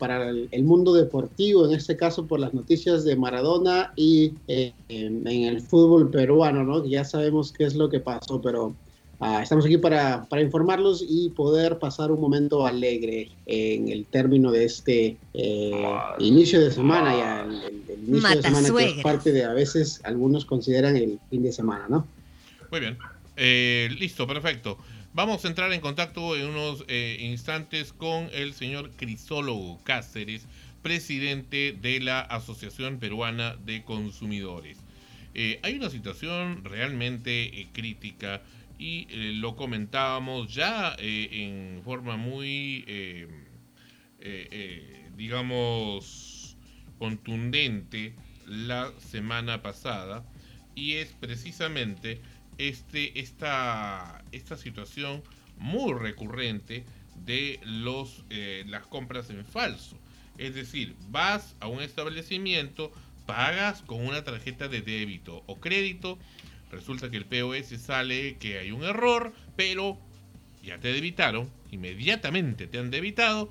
para 0.00 0.28
el, 0.28 0.64
mundo 0.64 0.92
deportivo, 0.92 1.66
en 1.66 1.74
este 1.74 1.96
caso 1.96 2.26
por 2.26 2.40
las 2.40 2.52
noticias 2.52 3.04
de 3.04 3.14
Maradona 3.14 3.92
y 3.94 4.32
eh, 4.48 4.72
en, 4.88 5.24
en 5.28 5.44
el 5.44 5.60
fútbol 5.60 6.10
peruano, 6.10 6.64
¿no? 6.64 6.84
Ya 6.84 7.04
sabemos 7.04 7.52
qué 7.52 7.62
es 7.62 7.76
lo 7.76 7.88
que 7.88 8.00
pasó, 8.00 8.42
pero 8.42 8.74
ah, 9.26 9.40
estamos 9.42 9.64
aquí 9.64 9.78
para, 9.78 10.24
para 10.26 10.42
informarlos 10.42 11.04
y 11.08 11.30
poder 11.30 11.78
pasar 11.78 12.10
un 12.12 12.20
momento 12.20 12.66
alegre 12.66 13.30
en 13.46 13.88
el 13.88 14.04
término 14.06 14.50
de 14.52 14.64
este 14.64 15.16
eh, 15.32 15.72
inicio 16.18 16.60
de 16.60 16.70
semana, 16.70 17.16
ya 17.16 17.42
el, 17.42 17.54
el- 17.62 17.82
el 17.88 18.08
inicio 18.08 18.36
de 18.36 18.42
semana 18.42 18.68
que 18.68 18.84
es 18.98 19.02
parte 19.02 19.32
de, 19.32 19.44
a 19.44 19.52
veces, 19.54 20.00
algunos 20.04 20.44
consideran 20.44 20.96
el 20.96 21.18
fin 21.30 21.42
de 21.42 21.52
semana, 21.52 21.86
¿no? 21.88 22.06
Muy 22.70 22.80
bien. 22.80 22.98
Eh, 23.36 23.88
listo, 23.98 24.26
perfecto. 24.26 24.76
Vamos 25.14 25.44
a 25.44 25.48
entrar 25.48 25.72
en 25.72 25.80
contacto 25.80 26.36
en 26.36 26.46
unos 26.48 26.84
eh, 26.88 27.16
instantes 27.20 27.92
con 27.92 28.28
el 28.32 28.52
señor 28.52 28.90
Crisólogo 28.96 29.78
Cáceres, 29.84 30.42
presidente 30.82 31.74
de 31.80 32.00
la 32.00 32.20
Asociación 32.20 32.98
Peruana 32.98 33.56
de 33.64 33.82
Consumidores. 33.84 34.76
Eh, 35.34 35.58
hay 35.62 35.74
una 35.76 35.88
situación 35.90 36.62
realmente 36.64 37.60
eh, 37.60 37.66
crítica 37.72 38.42
y 38.84 39.06
eh, 39.08 39.32
lo 39.32 39.56
comentábamos 39.56 40.52
ya 40.52 40.94
eh, 40.98 41.28
en 41.32 41.82
forma 41.84 42.18
muy, 42.18 42.84
eh, 42.86 43.26
digamos, 45.16 46.58
contundente 46.98 48.14
la 48.46 48.92
semana 48.98 49.62
pasada 49.62 50.22
y 50.74 50.96
es 50.96 51.14
precisamente 51.18 52.20
este, 52.58 53.18
esta, 53.18 54.22
esta 54.32 54.58
situación 54.58 55.22
muy 55.56 55.94
recurrente 55.94 56.84
de 57.24 57.60
los, 57.64 58.22
las 58.66 58.86
compras 58.86 59.30
en 59.30 59.46
falso. 59.46 59.96
Es 60.36 60.54
decir, 60.54 60.94
vas 61.08 61.56
a 61.60 61.68
un 61.68 61.80
establecimiento, 61.80 62.92
pagas 63.24 63.80
con 63.80 64.06
una 64.06 64.24
tarjeta 64.24 64.68
de 64.68 64.82
débito 64.82 65.42
o 65.46 65.58
crédito, 65.58 66.18
resulta 66.74 67.10
que 67.10 67.16
el 67.16 67.26
POS 67.26 67.80
sale 67.80 68.36
que 68.38 68.58
hay 68.58 68.70
un 68.70 68.84
error, 68.84 69.32
pero 69.56 69.98
ya 70.62 70.78
te 70.78 70.92
debitaron, 70.92 71.50
inmediatamente 71.70 72.66
te 72.66 72.78
han 72.78 72.90
debitado, 72.90 73.50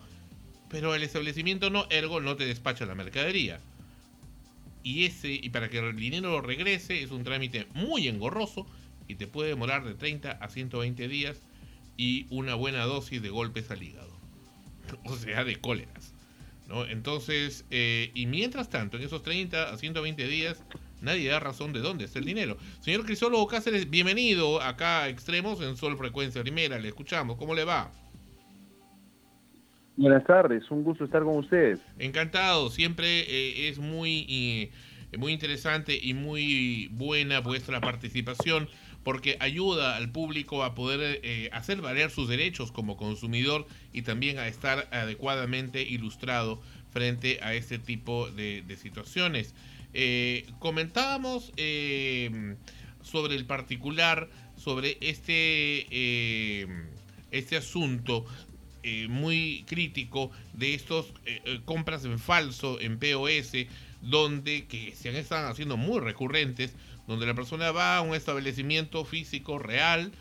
pero 0.69 0.95
el 0.95 1.03
establecimiento 1.03 1.69
no, 1.69 1.86
ergo 1.89 2.19
no 2.19 2.36
te 2.36 2.45
despacha 2.45 2.86
la 2.86 2.95
mercadería. 2.95 3.59
Y 4.83 5.05
ese 5.05 5.31
y 5.31 5.49
para 5.49 5.69
que 5.69 5.79
el 5.79 5.95
dinero 5.95 6.41
regrese 6.41 7.01
es 7.03 7.12
un 7.12 7.23
trámite 7.23 7.67
muy 7.73 8.07
engorroso 8.07 8.67
y 9.07 9.15
te 9.15 9.27
puede 9.27 9.49
demorar 9.49 9.86
de 9.86 9.93
30 9.93 10.31
a 10.31 10.49
120 10.49 11.07
días 11.07 11.38
y 11.95 12.25
una 12.29 12.55
buena 12.55 12.83
dosis 12.83 13.21
de 13.21 13.29
golpes 13.29 13.71
al 13.71 13.83
hígado. 13.83 14.13
O 15.05 15.15
sea, 15.15 15.43
de 15.43 15.55
cóleras. 15.55 16.13
¿no? 16.67 16.86
Entonces, 16.86 17.65
eh, 17.71 18.12
y 18.13 18.25
mientras 18.25 18.69
tanto, 18.69 18.97
en 18.97 19.03
esos 19.03 19.23
30 19.23 19.71
a 19.71 19.77
120 19.77 20.27
días, 20.27 20.63
nadie 21.04 21.30
da 21.30 21.39
razón 21.39 21.74
de 21.74 21.80
dónde 21.80 22.06
está 22.06 22.20
el 22.20 22.26
dinero. 22.26 22.58
Señor 22.80 23.06
Crisólogo 23.06 23.46
Cáceres, 23.48 23.89
bienvenido 23.89 24.62
acá 24.62 25.04
a 25.04 25.10
Extremos 25.10 25.62
en 25.62 25.76
Sol 25.76 25.98
Frecuencia 25.98 26.42
Primera. 26.42 26.80
Le 26.80 26.88
escuchamos. 26.88 27.38
¿Cómo 27.38 27.54
le 27.54 27.66
va? 27.66 27.92
Buenas 29.96 30.24
tardes, 30.26 30.63
un 30.72 30.84
gusto 30.84 31.06
estar 31.06 31.22
con 31.24 31.38
ustedes. 31.38 31.80
Encantado, 32.00 32.72
siempre 32.72 33.20
eh, 33.20 33.70
es 33.70 33.78
muy, 33.78 34.26
eh, 34.28 34.72
muy 35.18 35.34
interesante 35.34 36.00
y 36.02 36.16
muy 36.16 36.89
buena 36.94 37.42
vuestra 37.42 37.80
participación 37.80 38.68
porque 39.04 39.38
ayuda 39.39 39.98
al 39.98 40.10
público 40.10 40.63
a 40.63 40.74
poder 40.74 41.20
eh, 41.22 41.50
hacer 41.52 41.82
valer 41.82 42.10
sus 42.10 42.28
derechos 42.28 42.72
como 42.72 42.98
consumidor 42.98 43.68
y 43.92 44.02
también 44.02 44.39
a 44.39 44.48
estar 44.48 44.88
adecuadamente 44.92 45.84
ilustrado 45.84 46.60
frente 46.92 47.39
a 47.44 47.54
este 47.54 47.78
tipo 47.78 48.32
de, 48.32 48.63
de 48.66 48.78
situaciones. 48.78 49.54
Eh, 49.93 50.47
comentábamos 50.60 51.51
eh, 51.56 52.56
sobre 53.03 53.36
el 53.36 53.45
particular, 53.45 54.27
sobre 54.58 54.97
este, 55.01 55.86
eh, 55.91 56.67
este 57.32 57.58
asunto 57.58 58.25
muy 59.08 59.63
crítico 59.65 60.29
de 60.51 60.73
estos 60.73 61.13
compras 61.63 62.03
en 62.03 62.19
falso 62.19 62.82
en 62.82 62.99
POS, 62.99 63.65
donde 64.01 64.65
que 64.65 64.93
se 64.93 65.17
estado 65.17 65.47
haciendo 65.47 65.77
muy 65.77 66.01
recurrentes, 66.01 66.73
donde 67.08 67.25
la 67.25 67.34
persona 67.34 67.71
va 67.71 67.95
a 67.95 68.01
un 68.01 68.13
establecimiento 68.13 69.06
físico 69.06 69.58
real, 69.58 70.12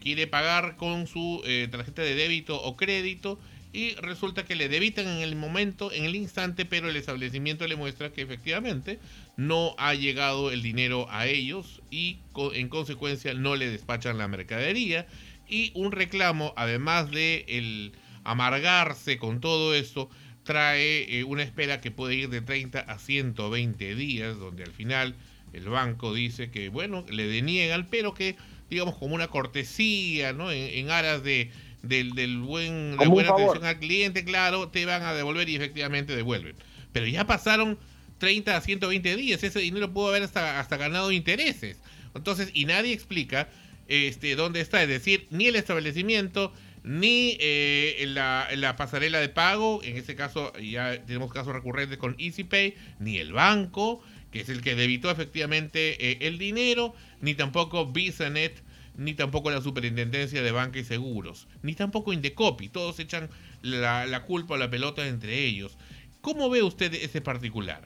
quiere 0.00 0.26
pagar 0.26 0.76
con 0.76 1.06
su 1.06 1.42
tarjeta 1.70 2.00
de 2.00 2.14
débito 2.14 2.58
o 2.58 2.78
crédito 2.78 3.38
y 3.72 3.94
resulta 3.96 4.44
que 4.44 4.56
le 4.56 4.68
debitan 4.68 5.06
en 5.06 5.18
el 5.18 5.36
momento, 5.36 5.92
en 5.92 6.04
el 6.04 6.16
instante, 6.16 6.64
pero 6.64 6.88
el 6.88 6.96
establecimiento 6.96 7.66
le 7.66 7.76
muestra 7.76 8.10
que 8.12 8.22
efectivamente 8.22 8.98
no 9.36 9.74
ha 9.78 9.94
llegado 9.94 10.50
el 10.50 10.62
dinero 10.62 11.06
a 11.10 11.26
ellos 11.26 11.82
y 11.90 12.18
en 12.54 12.68
consecuencia 12.68 13.34
no 13.34 13.56
le 13.56 13.68
despachan 13.70 14.18
la 14.18 14.28
mercadería 14.28 15.06
y 15.48 15.72
un 15.74 15.92
reclamo, 15.92 16.52
además 16.56 17.10
de 17.10 17.44
el 17.48 17.92
amargarse 18.24 19.18
con 19.18 19.40
todo 19.40 19.74
esto, 19.74 20.10
trae 20.44 21.18
eh, 21.18 21.24
una 21.24 21.42
espera 21.42 21.80
que 21.80 21.90
puede 21.90 22.14
ir 22.14 22.28
de 22.30 22.40
30 22.40 22.80
a 22.80 22.98
120 22.98 23.94
días, 23.94 24.38
donde 24.38 24.64
al 24.64 24.72
final 24.72 25.14
el 25.52 25.64
banco 25.68 26.12
dice 26.12 26.50
que, 26.50 26.68
bueno, 26.68 27.04
le 27.10 27.26
deniegan, 27.26 27.86
pero 27.90 28.14
que, 28.14 28.36
digamos, 28.70 28.96
como 28.96 29.14
una 29.14 29.28
cortesía, 29.28 30.32
¿no? 30.32 30.50
En 30.52 30.90
aras 30.90 31.22
de, 31.22 31.50
del, 31.82 32.12
del 32.12 32.38
buen, 32.38 32.96
un 32.98 33.08
buena 33.08 33.30
atención 33.30 33.64
al 33.64 33.78
cliente, 33.78 34.24
claro, 34.24 34.68
te 34.68 34.84
van 34.84 35.02
a 35.02 35.14
devolver 35.14 35.48
y 35.48 35.56
efectivamente 35.56 36.16
devuelven. 36.16 36.56
Pero 36.92 37.06
ya 37.06 37.26
pasaron 37.26 37.78
30 38.18 38.56
a 38.56 38.60
120 38.60 39.16
días. 39.16 39.42
Ese 39.42 39.60
dinero 39.60 39.92
pudo 39.92 40.08
haber 40.08 40.22
hasta, 40.22 40.60
hasta 40.60 40.76
ganado 40.76 41.12
intereses. 41.12 41.78
Entonces, 42.14 42.50
y 42.52 42.64
nadie 42.64 42.92
explica 42.92 43.48
este, 43.86 44.34
dónde 44.36 44.60
está. 44.60 44.82
Es 44.82 44.88
decir, 44.88 45.26
ni 45.30 45.46
el 45.46 45.56
establecimiento, 45.56 46.52
ni 46.82 47.36
eh, 47.40 48.04
la, 48.08 48.48
la 48.56 48.76
pasarela 48.76 49.20
de 49.20 49.28
pago. 49.28 49.82
En 49.82 49.96
este 49.96 50.16
caso, 50.16 50.52
ya 50.58 51.02
tenemos 51.04 51.32
casos 51.32 51.52
recurrentes 51.52 51.98
con 51.98 52.16
EasyPay, 52.18 52.74
ni 52.98 53.18
el 53.18 53.32
banco, 53.32 54.02
que 54.32 54.40
es 54.40 54.48
el 54.48 54.62
que 54.62 54.74
debitó 54.74 55.10
efectivamente 55.10 56.10
eh, 56.10 56.18
el 56.22 56.38
dinero, 56.38 56.94
ni 57.20 57.34
tampoco 57.34 57.86
VisaNet, 57.86 58.62
ni 58.98 59.14
tampoco 59.14 59.50
la 59.50 59.62
Superintendencia 59.62 60.42
de 60.42 60.52
Banca 60.52 60.80
y 60.80 60.84
Seguros, 60.84 61.48
ni 61.62 61.74
tampoco 61.74 62.12
Indecopi. 62.12 62.68
Todos 62.68 62.98
echan 62.98 63.30
la, 63.62 64.24
culpa 64.26 64.54
o 64.54 64.56
la 64.58 64.68
pelota 64.68 65.06
entre 65.06 65.44
ellos. 65.44 65.78
¿Cómo 66.20 66.50
ve 66.50 66.62
usted 66.62 66.92
ese 66.92 67.20
particular? 67.20 67.82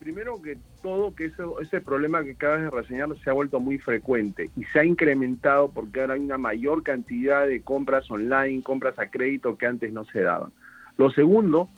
Primero 0.00 0.40
que 0.40 0.56
todo, 0.82 1.14
que 1.14 1.26
eso, 1.26 1.60
ese 1.60 1.80
problema 1.82 2.24
que 2.24 2.30
acabas 2.30 2.62
de 2.62 2.70
reseñar 2.70 3.08
se 3.22 3.28
ha 3.28 3.34
vuelto 3.34 3.60
muy 3.60 3.78
frecuente 3.78 4.50
y 4.56 4.64
se 4.64 4.80
ha 4.80 4.84
incrementado 4.84 5.70
porque 5.70 6.00
ahora 6.00 6.14
hay 6.14 6.20
una 6.20 6.38
mayor 6.38 6.82
cantidad 6.82 7.46
de 7.46 7.60
compras 7.60 8.10
online, 8.10 8.62
compras 8.62 8.98
a 8.98 9.10
crédito 9.10 9.58
que 9.58 9.66
antes 9.66 9.92
no 9.92 10.06
se 10.06 10.22
daban. 10.22 10.52
Lo 10.96 11.10
segundo, 11.10 11.68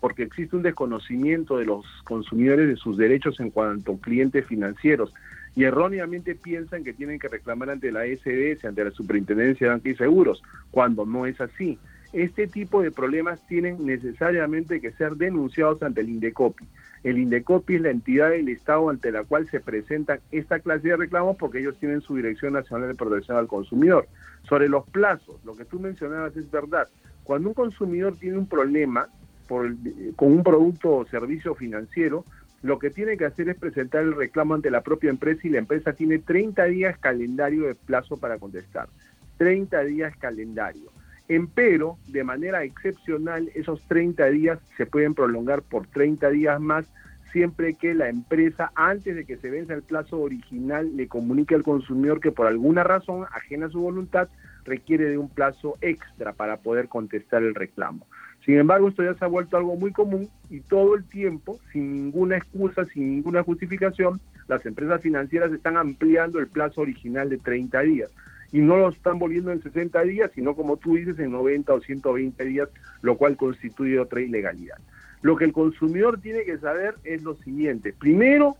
porque 0.00 0.24
existe 0.24 0.56
un 0.56 0.62
desconocimiento 0.62 1.58
de 1.58 1.66
los 1.66 1.86
consumidores 2.02 2.66
de 2.66 2.76
sus 2.76 2.96
derechos 2.96 3.38
en 3.38 3.50
cuanto 3.50 3.92
a 3.92 4.00
clientes 4.00 4.44
financieros 4.46 5.14
y 5.56 5.64
erróneamente 5.64 6.34
piensan 6.34 6.82
que 6.84 6.92
tienen 6.92 7.18
que 7.18 7.28
reclamar 7.28 7.70
ante 7.70 7.92
la 7.92 8.06
SDS, 8.06 8.64
ante 8.64 8.84
la 8.84 8.90
Superintendencia 8.90 9.66
de 9.66 9.72
Banca 9.72 9.88
y 9.88 9.94
Seguros, 9.94 10.42
cuando 10.70 11.06
no 11.06 11.26
es 11.26 11.40
así. 11.40 11.78
Este 12.12 12.46
tipo 12.46 12.82
de 12.82 12.90
problemas 12.90 13.40
tienen 13.48 13.84
necesariamente 13.84 14.80
que 14.80 14.92
ser 14.92 15.16
denunciados 15.16 15.82
ante 15.82 16.00
el 16.00 16.10
INDECOPI. 16.10 16.64
El 17.02 17.18
INDECOPI 17.18 17.74
es 17.74 17.80
la 17.82 17.90
entidad 17.90 18.30
del 18.30 18.48
Estado 18.48 18.88
ante 18.88 19.12
la 19.12 19.24
cual 19.24 19.48
se 19.50 19.60
presentan 19.60 20.20
esta 20.30 20.60
clase 20.60 20.88
de 20.88 20.96
reclamos 20.96 21.36
porque 21.36 21.58
ellos 21.58 21.76
tienen 21.78 22.00
su 22.00 22.16
Dirección 22.16 22.52
Nacional 22.52 22.88
de 22.88 22.94
Protección 22.94 23.36
al 23.36 23.48
Consumidor. 23.48 24.06
Sobre 24.48 24.68
los 24.68 24.88
plazos, 24.88 25.44
lo 25.44 25.56
que 25.56 25.64
tú 25.64 25.80
mencionabas 25.80 26.36
es 26.36 26.50
verdad. 26.50 26.88
Cuando 27.24 27.48
un 27.48 27.54
consumidor 27.54 28.16
tiene 28.16 28.38
un 28.38 28.46
problema 28.46 29.08
por 29.48 29.66
el- 29.66 30.12
con 30.16 30.32
un 30.32 30.42
producto 30.42 30.96
o 30.96 31.06
servicio 31.06 31.54
financiero, 31.54 32.24
lo 32.64 32.78
que 32.78 32.88
tiene 32.88 33.18
que 33.18 33.26
hacer 33.26 33.50
es 33.50 33.58
presentar 33.58 34.02
el 34.04 34.16
reclamo 34.16 34.54
ante 34.54 34.70
la 34.70 34.80
propia 34.80 35.10
empresa 35.10 35.46
y 35.46 35.50
la 35.50 35.58
empresa 35.58 35.92
tiene 35.92 36.18
30 36.18 36.64
días 36.64 36.96
calendario 36.96 37.66
de 37.66 37.74
plazo 37.74 38.16
para 38.16 38.38
contestar. 38.38 38.88
30 39.36 39.84
días 39.84 40.16
calendario. 40.16 40.90
Empero, 41.28 41.98
de 42.08 42.24
manera 42.24 42.64
excepcional, 42.64 43.50
esos 43.54 43.82
30 43.86 44.24
días 44.30 44.58
se 44.78 44.86
pueden 44.86 45.12
prolongar 45.12 45.60
por 45.60 45.86
30 45.88 46.30
días 46.30 46.58
más 46.58 46.86
siempre 47.32 47.74
que 47.74 47.92
la 47.92 48.08
empresa, 48.08 48.72
antes 48.74 49.14
de 49.14 49.26
que 49.26 49.36
se 49.36 49.50
venza 49.50 49.74
el 49.74 49.82
plazo 49.82 50.20
original, 50.20 50.96
le 50.96 51.06
comunique 51.06 51.54
al 51.54 51.64
consumidor 51.64 52.18
que 52.18 52.32
por 52.32 52.46
alguna 52.46 52.82
razón, 52.82 53.26
ajena 53.30 53.66
a 53.66 53.70
su 53.70 53.80
voluntad, 53.80 54.28
requiere 54.64 55.10
de 55.10 55.18
un 55.18 55.28
plazo 55.28 55.76
extra 55.82 56.32
para 56.32 56.56
poder 56.58 56.88
contestar 56.88 57.42
el 57.42 57.54
reclamo. 57.54 58.06
Sin 58.44 58.58
embargo, 58.58 58.88
esto 58.88 59.02
ya 59.02 59.14
se 59.14 59.24
ha 59.24 59.28
vuelto 59.28 59.56
algo 59.56 59.76
muy 59.76 59.92
común 59.92 60.28
y 60.50 60.60
todo 60.60 60.94
el 60.96 61.04
tiempo, 61.04 61.58
sin 61.72 61.92
ninguna 61.92 62.36
excusa, 62.36 62.84
sin 62.84 63.16
ninguna 63.16 63.42
justificación, 63.42 64.20
las 64.48 64.66
empresas 64.66 65.00
financieras 65.00 65.50
están 65.52 65.78
ampliando 65.78 66.38
el 66.38 66.48
plazo 66.48 66.82
original 66.82 67.30
de 67.30 67.38
30 67.38 67.80
días 67.80 68.10
y 68.52 68.58
no 68.58 68.76
lo 68.76 68.90
están 68.90 69.18
volviendo 69.18 69.50
en 69.50 69.62
60 69.62 70.02
días, 70.02 70.30
sino 70.34 70.54
como 70.54 70.76
tú 70.76 70.96
dices, 70.96 71.18
en 71.18 71.32
90 71.32 71.72
o 71.72 71.80
120 71.80 72.44
días, 72.44 72.68
lo 73.00 73.16
cual 73.16 73.36
constituye 73.36 73.98
otra 73.98 74.20
ilegalidad. 74.20 74.76
Lo 75.22 75.36
que 75.36 75.46
el 75.46 75.52
consumidor 75.52 76.20
tiene 76.20 76.44
que 76.44 76.58
saber 76.58 76.94
es 77.02 77.22
lo 77.22 77.34
siguiente. 77.36 77.94
Primero, 77.98 78.56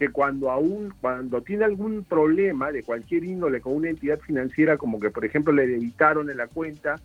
que 0.00 0.08
cuando 0.08 0.50
aún 0.50 0.92
cuando 1.00 1.42
tiene 1.42 1.64
algún 1.64 2.04
problema 2.04 2.72
de 2.72 2.82
cualquier 2.82 3.22
índole 3.22 3.60
con 3.60 3.74
una 3.74 3.90
entidad 3.90 4.18
financiera, 4.18 4.76
como 4.76 4.98
que 4.98 5.10
por 5.10 5.24
ejemplo 5.24 5.52
le 5.52 5.66
debitaron 5.66 6.30
en 6.30 6.38
la 6.38 6.48
cuenta 6.48 7.00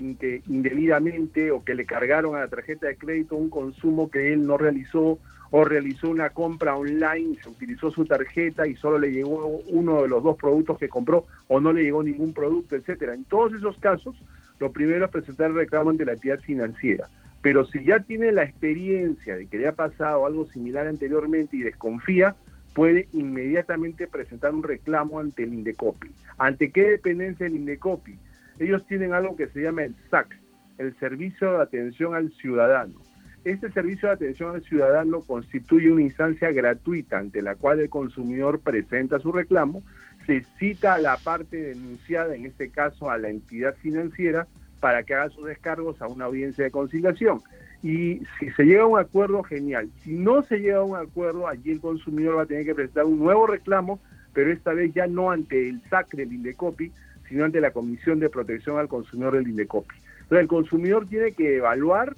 indebidamente 0.00 1.50
o 1.50 1.64
que 1.64 1.74
le 1.74 1.84
cargaron 1.84 2.36
a 2.36 2.40
la 2.40 2.48
tarjeta 2.48 2.86
de 2.86 2.96
crédito 2.96 3.36
un 3.36 3.50
consumo 3.50 4.10
que 4.10 4.32
él 4.32 4.46
no 4.46 4.56
realizó 4.56 5.18
o 5.50 5.64
realizó 5.64 6.10
una 6.10 6.30
compra 6.30 6.76
online, 6.76 7.36
se 7.42 7.48
utilizó 7.48 7.90
su 7.90 8.04
tarjeta 8.04 8.66
y 8.66 8.76
solo 8.76 8.98
le 8.98 9.12
llegó 9.12 9.62
uno 9.68 10.02
de 10.02 10.08
los 10.08 10.22
dos 10.22 10.36
productos 10.36 10.78
que 10.78 10.88
compró 10.88 11.26
o 11.48 11.60
no 11.60 11.72
le 11.72 11.82
llegó 11.82 12.02
ningún 12.02 12.32
producto, 12.32 12.76
etcétera. 12.76 13.14
En 13.14 13.24
todos 13.24 13.54
esos 13.54 13.78
casos, 13.78 14.16
lo 14.58 14.72
primero 14.72 15.06
es 15.06 15.10
presentar 15.10 15.50
el 15.50 15.56
reclamo 15.56 15.90
ante 15.90 16.04
la 16.04 16.12
entidad 16.12 16.40
financiera. 16.40 17.08
Pero 17.40 17.64
si 17.64 17.84
ya 17.84 18.00
tiene 18.00 18.32
la 18.32 18.42
experiencia 18.42 19.36
de 19.36 19.46
que 19.46 19.58
le 19.58 19.68
ha 19.68 19.72
pasado 19.72 20.26
algo 20.26 20.46
similar 20.46 20.86
anteriormente 20.86 21.56
y 21.56 21.62
desconfía, 21.62 22.34
puede 22.74 23.08
inmediatamente 23.12 24.06
presentar 24.06 24.52
un 24.54 24.62
reclamo 24.62 25.18
ante 25.18 25.44
el 25.44 25.54
Indecopi. 25.54 26.10
¿Ante 26.36 26.70
qué 26.70 26.90
dependencia 26.90 27.46
el 27.46 27.56
Indecopi? 27.56 28.18
Ellos 28.58 28.86
tienen 28.86 29.12
algo 29.12 29.36
que 29.36 29.48
se 29.48 29.62
llama 29.62 29.84
el 29.84 29.94
SAC, 30.10 30.38
el 30.78 30.96
Servicio 30.98 31.52
de 31.52 31.62
Atención 31.62 32.14
al 32.14 32.30
Ciudadano. 32.32 33.00
Este 33.44 33.70
servicio 33.70 34.08
de 34.08 34.14
atención 34.14 34.54
al 34.54 34.62
ciudadano 34.62 35.20
constituye 35.20 35.90
una 35.92 36.02
instancia 36.02 36.50
gratuita 36.50 37.18
ante 37.18 37.40
la 37.40 37.54
cual 37.54 37.80
el 37.80 37.88
consumidor 37.88 38.60
presenta 38.60 39.20
su 39.20 39.32
reclamo, 39.32 39.82
se 40.26 40.44
cita 40.58 40.94
a 40.94 40.98
la 40.98 41.16
parte 41.16 41.56
denunciada, 41.56 42.34
en 42.34 42.46
este 42.46 42.68
caso 42.68 43.10
a 43.10 43.16
la 43.16 43.30
entidad 43.30 43.74
financiera, 43.76 44.46
para 44.80 45.02
que 45.02 45.14
haga 45.14 45.30
sus 45.30 45.46
descargos 45.46 46.02
a 46.02 46.08
una 46.08 46.26
audiencia 46.26 46.64
de 46.64 46.70
conciliación. 46.70 47.40
Y 47.82 48.20
si 48.38 48.50
se 48.50 48.64
llega 48.64 48.82
a 48.82 48.86
un 48.86 48.98
acuerdo, 48.98 49.42
genial. 49.42 49.88
Si 50.02 50.12
no 50.12 50.42
se 50.42 50.58
llega 50.58 50.78
a 50.78 50.84
un 50.84 50.96
acuerdo, 50.96 51.48
allí 51.48 51.70
el 51.70 51.80
consumidor 51.80 52.38
va 52.38 52.42
a 52.42 52.46
tener 52.46 52.66
que 52.66 52.74
presentar 52.74 53.04
un 53.04 53.18
nuevo 53.18 53.46
reclamo, 53.46 54.00
pero 54.34 54.52
esta 54.52 54.72
vez 54.72 54.92
ya 54.92 55.06
no 55.06 55.30
ante 55.30 55.68
el 55.68 55.80
SAC 55.88 56.14
del 56.16 56.32
Indecopi, 56.32 56.92
sino 57.28 57.44
ante 57.44 57.60
la 57.60 57.70
Comisión 57.70 58.18
de 58.20 58.30
Protección 58.30 58.78
al 58.78 58.88
Consumidor 58.88 59.36
del 59.36 59.48
Indecopi. 59.48 59.94
Entonces 60.22 60.40
el 60.40 60.48
consumidor 60.48 61.06
tiene 61.06 61.32
que 61.32 61.56
evaluar 61.56 62.14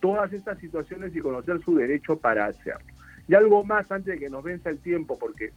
todas 0.00 0.32
estas 0.32 0.58
situaciones 0.58 1.14
y 1.14 1.20
conocer 1.20 1.60
su 1.62 1.76
derecho 1.76 2.16
para 2.16 2.46
hacerlo. 2.46 2.86
Y 3.28 3.34
algo 3.34 3.64
más 3.64 3.90
antes 3.92 4.14
de 4.14 4.18
que 4.18 4.30
nos 4.30 4.42
venza 4.42 4.70
el 4.70 4.78
tiempo, 4.78 5.18
porque 5.18 5.52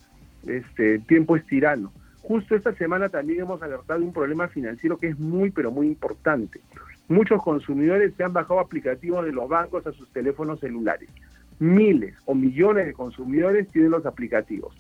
este 0.46 0.96
el 0.96 1.06
tiempo 1.06 1.36
es 1.36 1.46
tirano. 1.46 1.92
Justo 2.22 2.56
esta 2.56 2.74
semana 2.76 3.10
también 3.10 3.42
hemos 3.42 3.62
alertado 3.62 4.00
de 4.00 4.06
un 4.06 4.14
problema 4.14 4.48
financiero 4.48 4.98
que 4.98 5.08
es 5.08 5.20
muy, 5.20 5.52
pero 5.52 5.72
muy 5.72 5.88
importante. 5.88 6.62
Muchos 7.08 7.42
consumidores 7.44 8.14
se 8.16 8.24
han 8.24 8.32
bajado 8.32 8.60
aplicativos 8.60 9.26
de 9.26 9.34
los 9.34 9.50
bancos 9.50 9.86
a 9.88 9.92
sus 9.92 10.10
teléfonos 10.12 10.60
celulares. 10.60 11.10
Miles 11.60 12.16
o 12.26 12.34
millones 12.34 12.86
de 12.86 12.94
consumidores 12.94 13.68
tienen 13.70 13.92
los 13.92 14.06
aplicativos. 14.06 14.74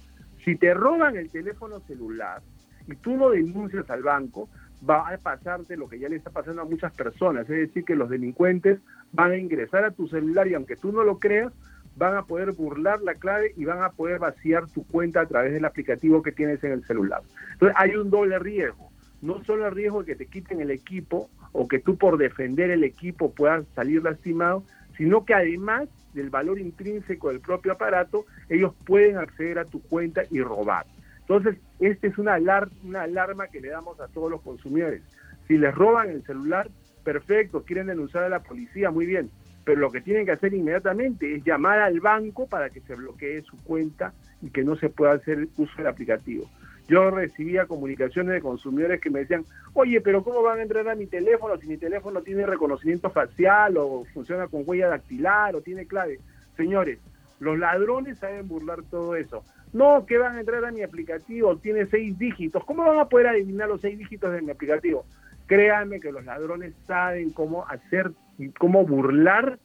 Si 0.44 0.56
te 0.56 0.74
roban 0.74 1.18
el 1.18 1.30
teléfono 1.30 1.80
celular 1.82 2.42
y 2.88 2.96
tú 2.96 3.18
no 3.18 3.30
denuncias 3.30 3.90
al 3.90 4.04
banco, 4.04 4.50
va 4.88 5.08
a 5.10 5.18
pasarte 5.18 5.78
lo 5.78 5.88
que 5.88 6.00
ya 6.00 6.10
le 6.10 6.18
está 6.18 6.30
pasando 6.30 6.62
a 6.62 6.66
muchas 6.66 6.94
personas, 6.94 7.50
es 7.50 7.68
decir, 7.68 7.86
que 7.86 7.96
los 7.96 8.10
delincuentes 8.10 8.80
van 9.12 9.32
a 9.32 9.38
ingresar 9.38 9.86
a 9.86 9.92
tu 9.92 10.08
celular 10.08 10.48
y 10.48 10.56
aunque 10.56 10.76
tú 10.76 10.92
no 10.92 11.04
lo 11.04 11.20
creas, 11.20 11.54
van 11.96 12.16
a 12.16 12.24
poder 12.24 12.52
burlar 12.54 13.02
la 13.02 13.16
clave 13.16 13.54
y 13.56 13.66
van 13.66 13.84
a 13.84 13.92
poder 13.92 14.20
vaciar 14.20 14.68
tu 14.68 14.86
cuenta 14.86 15.22
a 15.22 15.26
través 15.26 15.54
del 15.54 15.66
aplicativo 15.66 16.24
que 16.24 16.32
tienes 16.32 16.64
en 16.64 16.72
el 16.72 16.84
celular. 16.86 17.22
Entonces 17.54 17.76
hay 17.80 17.96
un 17.96 18.10
doble 18.10 18.40
riesgo, 18.40 18.92
no 19.22 19.44
solo 19.44 19.68
el 19.68 19.76
riesgo 19.76 20.04
de 20.04 20.08
que 20.08 20.16
te 20.16 20.26
quiten 20.26 20.60
el 20.60 20.72
equipo 20.72 21.30
o 21.52 21.68
que 21.68 21.80
tú 21.80 21.98
por 21.98 22.18
defender 22.18 22.72
el 22.72 22.84
equipo 22.84 23.32
puedas 23.32 23.66
salir 23.76 24.04
lastimado, 24.04 24.64
sino 24.98 25.24
que 25.24 25.34
además 25.34 25.88
del 26.14 26.30
valor 26.30 26.60
intrínseco 26.60 27.30
del 27.30 27.40
propio 27.40 27.74
aparato, 27.74 28.26
ellos 28.50 28.74
pueden 28.86 29.18
acceder 29.18 29.60
a 29.60 29.66
tu 29.66 29.82
cuenta 29.82 30.24
y 30.30 30.42
robar. 30.42 30.86
Entonces, 31.28 31.58
esta 31.80 32.08
es 32.08 32.18
una, 32.18 32.36
alar- 32.38 32.70
una 32.84 33.04
alarma 33.04 33.48
que 33.48 33.62
le 33.62 33.70
damos 33.70 34.00
a 34.00 34.08
todos 34.08 34.30
los 34.30 34.42
consumidores. 34.42 35.02
Si 35.48 35.58
les 35.58 35.74
roban 35.74 36.10
el 36.10 36.24
celular, 36.24 36.70
perfecto, 37.04 37.64
quieren 37.64 37.88
denunciar 37.88 38.24
a 38.24 38.30
la 38.30 38.40
policía, 38.40 38.92
muy 38.92 39.06
bien, 39.06 39.30
pero 39.66 39.80
lo 39.80 39.92
que 39.92 40.02
tienen 40.02 40.26
que 40.26 40.32
hacer 40.34 40.54
inmediatamente 40.54 41.36
es 41.36 41.44
llamar 41.44 41.80
al 41.80 42.00
banco 42.00 42.48
para 42.48 42.70
que 42.70 42.82
se 42.82 42.96
bloquee 42.96 43.42
su 43.44 43.62
cuenta 43.64 44.14
y 44.42 44.50
que 44.50 44.64
no 44.64 44.76
se 44.76 44.90
pueda 44.90 45.14
hacer 45.14 45.48
uso 45.58 45.72
del 45.78 45.88
aplicativo. 45.88 46.50
Yo 46.90 47.10
recibía 47.12 47.66
comunicaciones 47.66 48.34
de 48.34 48.42
consumidores 48.42 49.00
que 49.00 49.10
me 49.10 49.20
decían, 49.20 49.46
oye, 49.74 50.02
pero 50.02 50.22
¿cómo 50.22 50.42
van 50.44 50.60
a 50.60 50.64
entrar 50.64 50.88
a 50.90 50.96
mi 50.96 51.08
teléfono 51.08 51.58
si 51.58 51.66
mi 51.68 51.78
teléfono 51.78 52.22
tiene 52.22 52.46
reconocimiento 52.46 53.10
facial 53.10 53.78
o 53.78 54.04
funciona 54.14 54.48
con 54.48 54.64
huella 54.66 54.90
dactilar 54.90 55.56
o 55.56 55.62
tiene 55.62 55.86
clave? 55.88 56.20
Señores, 56.58 57.00
los 57.44 57.60
ladrones 57.60 58.18
saben 58.20 58.48
burlar 58.48 58.84
todo 58.90 59.16
eso. 59.16 59.44
No, 59.74 60.06
que 60.06 60.18
van 60.18 60.36
a 60.36 60.40
entrar 60.40 60.64
a 60.66 60.72
mi 60.72 60.82
aplicativo, 60.82 61.58
tiene 61.58 61.86
seis 61.88 62.18
dígitos. 62.18 62.64
¿Cómo 62.64 62.86
van 62.86 63.00
a 63.00 63.10
poder 63.10 63.28
adivinar 63.28 63.68
los 63.68 63.82
seis 63.82 63.98
dígitos 63.98 64.32
de 64.32 64.42
mi 64.42 64.52
aplicativo? 64.52 65.06
Créanme 65.48 66.00
que 66.00 66.12
los 66.12 66.24
ladrones 66.24 66.74
saben 66.88 67.32
cómo 67.32 67.68
hacer 67.68 68.12
y 68.38 68.50
cómo 68.50 68.86
burlar 68.86 69.60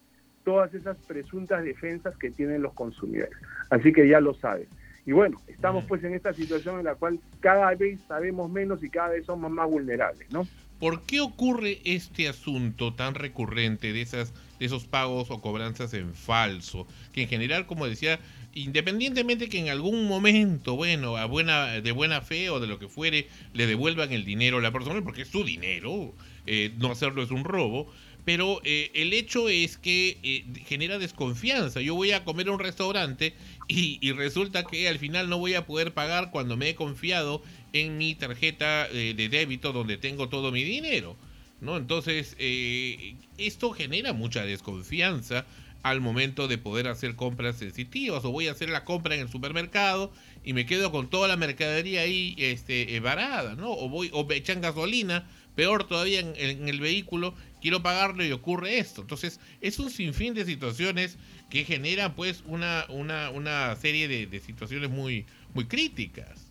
todas 0.44 0.72
esas 0.74 0.96
presuntas 1.06 1.62
defensas 1.62 2.16
que 2.16 2.30
tienen 2.30 2.62
los 2.62 2.72
consumidores. 2.72 3.36
Así 3.70 3.92
que 3.92 4.08
ya 4.08 4.20
lo 4.20 4.34
saben. 4.34 4.66
Y 5.04 5.12
bueno, 5.12 5.38
estamos 5.46 5.84
pues 5.84 6.02
en 6.04 6.14
esta 6.14 6.32
situación 6.32 6.78
en 6.78 6.84
la 6.84 6.94
cual 6.94 7.18
cada 7.40 7.74
vez 7.74 8.00
sabemos 8.08 8.50
menos 8.50 8.82
y 8.82 8.90
cada 8.90 9.10
vez 9.10 9.26
somos 9.26 9.50
más 9.50 9.68
vulnerables, 9.68 10.30
¿no? 10.32 10.46
¿Por 10.78 11.02
qué 11.02 11.20
ocurre 11.20 11.80
este 11.84 12.28
asunto 12.28 12.94
tan 12.94 13.14
recurrente 13.14 13.92
de, 13.92 14.00
esas, 14.00 14.32
de 14.58 14.66
esos 14.66 14.84
pagos 14.84 15.30
o 15.30 15.40
cobranzas 15.40 15.94
en 15.94 16.14
falso? 16.14 16.86
Que 17.12 17.22
en 17.22 17.28
general, 17.28 17.66
como 17.66 17.86
decía, 17.86 18.20
independientemente 18.54 19.48
que 19.48 19.58
en 19.58 19.68
algún 19.68 20.06
momento, 20.06 20.76
bueno, 20.76 21.16
a 21.16 21.26
buena, 21.26 21.80
de 21.80 21.92
buena 21.92 22.20
fe 22.20 22.50
o 22.50 22.60
de 22.60 22.66
lo 22.66 22.78
que 22.78 22.88
fuere, 22.88 23.28
le 23.54 23.66
devuelvan 23.66 24.12
el 24.12 24.24
dinero 24.24 24.58
a 24.58 24.62
la 24.62 24.72
persona, 24.72 25.02
porque 25.02 25.22
es 25.22 25.28
su 25.28 25.44
dinero, 25.44 26.14
eh, 26.46 26.72
no 26.78 26.92
hacerlo 26.92 27.22
es 27.22 27.30
un 27.30 27.44
robo, 27.44 27.90
pero 28.24 28.60
eh, 28.64 28.90
el 28.94 29.14
hecho 29.14 29.48
es 29.48 29.78
que 29.78 30.18
eh, 30.22 30.44
genera 30.66 30.98
desconfianza. 30.98 31.80
Yo 31.80 31.94
voy 31.94 32.12
a 32.12 32.24
comer 32.24 32.48
a 32.48 32.52
un 32.52 32.58
restaurante 32.58 33.32
y, 33.68 33.98
y 34.06 34.12
resulta 34.12 34.64
que 34.64 34.86
al 34.86 34.98
final 34.98 35.30
no 35.30 35.38
voy 35.38 35.54
a 35.54 35.64
poder 35.64 35.94
pagar 35.94 36.30
cuando 36.30 36.56
me 36.56 36.68
he 36.68 36.74
confiado 36.74 37.42
en 37.72 37.98
mi 37.98 38.14
tarjeta 38.14 38.88
eh, 38.88 39.14
de 39.14 39.28
débito 39.28 39.72
donde 39.72 39.96
tengo 39.96 40.28
todo 40.28 40.52
mi 40.52 40.64
dinero. 40.64 41.16
¿no? 41.60 41.76
Entonces, 41.76 42.36
eh, 42.38 43.16
esto 43.36 43.72
genera 43.72 44.12
mucha 44.12 44.44
desconfianza 44.44 45.44
al 45.82 46.00
momento 46.00 46.48
de 46.48 46.58
poder 46.58 46.88
hacer 46.88 47.14
compras 47.14 47.56
sensitivas 47.56 48.24
o 48.24 48.32
voy 48.32 48.48
a 48.48 48.52
hacer 48.52 48.68
la 48.68 48.84
compra 48.84 49.14
en 49.14 49.20
el 49.22 49.28
supermercado 49.28 50.12
y 50.44 50.52
me 50.52 50.66
quedo 50.66 50.90
con 50.90 51.08
toda 51.08 51.28
la 51.28 51.36
mercadería 51.36 52.02
ahí 52.02 52.34
este, 52.38 52.98
varada, 53.00 53.54
¿no? 53.54 53.70
O 53.70 53.88
voy 53.88 54.10
o 54.12 54.24
me 54.24 54.36
echan 54.36 54.60
gasolina, 54.60 55.28
peor 55.54 55.84
todavía 55.86 56.20
en, 56.20 56.34
en 56.36 56.68
el 56.68 56.80
vehículo, 56.80 57.34
quiero 57.60 57.82
pagarlo 57.82 58.24
y 58.24 58.32
ocurre 58.32 58.78
esto. 58.78 59.02
Entonces, 59.02 59.40
es 59.60 59.78
un 59.78 59.90
sinfín 59.90 60.34
de 60.34 60.44
situaciones 60.44 61.16
que 61.50 61.64
generan 61.64 62.14
pues 62.14 62.42
una, 62.46 62.84
una, 62.88 63.30
una 63.30 63.74
serie 63.76 64.08
de, 64.08 64.26
de 64.26 64.40
situaciones 64.40 64.90
muy, 64.90 65.26
muy 65.54 65.66
críticas. 65.66 66.47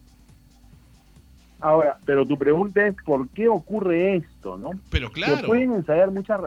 Ahora, 1.59 1.97
pero 2.05 2.25
tu 2.25 2.37
pregunta 2.37 2.85
es 2.85 2.95
¿por 3.05 3.27
qué 3.29 3.47
ocurre 3.47 4.17
esto, 4.17 4.57
no? 4.57 4.71
Pero 4.91 5.11
claro. 5.11 5.37
Se 5.37 5.43
pueden 5.43 5.73
ensayar 5.73 6.11
muchas 6.11 6.41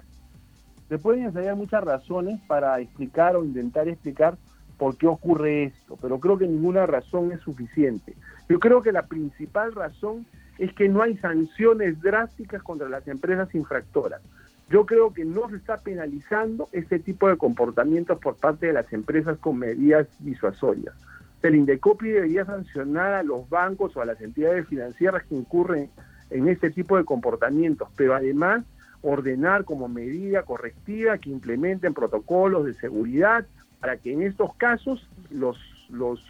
se 0.89 0.99
pueden 0.99 1.25
ensayar 1.25 1.55
muchas 1.55 1.85
razones 1.85 2.41
para 2.49 2.81
explicar 2.81 3.37
o 3.37 3.45
intentar 3.45 3.89
explicar 3.89 4.37
por 4.77 4.97
qué 4.97 5.07
ocurre 5.07 5.65
esto, 5.65 5.97
pero 6.01 6.19
creo 6.19 6.37
que 6.37 6.49
ninguna 6.49 6.85
razón 6.85 7.31
es 7.31 7.41
suficiente. 7.41 8.17
Yo 8.49 8.59
creo 8.59 8.83
que 8.83 8.91
la 8.91 9.07
principal 9.07 9.73
razón 9.73 10.27
es 10.59 10.73
que 10.73 10.89
no 10.89 11.03
hay 11.03 11.17
sanciones 11.19 12.01
drásticas 12.01 12.63
contra 12.63 12.89
las 12.89 13.07
empresas 13.07 13.55
infractoras. 13.55 14.21
Yo 14.69 14.87
creo 14.87 15.13
que 15.13 15.25
no 15.25 15.49
se 15.49 15.57
está 15.57 15.77
penalizando 15.77 16.69
este 16.73 16.99
tipo 16.99 17.29
de 17.29 17.37
comportamientos 17.37 18.19
por 18.19 18.37
parte 18.37 18.67
de 18.67 18.73
las 18.73 18.93
empresas 18.93 19.39
con 19.39 19.59
medidas 19.59 20.09
disuasorias. 20.19 20.95
El 21.43 21.55
Indecopi 21.55 22.11
debería 22.11 22.45
sancionar 22.45 23.15
a 23.15 23.23
los 23.23 23.49
bancos 23.49 23.97
o 23.97 24.03
a 24.03 24.05
las 24.05 24.21
entidades 24.21 24.67
financieras 24.69 25.25
que 25.25 25.35
incurren 25.35 25.91
en 26.31 26.49
este 26.49 26.71
tipo 26.71 26.97
de 26.97 27.05
comportamientos, 27.05 27.89
pero 27.97 28.15
además 28.15 28.65
ordenar 29.03 29.65
como 29.65 29.89
medida 29.89 30.43
correctiva 30.43 31.19
que 31.19 31.31
implementen 31.31 31.95
protocolos 31.95 32.67
de 32.67 32.75
seguridad 32.75 33.47
para 33.81 33.97
que 33.97 34.13
en 34.13 34.23
estos 34.23 34.55
casos 34.57 35.09
los, 35.31 35.59
los, 35.89 36.23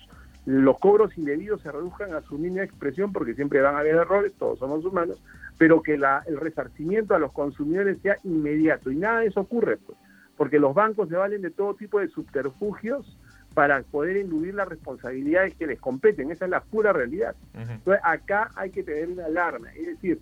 los 0.47 0.79
cobros 0.79 1.19
indebidos 1.19 1.61
se 1.63 1.73
reduzcan 1.73 2.15
a 2.15 2.23
su 2.23 2.39
mínima 2.39 2.63
expresión, 2.63 3.13
porque 3.13 3.35
siempre 3.35 3.61
van 3.61 3.75
a 3.75 3.81
haber 3.81 3.97
errores, 3.97 4.33
todos 4.39 4.61
somos 4.61 4.85
humanos, 4.85 5.21
pero 5.59 5.83
que 5.83 5.99
la, 5.99 6.23
el 6.27 6.39
resarcimiento 6.39 7.15
a 7.15 7.19
los 7.19 7.33
consumidores 7.33 7.99
sea 8.03 8.17
inmediato. 8.23 8.93
Y 8.93 8.97
nada 8.97 9.21
de 9.21 9.27
eso 9.27 9.41
ocurre, 9.41 9.77
pues, 9.79 9.99
porque 10.37 10.61
los 10.61 10.73
bancos 10.73 11.09
se 11.09 11.17
valen 11.17 11.43
de 11.43 11.51
todo 11.51 11.75
tipo 11.75 11.99
de 11.99 12.09
subterfugios 12.09 13.19
para 13.55 13.83
poder 13.83 14.17
eludir 14.17 14.55
las 14.55 14.69
responsabilidades 14.69 15.55
que 15.55 15.67
les 15.67 15.79
competen. 15.79 16.31
Esa 16.31 16.45
es 16.45 16.51
la 16.51 16.61
pura 16.61 16.93
realidad. 16.93 17.35
Entonces, 17.55 18.01
acá 18.05 18.51
hay 18.55 18.71
que 18.71 18.83
tener 18.83 19.09
una 19.09 19.27
alarma. 19.27 19.73
Es 19.73 19.87
decir, 19.87 20.21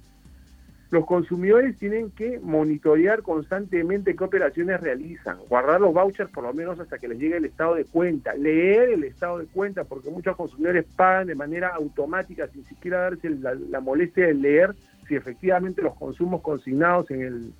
los 0.90 1.04
consumidores 1.04 1.76
tienen 1.76 2.10
que 2.10 2.40
monitorear 2.40 3.22
constantemente 3.22 4.16
qué 4.16 4.24
operaciones 4.24 4.80
realizan, 4.80 5.36
guardar 5.46 5.82
los 5.82 5.92
vouchers 5.92 6.30
por 6.30 6.44
lo 6.44 6.54
menos 6.54 6.80
hasta 6.80 6.96
que 6.96 7.08
les 7.08 7.18
llegue 7.18 7.36
el 7.36 7.44
estado 7.44 7.74
de 7.74 7.84
cuenta, 7.84 8.34
leer 8.34 8.90
el 8.90 9.04
estado 9.04 9.38
de 9.38 9.46
cuenta, 9.46 9.84
porque 9.84 10.08
muchos 10.08 10.34
consumidores 10.34 10.86
pagan 10.96 11.26
de 11.26 11.34
manera 11.34 11.68
automática 11.68 12.48
sin 12.48 12.64
siquiera 12.64 13.00
darse 13.00 13.28
la, 13.28 13.54
la 13.54 13.80
molestia 13.80 14.28
de 14.28 14.34
leer 14.34 14.74
si 15.06 15.14
efectivamente 15.14 15.82
los 15.82 15.94
consumos 15.94 16.40
consignados 16.40 17.10
en 17.10 17.22
el, 17.22 17.52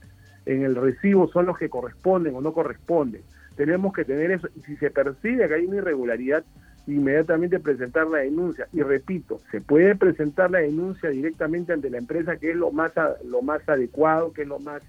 en 0.47 0.63
el 0.65 0.75
recibo 0.75 1.29
son 1.29 1.47
los 1.47 1.59
que 1.59 1.69
corresponden 1.69 2.35
o 2.35 2.41
no 2.41 2.55
corresponden. 2.55 3.23
Tenemos 3.59 3.93
que 3.93 4.05
tener 4.05 4.31
eso. 4.31 4.49
Y 4.55 4.61
si 4.61 4.77
se 4.77 4.89
percibe 4.89 5.49
que 5.49 5.55
hay 5.55 5.67
una 5.67 5.79
irregularidad, 5.79 6.45
inmediatamente 6.87 7.59
presentar 7.59 8.07
la 8.07 8.19
denuncia. 8.19 8.69
Y 8.73 8.83
repito, 8.83 9.41
se 9.51 9.61
puede 9.61 9.97
presentar 9.97 10.53
la 10.53 10.61
denuncia 10.61 11.11
directamente 11.11 11.73
ante 11.73 11.91
la 11.91 11.99
empresa, 11.99 12.37
que 12.37 12.53
es 12.53 12.57
lo 12.57 12.71
más, 12.71 12.93
lo 13.25 13.43
más 13.43 13.69
adecuado, 13.69 14.33
que 14.33 14.43
es 14.43 14.49
lo 14.49 14.61
más, 14.61 14.81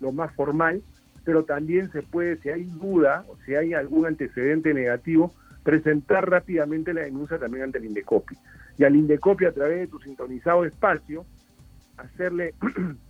lo 0.00 0.10
más 0.10 0.34
formal, 0.34 0.82
pero 1.24 1.44
también 1.44 1.92
se 1.92 2.02
puede, 2.02 2.38
si 2.38 2.48
hay 2.48 2.64
duda 2.64 3.24
o 3.28 3.36
si 3.46 3.54
hay 3.54 3.72
algún 3.72 4.04
antecedente 4.06 4.74
negativo, 4.74 5.32
presentar 5.62 6.28
rápidamente 6.28 6.92
la 6.92 7.02
denuncia 7.02 7.38
también 7.38 7.66
ante 7.66 7.78
el 7.78 7.84
Indecopi. 7.84 8.34
Y 8.78 8.82
al 8.82 8.96
Indecopi, 8.96 9.44
a 9.44 9.52
través 9.52 9.78
de 9.78 9.86
tu 9.86 10.00
sintonizado 10.00 10.64
espacio, 10.64 11.24
hacerle, 11.98 12.54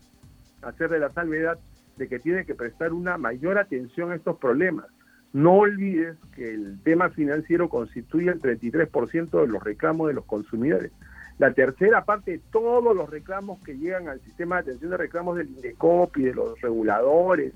hacerle 0.61 0.99
la 0.99 1.11
salvedad 1.15 1.59
de 1.97 2.09
que 2.09 2.19
tiene 2.19 2.45
que 2.45 2.55
prestar 2.55 2.93
una 2.93 3.17
mayor 3.17 3.57
atención 3.57 4.13
a 4.13 4.17
estos 4.17 4.37
problemas. 4.37 4.85
No 5.33 5.59
olvides 5.59 6.17
que 6.35 6.55
el 6.55 6.81
tema 6.83 7.11
financiero 7.11 7.69
constituye 7.69 8.31
el 8.31 8.41
33% 8.41 9.41
de 9.41 9.47
los 9.47 9.63
reclamos 9.63 10.09
de 10.09 10.15
los 10.15 10.25
consumidores. 10.25 10.93
La 11.39 11.53
tercera 11.53 12.05
parte 12.05 12.33
de 12.33 12.41
todos 12.51 12.97
los 12.97 13.09
reclamos 13.09 13.63
que 13.63 13.77
llegan 13.77 14.09
al 14.09 14.21
sistema 14.21 14.57
de 14.57 14.63
atención 14.63 14.91
de 14.91 14.97
reclamos 14.97 15.37
del 15.37 15.49
INDECOPI, 15.49 16.23
de 16.23 16.35
los 16.35 16.61
reguladores, 16.61 17.53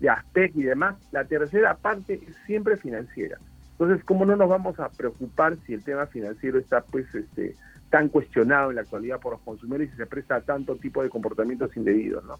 de 0.00 0.08
ASPEC 0.08 0.56
y 0.56 0.62
demás, 0.64 0.96
la 1.12 1.24
tercera 1.24 1.76
parte 1.76 2.14
es 2.14 2.36
siempre 2.46 2.76
financiera. 2.76 3.38
Entonces, 3.72 4.04
¿cómo 4.04 4.24
no 4.24 4.36
nos 4.36 4.48
vamos 4.48 4.78
a 4.78 4.88
preocupar 4.88 5.56
si 5.66 5.74
el 5.74 5.82
tema 5.82 6.06
financiero 6.06 6.58
está 6.58 6.82
pues 6.82 7.12
este 7.14 7.56
tan 7.90 8.08
cuestionado 8.08 8.70
en 8.70 8.76
la 8.76 8.82
actualidad 8.82 9.20
por 9.20 9.34
los 9.34 9.40
consumidores 9.42 9.92
y 9.92 9.96
se 9.96 10.06
presta 10.06 10.36
a 10.36 10.40
tanto 10.40 10.76
tipo 10.76 11.02
de 11.02 11.08
comportamientos 11.08 11.76
indebidos, 11.76 12.24
¿no? 12.24 12.38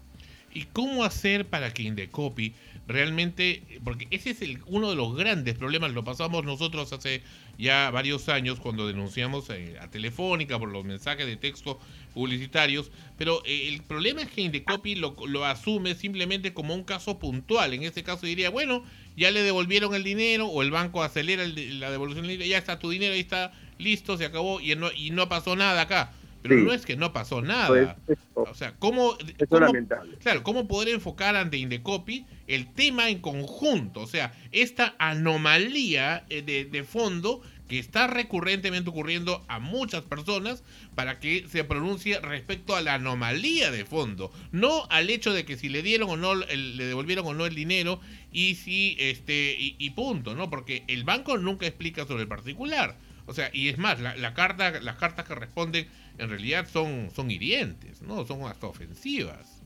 ¿Y 0.55 0.63
cómo 0.71 1.03
hacer 1.03 1.45
para 1.45 1.73
que 1.73 1.83
Indecopi 1.83 2.53
realmente, 2.87 3.61
porque 3.83 4.07
ese 4.09 4.29
es 4.29 4.41
el, 4.41 4.59
uno 4.67 4.89
de 4.89 4.95
los 4.95 5.13
grandes 5.15 5.55
problemas, 5.55 5.91
lo 5.91 6.05
pasamos 6.05 6.45
nosotros 6.45 6.93
hace 6.93 7.21
ya 7.57 7.89
varios 7.91 8.29
años 8.29 8.59
cuando 8.61 8.87
denunciamos 8.87 9.49
eh, 9.49 9.75
a 9.81 9.89
Telefónica 9.89 10.57
por 10.57 10.69
los 10.69 10.85
mensajes 10.85 11.25
de 11.25 11.35
texto 11.35 11.77
publicitarios, 12.13 12.89
pero 13.17 13.43
eh, 13.45 13.67
el 13.67 13.83
problema 13.83 14.21
es 14.21 14.29
que 14.29 14.41
Indecopi 14.43 14.95
lo, 14.95 15.15
lo 15.27 15.43
asume 15.45 15.93
simplemente 15.93 16.53
como 16.53 16.73
un 16.73 16.85
caso 16.85 17.19
puntual. 17.19 17.73
En 17.73 17.83
este 17.83 18.03
caso 18.03 18.25
diría, 18.25 18.49
bueno, 18.49 18.81
ya 19.17 19.31
le 19.31 19.41
devolvieron 19.43 19.93
el 19.93 20.05
dinero 20.05 20.47
o 20.47 20.61
el 20.61 20.71
banco 20.71 21.03
acelera 21.03 21.43
el- 21.43 21.81
la 21.81 21.91
devolución 21.91 22.27
ya 22.29 22.57
está 22.57 22.79
tu 22.79 22.89
dinero, 22.91 23.13
ahí 23.13 23.19
está 23.19 23.51
listo, 23.77 24.17
se 24.17 24.23
acabó 24.25 24.61
y 24.61 24.73
no, 24.75 24.89
y 24.93 25.09
no 25.11 25.27
pasó 25.27 25.57
nada 25.57 25.81
acá. 25.81 26.13
Pero 26.47 26.59
Sí. 26.59 26.65
no 26.65 26.73
es 26.73 26.85
que 26.85 26.95
no 26.95 27.11
pasó 27.11 27.41
nada. 27.41 27.97
Pues, 28.05 28.19
o 28.35 28.53
sea, 28.53 28.75
¿cómo, 28.77 29.17
es 29.39 29.47
cómo- 29.49 29.61
lamentable. 29.65 30.15
Claro, 30.17 30.43
¿cómo 30.43 30.67
poder 30.67 30.89
enfocar 30.89 31.35
ante 31.35 31.57
Indecopi 31.57 32.23
el 32.45 32.71
tema 32.73 33.09
en 33.09 33.19
conjunto? 33.19 34.01
O 34.01 34.07
sea, 34.07 34.31
esta 34.51 34.93
anomalía 34.99 36.23
eh, 36.29 36.41
de, 36.41 36.65
de 36.65 36.83
fondo 36.83 37.41
que 37.67 37.79
está 37.79 38.05
recurrentemente 38.05 38.91
ocurriendo 38.91 39.43
a 39.47 39.57
muchas 39.57 40.03
personas 40.03 40.63
para 40.93 41.19
que 41.19 41.47
se 41.49 41.63
pronuncie 41.63 42.19
respecto 42.19 42.75
a 42.75 42.81
la 42.81 42.93
anomalía 42.93 43.71
de 43.71 43.85
fondo, 43.85 44.31
no 44.51 44.85
al 44.91 45.09
hecho 45.09 45.33
de 45.33 45.45
que 45.45 45.57
si 45.57 45.69
le 45.69 45.81
dieron 45.81 46.07
o 46.11 46.15
no, 46.15 46.35
le 46.35 46.85
devolvieron 46.85 47.25
o 47.25 47.33
no 47.33 47.47
el 47.47 47.55
dinero 47.55 47.99
y 48.31 48.53
si, 48.53 48.95
este, 48.99 49.55
y, 49.59 49.75
y 49.79 49.89
punto, 49.91 50.35
¿no? 50.35 50.51
Porque 50.51 50.83
el 50.87 51.03
banco 51.05 51.39
nunca 51.39 51.65
explica 51.65 52.05
sobre 52.05 52.21
el 52.21 52.27
particular. 52.27 52.97
O 53.25 53.33
sea, 53.33 53.49
y 53.51 53.69
es 53.69 53.79
más, 53.79 53.99
la, 53.99 54.15
la 54.15 54.35
carta, 54.35 54.79
las 54.81 54.97
cartas 54.97 55.25
que 55.25 55.33
responden 55.33 55.87
en 56.17 56.29
realidad 56.29 56.65
son, 56.67 57.09
son 57.11 57.31
hirientes, 57.31 58.01
¿no? 58.01 58.25
Son 58.25 58.43
hasta 58.43 58.67
ofensivas. 58.67 59.61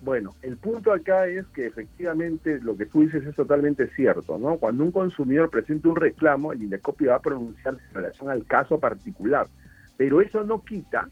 Bueno, 0.00 0.34
el 0.42 0.56
punto 0.56 0.92
acá 0.92 1.26
es 1.26 1.44
que 1.48 1.66
efectivamente 1.66 2.60
lo 2.60 2.76
que 2.76 2.86
tú 2.86 3.00
dices 3.00 3.26
es 3.26 3.34
totalmente 3.34 3.88
cierto, 3.88 4.38
¿no? 4.38 4.56
Cuando 4.56 4.84
un 4.84 4.92
consumidor 4.92 5.50
presenta 5.50 5.88
un 5.88 5.96
reclamo, 5.96 6.52
el 6.52 6.62
INDECOPI 6.62 7.06
va 7.06 7.16
a 7.16 7.20
pronunciarse 7.20 7.82
en 7.88 7.94
relación 7.94 8.30
al 8.30 8.44
caso 8.44 8.78
particular, 8.78 9.48
pero 9.96 10.20
eso 10.20 10.44
no 10.44 10.62
quita 10.62 11.08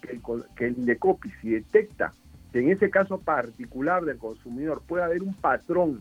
que 0.00 0.12
el, 0.12 0.22
que 0.56 0.66
el 0.66 0.78
INDECOPI, 0.78 1.30
si 1.42 1.50
detecta 1.50 2.12
que 2.52 2.60
en 2.60 2.70
ese 2.70 2.88
caso 2.88 3.18
particular 3.18 4.04
del 4.04 4.16
consumidor 4.16 4.82
puede 4.86 5.04
haber 5.04 5.22
un 5.22 5.34
patrón 5.34 6.00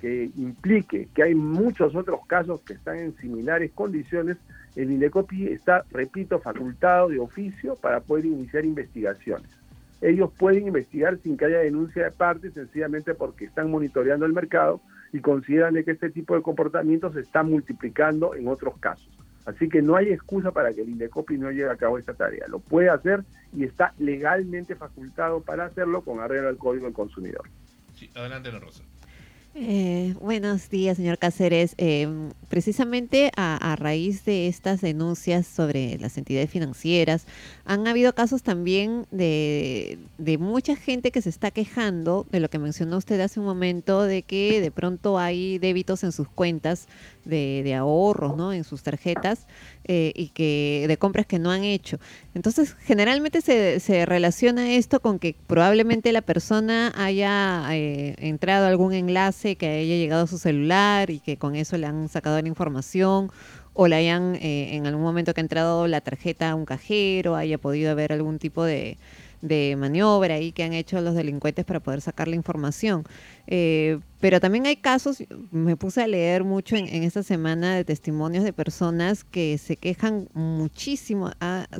que 0.00 0.30
implique 0.36 1.08
que 1.14 1.22
hay 1.22 1.34
muchos 1.34 1.94
otros 1.94 2.20
casos 2.26 2.60
que 2.62 2.72
están 2.72 2.98
en 2.98 3.16
similares 3.18 3.72
condiciones, 3.72 4.36
el 4.82 4.92
INDECOPI 4.92 5.48
está, 5.48 5.84
repito, 5.90 6.38
facultado 6.38 7.08
de 7.08 7.18
oficio 7.18 7.76
para 7.76 8.00
poder 8.00 8.26
iniciar 8.26 8.64
investigaciones 8.64 9.58
ellos 10.00 10.30
pueden 10.38 10.68
investigar 10.68 11.18
sin 11.18 11.36
que 11.36 11.46
haya 11.46 11.58
denuncia 11.58 12.04
de 12.04 12.10
parte, 12.10 12.50
sencillamente 12.50 13.14
porque 13.14 13.46
están 13.46 13.70
monitoreando 13.70 14.26
el 14.26 14.32
mercado 14.32 14.80
y 15.12 15.20
consideran 15.20 15.74
de 15.74 15.84
que 15.84 15.92
este 15.92 16.10
tipo 16.10 16.34
de 16.34 16.42
comportamientos 16.42 17.14
se 17.14 17.20
está 17.20 17.42
multiplicando 17.42 18.34
en 18.34 18.46
otros 18.48 18.78
casos. 18.78 19.08
Así 19.44 19.68
que 19.68 19.80
no 19.80 19.96
hay 19.96 20.10
excusa 20.10 20.52
para 20.52 20.72
que 20.72 20.82
el 20.82 20.90
Indecopi 20.90 21.38
no 21.38 21.50
lleve 21.50 21.70
a 21.70 21.76
cabo 21.76 21.98
esta 21.98 22.12
tarea. 22.12 22.46
Lo 22.48 22.58
puede 22.58 22.90
hacer 22.90 23.24
y 23.52 23.64
está 23.64 23.94
legalmente 23.98 24.76
facultado 24.76 25.40
para 25.40 25.64
hacerlo 25.64 26.02
con 26.02 26.20
arreglo 26.20 26.48
al 26.48 26.58
Código 26.58 26.84
del 26.84 26.92
Consumidor. 26.92 27.48
Sí, 27.94 28.10
adelante, 28.14 28.50
Rosa. 28.50 28.84
Eh, 29.60 30.14
buenos 30.20 30.70
días, 30.70 30.98
señor 30.98 31.18
Cáceres. 31.18 31.74
Eh, 31.78 32.06
precisamente 32.48 33.32
a, 33.34 33.72
a 33.72 33.74
raíz 33.74 34.24
de 34.24 34.46
estas 34.46 34.80
denuncias 34.80 35.48
sobre 35.48 35.98
las 35.98 36.16
entidades 36.16 36.48
financieras, 36.48 37.26
han 37.64 37.88
habido 37.88 38.14
casos 38.14 38.44
también 38.44 39.06
de, 39.10 39.98
de 40.16 40.38
mucha 40.38 40.76
gente 40.76 41.10
que 41.10 41.22
se 41.22 41.30
está 41.30 41.50
quejando 41.50 42.24
de 42.30 42.38
lo 42.38 42.48
que 42.48 42.60
mencionó 42.60 42.98
usted 42.98 43.20
hace 43.20 43.40
un 43.40 43.46
momento, 43.46 44.04
de 44.04 44.22
que 44.22 44.60
de 44.60 44.70
pronto 44.70 45.18
hay 45.18 45.58
débitos 45.58 46.04
en 46.04 46.12
sus 46.12 46.28
cuentas 46.28 46.86
de, 47.28 47.62
de 47.62 47.74
ahorros, 47.74 48.36
¿no? 48.36 48.52
En 48.52 48.64
sus 48.64 48.82
tarjetas 48.82 49.46
eh, 49.84 50.12
y 50.16 50.30
que 50.30 50.86
de 50.88 50.96
compras 50.96 51.26
que 51.26 51.38
no 51.38 51.50
han 51.50 51.62
hecho. 51.62 51.98
Entonces, 52.34 52.76
generalmente 52.80 53.40
se, 53.40 53.78
se 53.80 54.06
relaciona 54.06 54.72
esto 54.72 55.00
con 55.00 55.18
que 55.18 55.36
probablemente 55.46 56.10
la 56.12 56.22
persona 56.22 56.92
haya 56.96 57.64
eh, 57.70 58.14
entrado 58.18 58.66
a 58.66 58.68
algún 58.68 58.92
enlace 58.92 59.56
que 59.56 59.68
haya 59.68 59.96
llegado 59.96 60.24
a 60.24 60.26
su 60.26 60.38
celular 60.38 61.10
y 61.10 61.20
que 61.20 61.36
con 61.36 61.54
eso 61.54 61.76
le 61.76 61.86
han 61.86 62.08
sacado 62.08 62.40
la 62.40 62.48
información 62.48 63.30
o 63.74 63.86
le 63.86 63.94
hayan 63.94 64.34
eh, 64.36 64.74
en 64.74 64.86
algún 64.86 65.04
momento 65.04 65.34
que 65.34 65.40
ha 65.40 65.42
entrado 65.42 65.86
la 65.86 66.00
tarjeta 66.00 66.50
a 66.50 66.54
un 66.56 66.64
cajero, 66.64 67.36
haya 67.36 67.58
podido 67.58 67.92
haber 67.92 68.12
algún 68.12 68.38
tipo 68.40 68.64
de, 68.64 68.98
de 69.40 69.76
maniobra 69.78 70.34
ahí 70.34 70.52
que 70.52 70.62
han 70.64 70.72
hecho 70.72 71.00
los 71.00 71.14
delincuentes 71.14 71.64
para 71.64 71.80
poder 71.80 72.00
sacar 72.00 72.28
la 72.28 72.36
información. 72.36 73.04
Eh, 73.46 73.98
pero 74.20 74.40
también 74.40 74.66
hay 74.66 74.76
casos, 74.76 75.22
me 75.52 75.76
puse 75.76 76.02
a 76.02 76.06
leer 76.06 76.42
mucho 76.44 76.74
en, 76.76 76.88
en 76.88 77.04
esta 77.04 77.22
semana 77.22 77.76
de 77.76 77.84
testimonios 77.84 78.42
de 78.44 78.52
personas 78.52 79.22
que 79.24 79.56
se 79.58 79.76
quejan 79.76 80.28
muchísimo, 80.34 81.30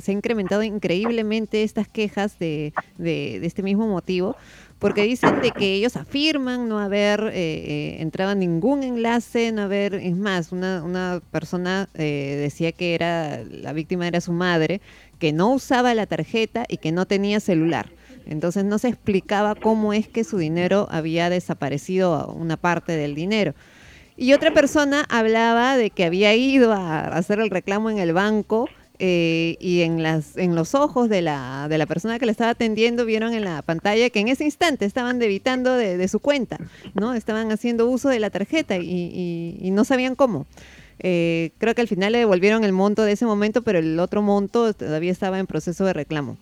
se 0.01 0.11
ha 0.11 0.13
incrementado 0.13 0.63
increíblemente 0.63 1.63
estas 1.63 1.87
quejas 1.87 2.39
de, 2.39 2.73
de- 2.97 3.39
de 3.41 3.45
este 3.47 3.61
mismo 3.61 3.87
motivo, 3.87 4.35
porque 4.79 5.03
dicen 5.03 5.41
de 5.41 5.51
que 5.51 5.73
ellos 5.73 5.97
afirman 5.97 6.69
no 6.69 6.79
haber 6.79 7.21
eh, 7.25 7.31
eh, 7.35 7.97
entrado 7.99 8.31
a 8.31 8.35
ningún 8.35 8.83
enlace, 8.83 9.51
no 9.51 9.63
haber, 9.63 9.93
es 9.95 10.15
más, 10.15 10.53
una, 10.53 10.83
una 10.83 11.21
persona 11.31 11.89
eh, 11.95 12.37
decía 12.39 12.71
que 12.71 12.95
era, 12.95 13.43
la 13.43 13.73
víctima 13.73 14.07
era 14.07 14.21
su 14.21 14.31
madre, 14.31 14.79
que 15.19 15.33
no 15.33 15.51
usaba 15.51 15.93
la 15.93 16.05
tarjeta 16.05 16.65
y 16.69 16.77
que 16.77 16.93
no 16.93 17.05
tenía 17.05 17.41
celular. 17.41 17.89
Entonces 18.25 18.63
no 18.63 18.77
se 18.77 18.87
explicaba 18.87 19.55
cómo 19.55 19.91
es 19.91 20.07
que 20.07 20.23
su 20.23 20.37
dinero 20.37 20.87
había 20.91 21.29
desaparecido, 21.29 22.31
una 22.33 22.55
parte 22.55 22.93
del 22.95 23.15
dinero. 23.15 23.53
Y 24.15 24.33
otra 24.33 24.53
persona 24.53 25.05
hablaba 25.09 25.77
de 25.77 25.89
que 25.89 26.05
había 26.05 26.35
ido 26.35 26.71
a 26.73 27.07
hacer 27.07 27.39
el 27.39 27.49
reclamo 27.49 27.89
en 27.89 27.97
el 27.97 28.13
banco 28.13 28.69
eh, 29.01 29.55
y 29.61 29.81
en, 29.81 30.03
los 30.03 30.75
ojos 30.75 31.07
de 31.07 31.21
la, 31.21 31.69
persona 31.87 32.19
que 32.19 32.25
le 32.25 32.33
estaba 32.33 32.51
atendiendo 32.51 33.05
vieron 33.05 33.33
en 33.33 33.45
la 33.45 33.61
pantalla 33.61 34.09
que 34.09 34.19
en 34.19 34.27
ese 34.27 34.43
instante 34.43 34.83
estaban 34.83 35.19
debitando 35.19 35.73
de, 35.75 36.07
su 36.09 36.19
cuenta, 36.19 36.57
¿no? 36.93 37.13
Estaban 37.13 37.49
haciendo 37.53 37.87
uso 37.87 38.09
de 38.09 38.19
la 38.19 38.29
tarjeta 38.29 38.77
y, 38.77 39.69
no 39.71 39.85
sabían 39.85 40.15
cómo. 40.15 40.45
Eh, 41.01 41.51
creo 41.59 41.73
que 41.75 41.81
al 41.81 41.87
final 41.87 42.11
le 42.11 42.19
devolvieron 42.19 42.65
el 42.65 42.73
monto 42.73 43.03
de 43.03 43.13
ese 43.13 43.25
momento, 43.25 43.61
pero 43.61 43.79
el 43.79 43.97
otro 43.99 44.21
monto 44.21 44.73
todavía 44.73 45.13
estaba 45.13 45.39
en 45.39 45.47
proceso 45.47 45.85
de 45.85 45.93
reclamo. 45.93 46.37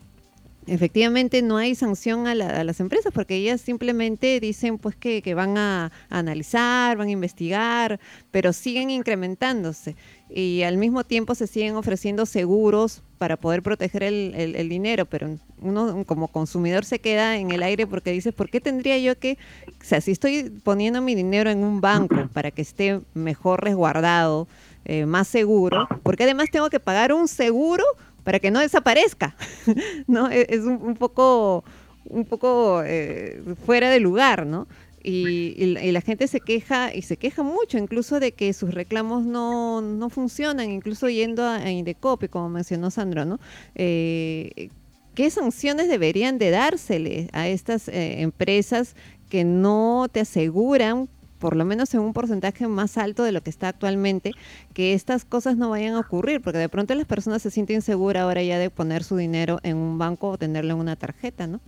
Efectivamente 0.67 1.41
no 1.41 1.57
hay 1.57 1.75
sanción 1.75 2.27
a, 2.27 2.35
la- 2.35 2.49
a 2.49 2.63
las 2.65 2.81
empresas 2.81 3.13
porque 3.13 3.35
ellas 3.35 3.61
simplemente 3.61 4.39
dicen 4.41 4.77
pues 4.77 4.95
que, 4.97 5.21
van 5.33 5.57
a 5.57 5.91
analizar, 6.09 6.97
van 6.97 7.07
a 7.07 7.11
investigar, 7.11 7.99
pero 8.31 8.51
siguen 8.51 8.89
incrementándose 8.89 9.95
y 10.29 10.63
al 10.63 10.77
mismo 10.77 11.03
tiempo 11.03 11.35
se 11.35 11.47
siguen 11.47 11.75
ofreciendo 11.75 12.25
seguros 12.25 13.01
para 13.17 13.37
poder 13.37 13.61
proteger 13.63 14.03
el, 14.03 14.33
el- 14.35 14.55
el 14.55 14.69
dinero, 14.69 15.05
pero 15.05 15.29
uno 15.61 16.03
como 16.05 16.27
consumidor 16.27 16.85
se 16.85 16.99
queda 16.99 17.37
en 17.37 17.51
el 17.51 17.63
aire 17.63 17.87
porque 17.87 18.11
dice, 18.11 18.31
¿por 18.31 18.49
qué 18.49 18.59
tendría 18.61 18.97
yo 18.99 19.17
que, 19.17 19.37
o 19.67 19.83
sea, 19.83 20.01
si 20.01 20.11
estoy 20.11 20.51
poniendo 20.63 21.01
mi 21.01 21.15
dinero 21.15 21.49
en 21.49 21.63
un 21.63 21.81
banco 21.81 22.15
para 22.33 22.51
que 22.51 22.61
esté 22.61 22.99
mejor 23.13 23.63
resguardado, 23.63 24.47
eh, 24.85 25.05
más 25.05 25.27
seguro, 25.27 25.87
porque 26.03 26.23
además 26.23 26.49
tengo 26.51 26.69
que 26.69 26.79
pagar 26.79 27.11
un 27.13 27.27
seguro 27.27 27.83
para 28.23 28.39
que 28.39 28.51
no 28.51 28.59
desaparezca? 28.59 29.35
¿no? 30.07 30.29
E- 30.29 30.45
Es 30.49 30.61
un, 30.61 30.79
un 30.81 30.95
poco, 30.95 31.63
un 32.09 32.25
poco 32.25 32.81
eh, 32.85 33.41
fuera 33.65 33.89
de 33.89 33.99
lugar, 33.99 34.45
¿no? 34.45 34.67
Y, 35.09 35.53
y 35.57 35.77
y 35.77 35.91
la 35.93 36.01
gente 36.01 36.27
se 36.27 36.41
queja, 36.41 36.93
y 36.93 37.01
se 37.01 37.15
queja 37.15 37.41
mucho, 37.41 37.77
incluso 37.77 38.19
de 38.19 38.33
que 38.33 38.51
sus 38.51 38.73
reclamos 38.73 39.23
no, 39.25 39.79
no 39.81 40.09
funcionan, 40.09 40.69
incluso 40.69 41.07
yendo 41.07 41.43
a, 41.43 41.55
a 41.55 41.71
Indecopi, 41.71 42.27
como 42.27 42.49
mencionó 42.49 42.91
Sandro, 42.91 43.23
¿no? 43.23 43.39
Eh, 43.75 44.69
¿Qué 45.15 45.29
sanciones 45.31 45.87
deberían 45.87 46.37
de 46.37 46.49
dársele 46.51 47.29
a 47.31 47.47
estas 47.47 47.87
eh, 47.87 48.21
empresas 48.21 48.95
que 49.29 49.45
no 49.45 50.07
te 50.11 50.19
aseguran, 50.19 51.07
por 51.39 51.55
lo 51.55 51.63
menos 51.63 51.93
en 51.93 52.01
un 52.01 52.11
porcentaje 52.11 52.67
más 52.67 52.97
alto 52.97 53.23
de 53.23 53.31
lo 53.31 53.41
que 53.41 53.49
está 53.49 53.69
actualmente, 53.69 54.35
que 54.73 54.93
estas 54.93 55.23
cosas 55.23 55.55
no 55.55 55.69
vayan 55.69 55.95
a 55.95 56.01
ocurrir? 56.01 56.41
Porque 56.41 56.59
de 56.59 56.69
pronto 56.69 56.93
las 56.95 57.07
personas 57.07 57.41
se 57.41 57.49
sienten 57.49 57.81
seguras 57.81 58.23
ahora 58.23 58.43
ya 58.43 58.59
de 58.59 58.69
poner 58.69 59.05
su 59.05 59.15
dinero 59.15 59.59
en 59.63 59.77
un 59.77 59.97
banco 59.97 60.29
o 60.29 60.37
tenerlo 60.37 60.73
en 60.73 60.79
una 60.81 60.97
tarjeta, 60.97 61.47
¿no? 61.47 61.61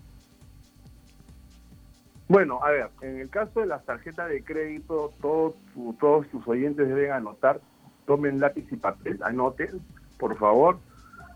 Bueno, 2.30 2.60
a 2.64 2.70
ver, 2.70 2.90
en 3.02 3.22
el 3.22 3.30
caso 3.32 3.60
de 3.60 3.66
las 3.66 3.84
tarjetas 3.86 4.30
de 4.30 4.44
crédito, 4.44 5.12
todos, 5.20 5.56
todos 6.00 6.28
tus 6.28 6.48
oyentes 6.48 6.88
deben 6.88 7.12
anotar, 7.12 7.60
tomen 8.06 8.40
lápiz 8.40 8.72
y 8.72 8.76
papel, 8.76 9.18
anoten, 9.24 9.82
por 10.20 10.38
favor, 10.38 10.78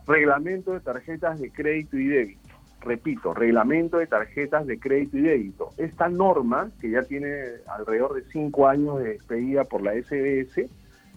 reglamento 0.05 0.71
de 0.73 0.81
tarjetas 0.81 1.39
de 1.39 1.51
crédito 1.51 1.97
y 1.97 2.09
débito. 2.09 2.41
Repito, 2.81 3.33
reglamento 3.33 3.97
de 3.97 4.05
tarjetas 4.05 4.67
de 4.67 4.77
crédito 4.77 5.17
y 5.17 5.21
débito. 5.21 5.69
Esta 5.77 6.09
norma, 6.09 6.69
que 6.79 6.91
ya 6.91 7.01
tiene 7.01 7.43
alrededor 7.65 8.13
de 8.13 8.29
cinco 8.31 8.67
años 8.67 8.99
de 8.99 9.13
expedida 9.13 9.63
por 9.63 9.81
la 9.81 9.93
SBS, 9.93 10.69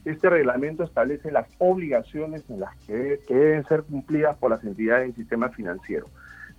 este 0.07 0.31
reglamento 0.31 0.85
establece 0.85 1.31
las 1.31 1.49
obligaciones 1.59 2.49
en 2.49 2.61
las 2.61 2.75
que 2.87 3.21
deben 3.29 3.65
ser 3.67 3.83
cumplidas 3.83 4.39
por 4.39 4.53
las 4.53 4.65
entidades 4.65 5.09
del 5.09 5.17
sistema 5.17 5.51
financiero. 5.51 6.07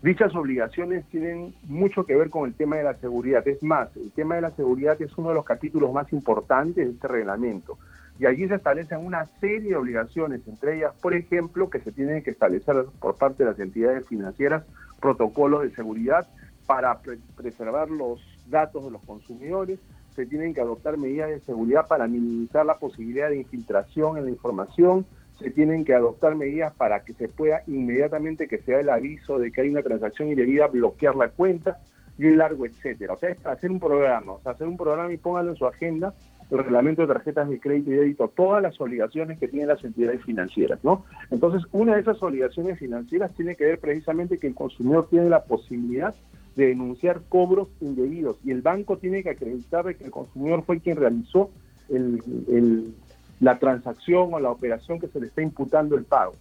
Dichas 0.01 0.35
obligaciones 0.35 1.05
tienen 1.09 1.55
mucho 1.63 2.05
que 2.05 2.15
ver 2.15 2.29
con 2.29 2.47
el 2.47 2.53
tema 2.53 2.75
de 2.75 2.83
la 2.83 2.93
seguridad. 2.95 3.47
Es 3.47 3.63
más, 3.63 3.89
el 3.97 4.11
tema 4.11 4.35
de 4.35 4.41
la 4.41 4.51
seguridad 4.51 5.01
es 5.01 5.17
uno 5.17 5.29
de 5.29 5.35
los 5.35 5.45
capítulos 5.45 5.91
más 5.91 6.13
importantes 6.13 6.85
de 6.85 6.91
este 6.91 7.07
reglamento. 7.07 7.77
Y 8.19 8.25
allí 8.25 8.47
se 8.47 8.55
establecen 8.55 9.05
una 9.05 9.25
serie 9.39 9.71
de 9.71 9.75
obligaciones, 9.75 10.41
entre 10.47 10.77
ellas, 10.77 10.93
por 11.01 11.13
ejemplo, 11.13 11.69
que 11.69 11.79
se 11.79 11.91
tienen 11.91 12.23
que 12.23 12.31
establecer 12.31 12.85
por 12.99 13.15
parte 13.15 13.43
de 13.43 13.49
las 13.49 13.59
entidades 13.59 14.07
financieras 14.07 14.63
protocolos 14.99 15.63
de 15.63 15.71
seguridad 15.71 16.27
para 16.67 16.99
pre- 16.99 17.19
preservar 17.35 17.89
los 17.89 18.19
datos 18.47 18.85
de 18.85 18.91
los 18.91 19.03
consumidores, 19.03 19.79
se 20.15 20.25
tienen 20.25 20.53
que 20.53 20.61
adoptar 20.61 20.97
medidas 20.97 21.29
de 21.29 21.39
seguridad 21.41 21.87
para 21.87 22.07
minimizar 22.07 22.65
la 22.65 22.77
posibilidad 22.77 23.29
de 23.29 23.37
infiltración 23.37 24.17
en 24.17 24.25
la 24.25 24.31
información, 24.31 25.05
se 25.39 25.51
tienen 25.51 25.85
que 25.85 25.93
adoptar 25.93 26.35
medidas 26.35 26.73
para 26.73 27.03
que 27.03 27.13
se 27.13 27.27
pueda 27.27 27.61
inmediatamente 27.67 28.47
que 28.47 28.59
sea 28.59 28.79
el 28.79 28.89
aviso 28.89 29.39
de 29.39 29.51
que 29.51 29.61
hay 29.61 29.69
una 29.69 29.83
transacción 29.83 30.29
indebida 30.29 30.67
bloquear 30.67 31.15
la 31.15 31.29
cuenta 31.29 31.79
y 32.17 32.25
un 32.25 32.38
largo 32.38 32.65
etcétera. 32.65 33.13
O 33.13 33.17
sea, 33.17 33.29
es 33.29 33.45
hacer 33.45 33.69
un 33.71 33.79
programa, 33.79 34.33
o 34.33 34.41
sea, 34.41 34.53
hacer 34.53 34.67
un 34.67 34.77
programa 34.77 35.13
y 35.13 35.17
póngalo 35.17 35.51
en 35.51 35.55
su 35.55 35.67
agenda 35.67 36.13
el 36.49 36.59
reglamento 36.59 37.01
de 37.01 37.13
tarjetas 37.13 37.49
de 37.49 37.59
crédito 37.59 37.91
y 37.91 37.95
débito, 37.95 38.29
todas 38.29 38.63
las 38.63 38.79
obligaciones 38.79 39.38
que 39.38 39.49
tienen 39.49 39.67
las 39.67 39.83
entidades 39.83 40.23
financieras, 40.23 40.79
¿no? 40.81 41.05
Entonces, 41.29 41.63
una 41.73 41.95
de 41.95 42.01
esas 42.01 42.23
obligaciones 42.23 42.79
financieras 42.79 43.33
tiene 43.35 43.55
que 43.55 43.65
ver 43.65 43.79
precisamente 43.79 44.38
que 44.38 44.47
el 44.47 44.55
consumidor 44.55 45.09
tiene 45.09 45.29
la 45.29 45.43
posibilidad 45.43 46.15
de 46.55 46.67
denunciar 46.67 47.21
cobros 47.27 47.67
indebidos 47.81 48.38
y 48.45 48.51
el 48.51 48.61
banco 48.61 48.97
tiene 48.97 49.23
que 49.23 49.31
acreditar 49.31 49.93
que 49.95 50.05
el 50.05 50.11
consumidor 50.11 50.63
fue 50.63 50.79
quien 50.79 50.95
realizó 50.97 51.51
el- 51.89 52.93
la 53.39 53.59
transacción 53.59 54.33
o 54.33 54.39
la 54.39 54.51
operación 54.51 54.99
que 54.99 55.07
se 55.07 55.19
le 55.19 55.27
está 55.27 55.41
imputando 55.41 55.95
el 55.95 56.05
pago. 56.05 56.33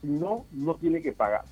Si 0.00 0.08
no, 0.08 0.44
no 0.52 0.74
tiene 0.74 1.02
que 1.02 1.12
pagar. 1.12 1.42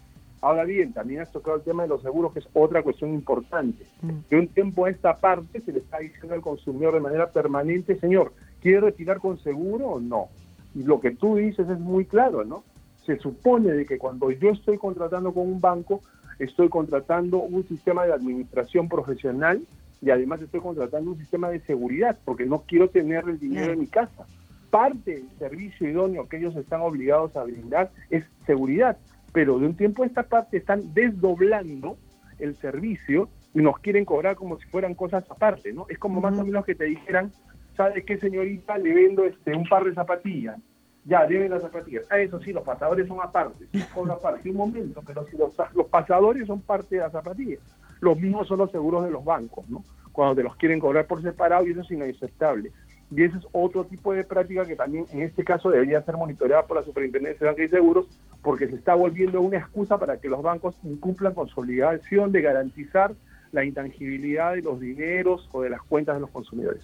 Ahora 0.40 0.64
bien, 0.64 0.92
también 0.92 1.20
has 1.20 1.30
tocado 1.30 1.56
el 1.56 1.62
tema 1.62 1.84
de 1.84 1.88
los 1.88 2.02
seguros, 2.02 2.32
que 2.32 2.40
es 2.40 2.48
otra 2.52 2.82
cuestión 2.82 3.14
importante. 3.14 3.86
De 4.28 4.38
un 4.38 4.48
tiempo 4.48 4.86
a 4.86 4.90
esta 4.90 5.16
parte 5.16 5.60
se 5.60 5.72
le 5.72 5.78
está 5.78 5.98
diciendo 5.98 6.34
al 6.34 6.40
consumidor 6.40 6.94
de 6.94 7.00
manera 7.00 7.30
permanente, 7.30 7.98
señor, 8.00 8.32
¿quiere 8.60 8.80
retirar 8.80 9.20
con 9.20 9.38
seguro 9.38 9.86
o 9.86 10.00
no? 10.00 10.28
Y 10.74 10.82
lo 10.82 11.00
que 11.00 11.12
tú 11.12 11.36
dices 11.36 11.68
es 11.68 11.78
muy 11.78 12.06
claro, 12.06 12.44
¿no? 12.44 12.64
Se 13.06 13.18
supone 13.18 13.70
de 13.70 13.86
que 13.86 13.98
cuando 13.98 14.32
yo 14.32 14.50
estoy 14.50 14.78
contratando 14.78 15.32
con 15.32 15.46
un 15.46 15.60
banco, 15.60 16.00
estoy 16.40 16.68
contratando 16.68 17.38
un 17.38 17.66
sistema 17.68 18.04
de 18.04 18.12
administración 18.12 18.88
profesional 18.88 19.62
y 20.00 20.10
además 20.10 20.42
estoy 20.42 20.60
contratando 20.60 21.12
un 21.12 21.18
sistema 21.18 21.50
de 21.50 21.60
seguridad, 21.60 22.18
porque 22.24 22.46
no 22.46 22.64
quiero 22.66 22.88
tener 22.88 23.28
el 23.28 23.38
dinero 23.38 23.72
en 23.72 23.78
mi 23.78 23.86
casa. 23.86 24.26
Parte 24.72 25.16
del 25.16 25.28
servicio 25.38 25.86
idóneo 25.86 26.26
que 26.30 26.38
ellos 26.38 26.56
están 26.56 26.80
obligados 26.80 27.36
a 27.36 27.42
brindar 27.42 27.90
es 28.08 28.24
seguridad, 28.46 28.96
pero 29.34 29.58
de 29.58 29.66
un 29.66 29.76
tiempo 29.76 30.02
a 30.02 30.06
esta 30.06 30.22
parte 30.22 30.56
están 30.56 30.94
desdoblando 30.94 31.98
el 32.38 32.56
servicio 32.56 33.28
y 33.52 33.58
nos 33.58 33.78
quieren 33.80 34.06
cobrar 34.06 34.34
como 34.34 34.58
si 34.58 34.66
fueran 34.70 34.94
cosas 34.94 35.24
aparte, 35.28 35.74
¿no? 35.74 35.84
Es 35.90 35.98
como 35.98 36.22
más 36.22 36.38
o 36.38 36.42
menos 36.42 36.64
que 36.64 36.74
te 36.74 36.86
dijeran, 36.86 37.30
¿sabe 37.76 38.02
qué, 38.02 38.16
señorita? 38.16 38.78
Le 38.78 38.94
vendo 38.94 39.26
este 39.26 39.54
un 39.54 39.68
par 39.68 39.84
de 39.84 39.92
zapatillas. 39.92 40.58
ya 41.04 41.26
deben 41.26 41.50
las 41.50 41.60
zapatillas. 41.60 42.06
Ah, 42.08 42.18
eso 42.20 42.40
sí, 42.40 42.50
los 42.50 42.64
pasadores 42.64 43.06
son 43.06 43.18
aparte, 43.22 43.66
son 43.92 44.10
aparte, 44.10 44.48
un 44.48 44.56
momento, 44.56 45.02
pero 45.06 45.26
si 45.26 45.36
los, 45.36 45.54
los 45.74 45.86
pasadores 45.88 46.46
son 46.46 46.62
parte 46.62 46.96
de 46.96 47.02
las 47.02 47.12
zapatillas. 47.12 47.60
Los 48.00 48.18
mismos 48.18 48.48
son 48.48 48.56
los 48.56 48.70
seguros 48.70 49.04
de 49.04 49.10
los 49.10 49.22
bancos, 49.22 49.68
¿no? 49.68 49.84
Cuando 50.12 50.34
te 50.34 50.42
los 50.42 50.56
quieren 50.56 50.80
cobrar 50.80 51.06
por 51.06 51.20
separado 51.20 51.66
y 51.66 51.72
eso 51.72 51.82
es 51.82 51.90
inaceptable. 51.90 52.72
Y 53.14 53.22
ese 53.22 53.38
es 53.38 53.44
otro 53.52 53.84
tipo 53.84 54.14
de 54.14 54.24
práctica 54.24 54.64
que 54.64 54.74
también 54.76 55.06
en 55.12 55.22
este 55.22 55.44
caso 55.44 55.70
debería 55.70 56.02
ser 56.02 56.16
monitoreada 56.16 56.66
por 56.66 56.78
la 56.78 56.84
Superintendencia 56.84 57.40
de 57.40 57.46
Banca 57.46 57.64
y 57.64 57.68
Seguros, 57.68 58.06
porque 58.42 58.68
se 58.68 58.76
está 58.76 58.94
volviendo 58.94 59.40
una 59.40 59.58
excusa 59.58 59.98
para 59.98 60.18
que 60.18 60.28
los 60.28 60.42
bancos 60.42 60.74
incumplan 60.82 61.34
con 61.34 61.48
su 61.48 61.60
obligación 61.60 62.32
de 62.32 62.40
garantizar 62.40 63.14
la 63.52 63.64
intangibilidad 63.64 64.54
de 64.54 64.62
los 64.62 64.80
dineros 64.80 65.48
o 65.52 65.60
de 65.60 65.70
las 65.70 65.82
cuentas 65.82 66.14
de 66.16 66.22
los 66.22 66.30
consumidores. 66.30 66.82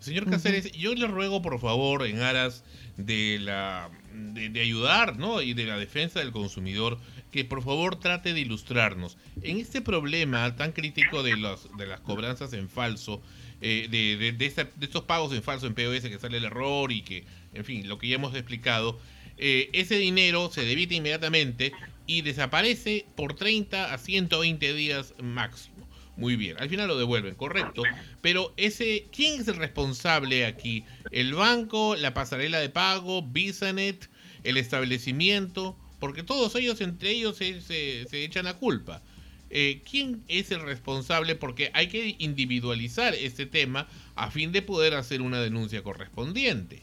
Señor 0.00 0.28
Cáceres, 0.28 0.70
yo 0.72 0.94
le 0.94 1.06
ruego 1.06 1.42
por 1.42 1.58
favor, 1.58 2.06
en 2.06 2.20
aras 2.20 2.64
de 2.96 3.38
la 3.40 3.88
de, 4.14 4.50
de 4.50 4.60
ayudar, 4.60 5.18
¿no? 5.18 5.40
y 5.40 5.54
de 5.54 5.64
la 5.64 5.78
defensa 5.78 6.20
del 6.20 6.32
consumidor, 6.32 6.98
que 7.30 7.44
por 7.44 7.62
favor 7.62 7.96
trate 7.96 8.34
de 8.34 8.40
ilustrarnos 8.40 9.16
en 9.42 9.58
este 9.58 9.80
problema 9.80 10.56
tan 10.56 10.72
crítico 10.72 11.22
de 11.22 11.36
los 11.36 11.74
de 11.76 11.86
las 11.86 12.00
cobranzas 12.00 12.52
en 12.52 12.68
falso, 12.68 13.22
eh, 13.60 13.88
de, 13.90 14.16
de, 14.16 14.32
de 14.32 14.46
esta- 14.46 14.64
de 14.64 14.86
estos 14.86 15.04
pagos 15.04 15.32
en 15.32 15.42
falso 15.42 15.66
en 15.66 15.74
POS 15.74 16.02
que 16.08 16.18
sale 16.18 16.38
el 16.38 16.44
error 16.44 16.90
y 16.92 17.02
que, 17.02 17.24
en 17.54 17.64
fin, 17.64 17.88
lo 17.88 17.98
que 17.98 18.08
ya 18.08 18.14
hemos 18.16 18.34
explicado, 18.34 18.98
eh, 19.38 19.70
ese 19.72 19.96
dinero 19.98 20.50
se 20.52 20.64
debita 20.64 20.94
inmediatamente 20.94 21.72
y 22.06 22.22
desaparece 22.22 23.06
por 23.16 23.34
30 23.34 23.92
a 23.94 23.98
120 23.98 24.74
días 24.74 25.14
máximo. 25.22 25.76
Muy 26.16 26.36
bien, 26.36 26.56
al 26.58 26.68
final 26.68 26.88
lo 26.88 26.98
devuelven, 26.98 27.34
correcto. 27.34 27.82
Pero 28.20 28.52
ese, 28.58 29.06
¿quién 29.10 29.40
es 29.40 29.48
el 29.48 29.56
responsable 29.56 30.44
aquí? 30.44 30.84
¿El 31.12 31.32
banco, 31.34 31.96
la 31.96 32.12
pasarela 32.12 32.58
de 32.60 32.68
pago, 32.68 33.22
Visanet, 33.22 34.10
el 34.44 34.58
establecimiento? 34.58 35.76
Porque 35.98 36.22
todos 36.22 36.54
ellos, 36.56 36.80
entre 36.80 37.10
ellos, 37.10 37.36
se, 37.36 37.60
se- 37.60 38.06
se 38.08 38.24
echan 38.24 38.44
la 38.44 38.54
culpa. 38.54 39.02
Eh, 39.50 39.82
¿Quién 39.88 40.22
es 40.28 40.52
el 40.52 40.62
responsable? 40.62 41.34
Porque 41.34 41.70
hay 41.74 41.88
que 41.88 42.14
individualizar 42.18 43.14
este 43.14 43.46
tema 43.46 43.88
a 44.14 44.30
fin 44.30 44.52
de 44.52 44.62
poder 44.62 44.94
hacer 44.94 45.22
una 45.22 45.40
denuncia 45.40 45.82
correspondiente. 45.82 46.82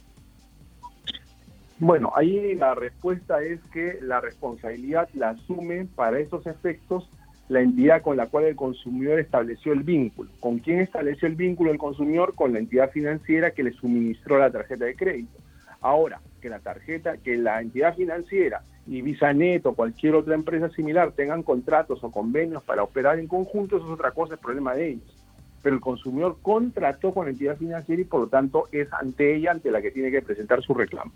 Bueno, 1.80 2.12
ahí 2.16 2.56
la 2.56 2.76
respuesta 2.76 3.42
es 3.42 3.60
que 3.72 4.00
la 4.02 4.20
responsabilidad 4.20 5.08
la 5.14 5.30
asume 5.30 5.86
para 5.96 6.20
esos 6.20 6.46
efectos 6.48 7.08
la 7.50 7.62
entidad 7.62 8.02
con 8.02 8.18
la 8.18 8.28
cual 8.28 8.46
el 8.46 8.56
consumidor 8.56 9.20
estableció 9.20 9.72
el 9.72 9.84
vínculo. 9.84 10.30
¿Con 10.40 10.60
quién 10.60 10.80
estableció 10.82 11.28
el 11.28 11.36
vínculo 11.36 11.72
el 11.72 11.78
consumidor? 11.78 12.36
Con 12.36 12.54
la 12.54 12.60
entidad 12.60 12.92
financiera 12.92 13.52
que 13.52 13.64
le 13.64 13.72
suministró 13.72 14.38
la 14.38 14.52
tarjeta 14.52 14.86
de 14.86 14.96
crédito. 14.96 15.40
Ahora, 15.82 16.22
que 16.42 16.50
la 16.50 16.60
tarjeta, 16.60 17.18
que 17.18 17.38
la 17.38 17.62
entidad 17.62 17.96
financiera 17.96 18.62
y 18.88 19.02
Visanet 19.02 19.66
o 19.66 19.74
cualquier 19.74 20.16
otra 20.16 20.36
empresa 20.36 20.70
similar 20.70 21.12
tengan 21.12 21.44
contratos 21.44 22.04
o 22.04 22.12
convenios 22.12 22.64
para 22.64 22.84
operar 22.84 23.20
en 23.20 23.28
conjunto, 23.28 23.78
eso 23.78 23.86
es 23.86 23.92
otra 23.92 24.12
cosa, 24.12 24.36
es 24.36 24.40
problema 24.40 24.74
de 24.74 24.90
ellos. 24.90 25.16
Pero 25.62 25.76
el 25.76 25.82
consumidor 25.82 26.38
contrató 26.42 27.14
con 27.14 27.26
la 27.26 27.32
entidad 27.32 27.58
financiera 27.58 28.02
y 28.02 28.06
por 28.06 28.22
lo 28.22 28.28
tanto 28.28 28.70
es 28.72 28.92
ante 28.94 29.36
ella 29.36 29.52
ante 29.52 29.72
la 29.72 29.82
que 29.82 29.92
tiene 29.92 30.12
que 30.12 30.22
presentar 30.22 30.62
su 30.62 30.74
reclamo. 30.74 31.12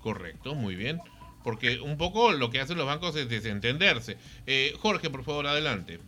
Correcto, 0.00 0.54
muy 0.54 0.74
bien. 0.74 1.00
Porque 1.42 1.80
un 1.80 1.96
poco 1.96 2.32
lo 2.32 2.50
que 2.50 2.60
hacen 2.60 2.76
los 2.76 2.86
bancos 2.86 3.16
es 3.16 3.28
desentenderse. 3.28 4.16
Eh, 4.46 4.72
Jorge, 4.80 5.10
por 5.10 5.24
favor, 5.24 5.46
adelante. 5.46 5.98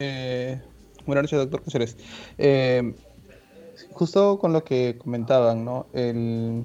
Eh, 0.00 0.60
buenas 1.06 1.24
noches, 1.24 1.38
doctor 1.38 1.62
Cáceres. 1.62 1.96
Eh, 2.38 2.94
justo 3.92 4.38
con 4.38 4.52
lo 4.52 4.64
que 4.64 4.96
comentaban, 4.98 5.64
¿no? 5.64 5.86
El, 5.92 6.64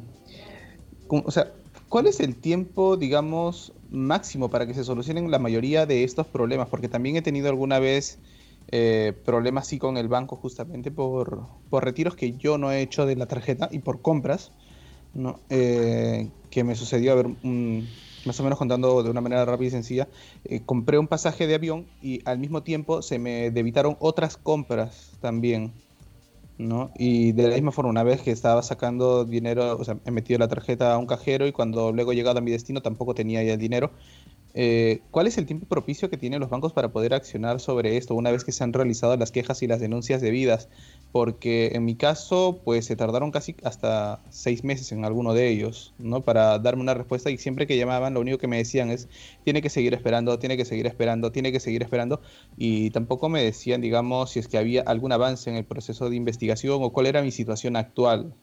o 1.09 1.32
sea, 1.32 1.51
¿cuál 1.89 2.07
es 2.07 2.20
el 2.20 2.36
tiempo, 2.36 2.97
digamos, 2.97 3.74
máximo 3.89 4.49
para 4.49 4.66
que 4.66 4.74
se 4.74 4.84
solucionen 4.84 5.32
la 5.32 5.39
mayoría 5.39 5.86
de 5.86 6.03
estos 6.03 6.28
problemas? 6.28 6.70
Porque 6.70 6.89
también 6.89 7.16
he 7.16 7.22
tenido 7.22 7.49
alguna 7.49 7.80
vez 7.80 8.20
eh, 8.72 9.13
problemas 9.26 9.68
así 9.68 9.78
con 9.78 9.97
el 9.97 10.07
banco 10.07 10.36
justamente 10.36 10.91
por, 10.91 11.47
por 11.70 11.86
retiros 11.86 12.16
que 12.16 12.36
yo 12.38 12.57
no 12.57 12.72
he 12.72 12.82
hecho 12.82 13.05
de 13.05 13.16
la 13.16 13.28
tarjeta 13.28 13.70
y 13.72 13.80
por 13.80 14.01
compras, 14.01 14.51
¿no? 15.13 15.39
Eh, 15.49 16.30
que 16.49 16.63
me 16.63 16.76
sucedió, 16.76 17.11
a 17.11 17.16
ver, 17.16 17.28
más 18.26 18.39
o 18.39 18.43
menos 18.43 18.57
contando 18.57 19.03
de 19.03 19.09
una 19.09 19.22
manera 19.22 19.45
rápida 19.45 19.68
y 19.68 19.72
sencilla, 19.72 20.09
eh, 20.43 20.61
compré 20.66 20.97
un 20.97 21.07
pasaje 21.07 21.47
de 21.47 21.55
avión 21.55 21.86
y 22.01 22.22
al 22.28 22.39
mismo 22.39 22.63
tiempo 22.63 23.01
se 23.01 23.20
me 23.20 23.51
debitaron 23.51 23.97
otras 23.99 24.38
compras 24.38 25.11
también, 25.22 25.74
¿no? 26.57 26.91
Y 26.97 27.33
de 27.33 27.49
la 27.49 27.55
misma 27.55 27.71
forma, 27.71 27.91
una 27.91 28.03
vez 28.03 28.21
que 28.21 28.31
estaba 28.31 28.61
sacando 28.63 29.25
dinero, 29.25 29.77
o 29.77 29.83
sea, 29.83 29.99
he 30.05 30.11
metido 30.11 30.39
la 30.39 30.47
tarjeta 30.47 30.93
a 30.93 30.97
un 30.97 31.05
cajero 31.07 31.47
y 31.47 31.51
cuando 31.51 31.91
luego 31.91 32.11
he 32.13 32.15
llegado 32.15 32.39
a 32.39 32.41
mi 32.41 32.51
destino 32.51 32.81
tampoco 32.81 33.13
tenía 33.13 33.43
ya 33.43 33.53
el 33.53 33.59
dinero. 33.59 33.91
Eh, 34.53 35.01
¿Cuál 35.11 35.27
es 35.27 35.37
el 35.37 35.45
tiempo 35.45 35.67
propicio 35.67 36.09
que 36.09 36.17
tienen 36.17 36.39
los 36.39 36.49
bancos 36.49 36.71
para 36.73 36.91
poder 36.93 37.13
accionar 37.13 37.59
sobre 37.59 37.97
esto 37.97 38.15
una 38.15 38.31
vez 38.31 38.45
que 38.45 38.53
se 38.53 38.63
han 38.63 38.71
realizado 38.71 39.17
las 39.17 39.31
quejas 39.31 39.61
y 39.63 39.67
las 39.67 39.81
denuncias 39.81 40.21
debidas? 40.21 40.69
Porque 41.16 41.72
en 41.74 41.86
mi 41.86 41.95
caso, 41.95 42.59
pues 42.66 42.88
se 42.88 42.97
tardaron 42.97 43.32
casi 43.32 43.55
hasta 43.63 44.20
seis 44.32 44.66
meses 44.66 44.91
en 44.91 45.05
alguno 45.05 45.34
de 45.34 45.47
ellos, 45.47 45.93
¿no? 45.97 46.20
Para 46.20 46.59
darme 46.59 46.82
una 46.82 46.93
respuesta 46.93 47.30
y 47.30 47.38
siempre 47.38 47.68
que 47.68 47.78
llamaban 47.78 48.16
lo 48.16 48.20
único 48.20 48.38
que 48.38 48.49
me 48.49 48.57
decían 48.57 48.89
es, 48.89 49.07
tiene 49.45 49.61
que 49.61 49.70
seguir 49.70 49.93
esperando, 49.93 50.38
tiene 50.39 50.57
que 50.57 50.66
seguir 50.66 50.88
esperando, 50.88 51.32
tiene 51.32 51.53
que 51.53 51.61
seguir 51.61 51.84
esperando 51.84 52.20
y 52.57 52.89
tampoco 52.89 53.30
me 53.30 53.41
decían, 53.41 53.80
digamos, 53.80 54.32
si 54.32 54.39
es 54.39 54.49
que 54.49 54.57
había 54.57 54.82
algún 54.82 55.13
avance 55.13 55.49
en 55.49 55.55
el 55.55 55.63
proceso 55.63 56.09
de 56.09 56.18
investigación 56.18 56.84
o 56.84 56.89
cuál 56.89 57.05
era 57.05 57.22
mi 57.22 57.32
situación 57.32 57.78
actual. 57.78 58.34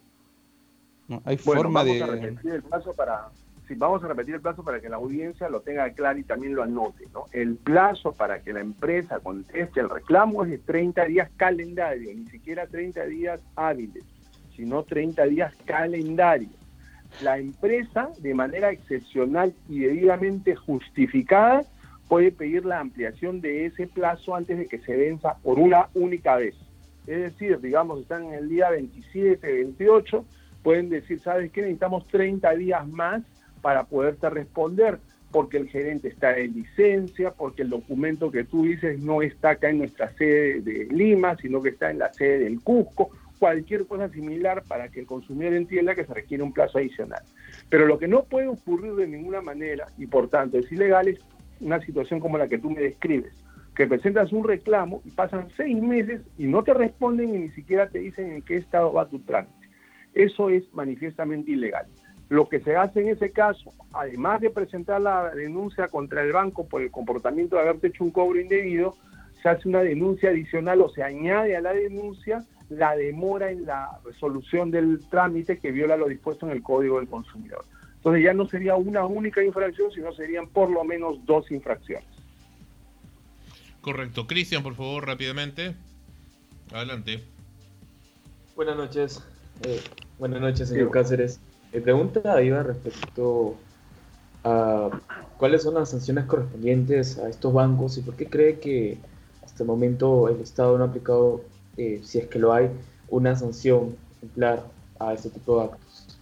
¿no? 1.09 1.20
Hay 1.27 1.37
Bueno, 1.45 1.61
forma 1.61 1.81
vamos 1.81 1.95
de... 1.99 2.03
a 2.05 2.55
el 2.55 2.62
para 2.97 3.29
sí, 3.68 3.74
vamos 3.76 4.02
a 4.04 4.08
repetir 4.08 4.34
el 4.34 4.40
plazo 4.40 4.62
para 4.62 4.80
que 4.80 4.88
la 4.88 4.96
audiencia 4.96 5.48
lo 5.48 5.60
tenga 5.60 5.90
claro 5.90 6.18
y 6.18 6.24
también 6.24 6.54
lo 6.54 6.62
anote, 6.62 7.06
¿no? 7.12 7.26
El 7.32 7.56
plazo 7.56 8.12
para 8.12 8.40
que 8.40 8.52
la 8.52 8.60
empresa 8.60 9.20
conteste 9.20 9.80
el 9.80 9.88
reclamo 9.88 10.44
es 10.44 10.50
de 10.50 10.58
30 10.58 11.04
días 11.06 11.30
calendario, 11.36 12.12
ni 12.14 12.26
siquiera 12.26 12.66
30 12.66 13.04
días 13.06 13.40
hábiles, 13.56 14.04
sino 14.56 14.82
30 14.82 15.24
días 15.24 15.54
calendario. 15.64 16.48
La 17.20 17.38
empresa, 17.38 18.08
de 18.18 18.34
manera 18.34 18.70
excepcional 18.70 19.52
y 19.68 19.80
debidamente 19.80 20.56
justificada, 20.56 21.62
puede 22.08 22.32
pedir 22.32 22.64
la 22.64 22.80
ampliación 22.80 23.40
de 23.40 23.66
ese 23.66 23.86
plazo 23.86 24.34
antes 24.34 24.58
de 24.58 24.66
que 24.66 24.78
se 24.78 24.96
venza 24.96 25.36
por 25.42 25.58
una 25.58 25.88
única 25.94 26.36
vez. 26.36 26.54
Es 27.06 27.20
decir, 27.20 27.60
digamos, 27.60 28.00
están 28.00 28.24
en 28.24 28.34
el 28.34 28.48
día 28.48 28.70
27, 28.70 29.46
28, 29.46 30.24
pueden 30.62 30.88
decir, 30.88 31.20
¿sabes 31.20 31.50
qué? 31.50 31.62
Necesitamos 31.62 32.06
30 32.08 32.50
días 32.54 32.86
más 32.88 33.22
para 33.62 33.84
poderte 33.84 34.28
responder, 34.28 34.98
porque 35.30 35.56
el 35.56 35.68
gerente 35.68 36.08
está 36.08 36.36
en 36.36 36.52
licencia, 36.52 37.30
porque 37.30 37.62
el 37.62 37.70
documento 37.70 38.30
que 38.30 38.44
tú 38.44 38.64
dices 38.64 39.02
no 39.02 39.22
está 39.22 39.50
acá 39.50 39.70
en 39.70 39.78
nuestra 39.78 40.12
sede 40.12 40.60
de 40.60 40.86
Lima, 40.90 41.36
sino 41.38 41.62
que 41.62 41.70
está 41.70 41.90
en 41.90 42.00
la 42.00 42.12
sede 42.12 42.40
del 42.40 42.60
Cusco, 42.60 43.10
cualquier 43.38 43.86
cosa 43.86 44.08
similar 44.10 44.62
para 44.68 44.88
que 44.88 45.00
el 45.00 45.06
consumidor 45.06 45.54
entienda 45.54 45.94
que 45.94 46.04
se 46.04 46.14
requiere 46.14 46.44
un 46.44 46.52
plazo 46.52 46.78
adicional. 46.78 47.22
Pero 47.70 47.86
lo 47.86 47.98
que 47.98 48.06
no 48.06 48.24
puede 48.24 48.46
ocurrir 48.46 48.94
de 48.94 49.08
ninguna 49.08 49.40
manera, 49.40 49.86
y 49.96 50.06
por 50.06 50.28
tanto 50.28 50.58
es 50.58 50.70
ilegal, 50.70 51.08
es 51.08 51.18
una 51.60 51.80
situación 51.80 52.20
como 52.20 52.38
la 52.38 52.46
que 52.46 52.58
tú 52.58 52.70
me 52.70 52.80
describes, 52.80 53.32
que 53.74 53.86
presentas 53.86 54.32
un 54.32 54.44
reclamo 54.44 55.00
y 55.04 55.10
pasan 55.10 55.48
seis 55.56 55.80
meses 55.80 56.20
y 56.36 56.46
no 56.46 56.62
te 56.62 56.74
responden 56.74 57.34
y 57.34 57.38
ni 57.38 57.48
siquiera 57.50 57.88
te 57.88 58.00
dicen 58.00 58.32
en 58.32 58.42
qué 58.42 58.58
estado 58.58 58.92
va 58.92 59.08
tu 59.08 59.18
trámite. 59.20 59.68
Eso 60.14 60.50
es 60.50 60.62
manifiestamente 60.74 61.52
ilegal. 61.52 61.86
Lo 62.33 62.49
que 62.49 62.61
se 62.61 62.76
hace 62.76 63.03
en 63.03 63.09
ese 63.09 63.30
caso, 63.30 63.74
además 63.93 64.41
de 64.41 64.49
presentar 64.49 65.03
la 65.03 65.35
denuncia 65.35 65.89
contra 65.89 66.22
el 66.22 66.33
banco 66.33 66.66
por 66.66 66.80
el 66.80 66.91
comportamiento 66.91 67.57
de 67.57 67.62
haberte 67.62 67.89
hecho 67.89 68.05
un 68.05 68.11
cobro 68.11 68.41
indebido, 68.41 68.97
se 69.43 69.51
hace 69.51 69.68
una 69.68 69.83
denuncia 69.83 70.30
adicional 70.30 70.80
o 70.80 70.89
se 70.89 71.03
añade 71.03 71.55
a 71.55 71.61
la 71.61 71.74
denuncia 71.74 72.43
la 72.70 72.97
demora 72.97 73.51
en 73.51 73.66
la 73.66 73.99
resolución 74.03 74.70
del 74.70 75.01
trámite 75.11 75.59
que 75.59 75.72
viola 75.72 75.99
lo 75.99 76.09
dispuesto 76.09 76.47
en 76.47 76.53
el 76.53 76.62
Código 76.62 77.01
del 77.01 77.07
Consumidor. 77.07 77.66
Entonces 77.97 78.24
ya 78.24 78.33
no 78.33 78.49
sería 78.49 78.76
una 78.76 79.05
única 79.05 79.45
infracción, 79.45 79.93
sino 79.93 80.11
serían 80.14 80.49
por 80.49 80.70
lo 80.70 80.85
menos 80.85 81.18
dos 81.26 81.51
infracciones. 81.51 82.09
Correcto. 83.83 84.26
Cristian, 84.26 84.62
por 84.62 84.74
favor, 84.74 85.07
rápidamente. 85.07 85.74
Adelante. 86.72 87.22
Buenas 88.57 88.78
noches. 88.78 89.22
Eh, 89.64 89.83
buenas 90.18 90.41
noches, 90.41 90.70
señor 90.70 90.91
Cáceres. 90.91 91.39
Mi 91.73 91.81
pregunta 91.81 92.43
iba 92.43 92.62
respecto 92.62 93.57
a 94.45 94.91
cuáles 95.39 95.62
son 95.62 95.75
las 95.75 95.91
sanciones 95.91 96.27
correspondientes 96.27 97.18
a 97.18 97.31
estos 97.31 97.53
bancos 97.53 97.97
y 97.97 98.03
por 98.03 98.14
qué 98.14 98.27
cree 98.27 98.59
que 98.59 98.99
hasta 99.43 99.62
el 99.62 99.68
momento 99.68 100.29
el 100.29 100.41
Estado 100.41 100.77
no 100.77 100.85
ha 100.85 100.89
aplicado, 100.89 101.43
eh, 101.79 102.01
si 102.05 102.18
es 102.18 102.27
que 102.27 102.39
lo 102.39 102.53
hay, 102.53 102.68
una 103.09 103.35
sanción 103.37 103.97
ejemplar 104.18 104.64
a 104.99 105.14
este 105.14 105.31
tipo 105.31 105.59
de 105.59 105.64
actos. 105.64 106.20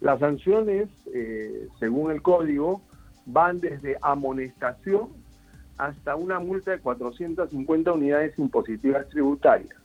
Las 0.00 0.18
sanciones, 0.18 0.88
eh, 1.14 1.68
según 1.78 2.10
el 2.10 2.20
código, 2.20 2.80
van 3.26 3.60
desde 3.60 3.96
amonestación 4.02 5.08
hasta 5.76 6.16
una 6.16 6.40
multa 6.40 6.72
de 6.72 6.80
450 6.80 7.92
unidades 7.92 8.36
impositivas 8.38 9.08
tributarias. 9.08 9.76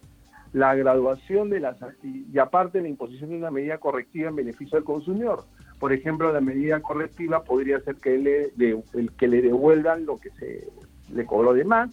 La 0.54 0.76
graduación 0.76 1.49
de 1.49 1.60
las 1.60 1.78
y 2.04 2.38
aparte 2.38 2.82
la 2.82 2.88
imposición 2.88 3.32
de 3.32 3.38
una 3.38 3.51
medida 3.51 3.80
correctiva 3.80 4.30
en 4.30 4.36
beneficio 4.36 4.78
del 4.78 4.86
consumidor. 4.86 5.43
Por 5.80 5.91
ejemplo, 5.91 6.32
la 6.32 6.41
medida 6.41 6.80
correctiva 6.80 7.43
podría 7.43 7.80
ser 7.82 7.95
que 7.95 8.18
le, 8.18 8.49
de- 8.56 8.82
el 8.93 9.12
que 9.14 9.28
le 9.28 9.41
devuelvan 9.41 10.06
lo 10.06 10.18
que 10.18 10.30
se 10.32 10.68
le 11.12 11.26
cobró 11.26 11.54
de 11.54 11.66
más, 11.66 11.89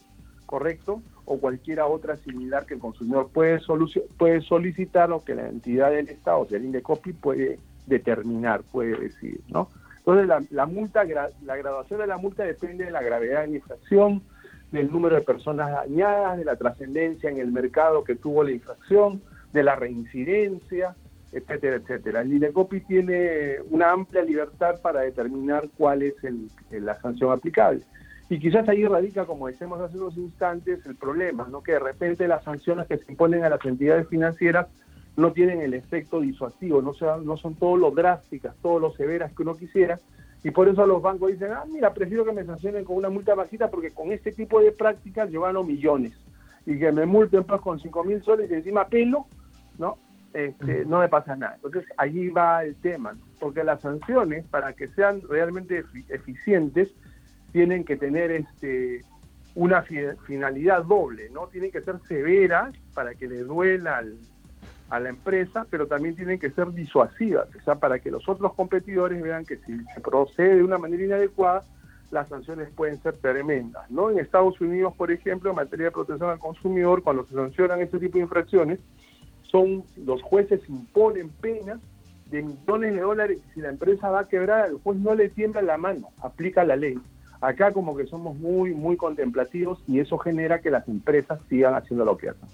correcto, 0.47 1.03
o 1.25 1.39
cualquiera 1.41 1.87
otra 1.87 2.17
similar 2.19 2.67
que 2.67 2.75
el 2.75 2.81
consumidor 2.81 3.31
puede, 3.33 3.61
puede 4.19 4.41
solicitar 4.43 5.11
o 5.13 5.25
que 5.25 5.35
la 5.35 5.49
entidad 5.49 5.91
del 5.91 6.09
Estado, 6.09 6.41
o 6.41 6.47
sea, 6.47 6.59
el 6.59 6.65
INDECOPI, 6.67 7.13
puede 7.15 7.59
determinar, 7.87 8.63
puede 8.71 8.97
decir, 8.97 9.41
¿no? 9.49 9.69
Entonces, 9.99 10.27
la, 10.27 10.43
la 10.51 10.67
multa, 10.67 11.05
la 11.05 11.57
graduación 11.57 12.01
de 12.01 12.07
la 12.07 12.17
multa 12.19 12.43
depende 12.45 12.85
de 12.85 12.91
la 12.91 13.03
gravedad 13.03 13.43
de 13.43 13.49
la 13.49 13.57
infracción, 13.57 14.23
del 14.73 14.91
número 14.91 15.17
de 15.17 15.23
personas 15.23 15.71
dañadas, 15.71 16.39
de 16.39 16.45
la 16.45 16.57
trascendencia 16.57 17.31
en 17.31 17.39
el 17.39 17.51
mercado 17.51 18.05
que 18.05 18.15
tuvo 18.15 18.45
la 18.45 18.53
infracción, 18.53 19.21
de 19.53 19.63
la 19.63 19.75
reincidencia, 19.75 20.95
etcétera, 21.33 21.77
etcétera. 21.77 22.21
El 22.21 22.33
INDECOPI 22.33 22.81
tiene 22.83 23.57
una 23.71 23.91
amplia 23.93 24.23
libertad 24.23 24.81
para 24.81 25.01
determinar 25.01 25.69
cuál 25.77 26.03
es 26.03 26.15
el- 26.25 26.49
la 26.71 27.01
sanción 27.01 27.33
aplicable. 27.33 27.83
Y 28.29 28.39
quizás 28.39 28.69
ahí 28.69 28.85
radica, 28.87 29.25
como 29.27 29.49
decíamos 29.49 29.81
hace 29.81 29.99
unos 29.99 30.17
instantes, 30.17 30.87
el 30.87 30.95
problema, 30.95 31.49
¿no? 31.51 31.63
que 31.63 31.73
de 31.73 31.81
repente 31.81 32.29
las 32.29 32.45
sanciones 32.45 32.87
que 32.87 32.99
se 32.99 33.11
imponen 33.11 33.43
a 33.45 33.49
las 33.49 33.65
entidades 33.65 34.07
financieras 34.09 34.69
no 35.17 35.33
tienen 35.33 35.61
el 35.63 35.75
efecto 35.75 36.21
disuasivo, 36.21 36.81
no, 36.81 36.93
no 37.25 37.37
son 37.37 37.57
todo 37.57 37.77
lo 37.77 37.91
drásticas, 37.91 38.55
todo 38.63 38.79
lo 38.79 38.93
severas 38.93 39.33
que 39.33 39.43
uno 39.43 39.57
quisiera, 39.57 39.99
y 40.43 40.51
por 40.51 40.69
eso 40.69 40.87
los 40.87 41.03
bancos 41.03 41.31
dicen, 41.33 41.53
ah, 41.53 41.65
mira, 41.71 41.93
prefiero 41.93 42.25
que 42.25 42.33
me 42.33 42.45
sancionen 42.45 42.85
con 42.85 42.97
una 42.97 43.11
multa 43.11 43.35
bajita 43.35 43.71
porque 43.71 43.91
con 43.93 44.11
este 44.13 44.33
tipo 44.33 44.61
de 44.61 44.73
prácticas 44.73 45.31
yo 45.31 45.43
gano 45.43 45.63
millones, 45.65 46.13
y 46.67 46.79
que 46.79 46.93
me 46.93 47.07
multen 47.07 47.45
pues 47.45 47.61
con 47.61 47.79
5 47.79 48.05
mil 48.05 48.23
soles 48.23 48.51
y 48.51 48.55
encima 48.55 48.87
pelo, 48.89 49.27
¿no? 49.79 49.99
Este, 50.33 50.85
no 50.85 51.01
me 51.01 51.09
pasa 51.09 51.35
nada. 51.35 51.57
Entonces 51.57 51.85
allí 51.97 52.29
va 52.29 52.63
el 52.65 52.77
tema, 52.77 53.13
¿no? 53.15 53.21
porque 53.41 53.65
las 53.65 53.81
sanciones, 53.81 54.47
para 54.47 54.75
que 54.75 54.89
sean 54.89 55.23
realmente 55.29 55.83
efi- 55.85 56.05
eficientes, 56.09 56.89
tienen 57.53 57.85
que 57.85 57.97
tener 57.97 58.31
este 58.31 59.01
una 59.57 59.83
fi- 59.83 60.15
finalidad 60.27 60.85
doble, 60.85 61.29
¿no? 61.31 61.49
Tienen 61.49 61.73
que 61.73 61.81
ser 61.81 61.97
severas 62.07 62.73
para 62.95 63.15
que 63.15 63.27
le 63.27 63.39
duela 63.39 63.99
al- 63.99 64.19
a 64.91 65.01
la 65.01 65.09
empresa, 65.09 65.67
pero 65.71 65.87
también 65.87 66.17
tienen 66.17 66.39
que 66.39 66.51
ser 66.51 66.73
disuasivas, 66.73 67.49
o 67.57 67.65
sea, 67.65 67.77
para 67.77 68.01
que 68.01 68.11
los 68.11 68.29
otros 68.29 68.53
competidores 68.55 69.23
vean 69.23 69.45
que 69.45 69.57
si 69.59 69.79
se 69.95 70.01
procede 70.01 70.57
de 70.57 70.65
una 70.65 70.79
manera 70.79 71.05
inadecuada, 71.05 71.63
las 72.11 72.29
sanciones 72.29 72.69
pueden 72.75 73.01
ser 73.01 73.17
tremendas, 73.19 73.89
¿no? 73.89 74.11
En 74.11 74.19
Estados 74.19 74.61
Unidos, 74.61 74.95
por 74.97 75.13
ejemplo, 75.13 75.51
en 75.51 75.57
materia 75.57 75.87
de 75.87 75.93
protección 75.93 76.31
al 76.31 76.41
consumidor, 76.41 77.05
cuando 77.05 77.25
se 77.25 77.35
sancionan 77.35 77.81
este 77.81 78.01
tipo 78.01 78.19
de 78.19 78.25
infracciones, 78.25 78.81
son 79.43 79.85
los 79.97 80.21
jueces 80.23 80.61
imponen 80.69 81.29
penas 81.29 81.81
de 82.27 82.43
millones 82.43 82.95
de 82.95 83.01
dólares 83.01 83.41
si 83.55 83.61
la 83.61 83.69
empresa 83.69 84.11
va 84.11 84.21
a 84.21 84.29
quebrar, 84.29 84.71
el 84.71 84.79
juez 84.79 84.99
no 84.99 85.15
le 85.15 85.29
tiembla 85.29 85.63
la 85.63 85.79
mano, 85.79 86.09
aplica 86.21 86.65
la 86.65 86.77
ley. 86.77 86.99
Acá 87.41 87.73
como 87.73 87.97
que 87.97 88.07
somos 88.07 88.37
muy, 88.37 88.75
muy 88.75 88.97
contemplativos 88.97 89.83
y 89.87 90.01
eso 90.01 90.19
genera 90.19 90.61
que 90.61 90.71
las 90.71 90.87
empresas 90.89 91.41
sigan 91.49 91.75
haciendo 91.75 92.05
lo 92.05 92.17
que 92.17 92.31
hacen. 92.31 92.49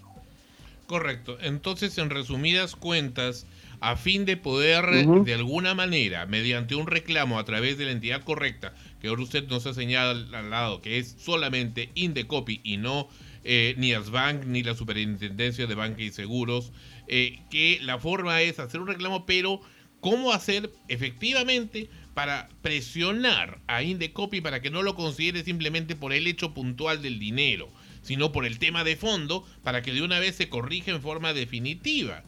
Correcto. 0.87 1.37
Entonces, 1.41 1.99
en 1.99 2.11
resumidas 2.11 2.77
cuentas, 2.77 3.47
a 3.81 3.97
fin 3.97 4.25
de 4.25 4.37
poder, 4.37 5.07
de 5.25 5.35
alguna 5.35 5.75
manera, 5.75 6.27
mediante 6.27 6.75
un 6.75 6.87
reclamo 6.87 7.39
a 7.39 7.45
través 7.45 7.77
de 7.77 7.85
la 7.85 7.91
entidad 7.91 8.23
correcta, 8.23 8.75
que 9.01 9.09
ahora 9.09 9.23
usted 9.23 9.47
nos 9.49 9.67
ha 9.67 9.75
señalado 9.75 10.81
que 10.81 10.99
es 10.99 11.17
solamente 11.19 11.91
Indecopi 11.95 12.61
y 12.63 12.77
no 12.77 13.09
eh, 13.45 13.75
ni 13.79 13.93
Asbank 13.93 14.45
ni 14.45 14.63
la 14.63 14.75
Superintendencia 14.75 15.67
de 15.67 15.75
Banca 15.75 16.03
y 16.03 16.11
Seguros, 16.11 16.73
eh, 17.09 17.41
que 17.51 17.79
la 17.83 17.99
forma 17.99 18.41
es 18.43 18.59
hacer 18.59 18.81
un 18.81 18.89
reclamo, 18.89 19.27
pero 19.27 19.61
cómo 20.01 20.33
hacer 20.33 20.71
efectivamente 20.89 21.89
para 22.15 22.49
presionar 22.63 23.61
a 23.67 23.83
Indecopi 23.83 24.41
para 24.41 24.63
que 24.63 24.71
no 24.71 24.83
lo 24.83 24.95
considere 24.95 25.45
simplemente 25.45 25.97
por 25.97 26.13
el 26.13 26.27
hecho 26.27 26.55
puntual 26.55 27.03
del 27.03 27.19
dinero, 27.19 27.69
sino 28.07 28.31
por 28.31 28.47
el 28.47 28.61
tema 28.61 28.85
de 28.85 28.95
fondo, 28.95 29.45
para 29.65 29.83
que 29.83 29.93
de 29.93 30.01
una 30.01 30.21
vez 30.21 30.37
se 30.37 30.49
corrija 30.49 30.93
en 30.93 31.03
forma 31.03 31.33
definitiva. 31.33 32.23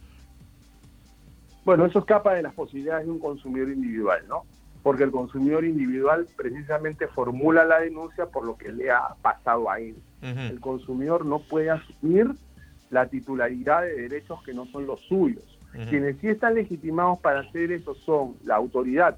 Bueno, 1.64 1.87
eso 1.87 2.01
escapa 2.01 2.35
de 2.35 2.43
las 2.43 2.53
posibilidades 2.53 3.07
de 3.07 3.12
un 3.12 3.20
consumidor 3.20 3.70
individual, 3.70 4.24
¿no? 4.29 4.43
Porque 4.83 5.05
el 5.05 5.12
consumidor 5.12 5.64
individual 5.64 6.26
precisamente 6.37 7.07
formula 7.07 7.64
la 7.64 7.79
denuncia 7.79 8.26
por 8.26 8.45
lo 8.45 8.57
que 8.57 8.72
le 8.72 8.91
ha 8.91 9.14
pasado 9.22 9.70
a 9.70 9.79
él. 9.79 9.95
El 10.20 10.59
consumidor 10.59 11.24
no 11.24 11.39
puede 11.39 11.70
asumir 11.70 12.26
la 12.91 13.07
titularidad 13.07 13.83
de 13.83 14.09
derechos 14.09 14.43
que 14.43 14.53
no 14.53 14.66
son 14.66 14.85
los 14.85 15.01
suyos. 15.03 15.45
Quienes 15.89 16.16
sí 16.18 16.26
están 16.26 16.57
legitimados 16.57 17.20
para 17.20 17.41
hacer 17.41 17.70
eso 17.70 17.95
son 17.95 18.35
la 18.43 18.57
autoridad, 18.57 19.16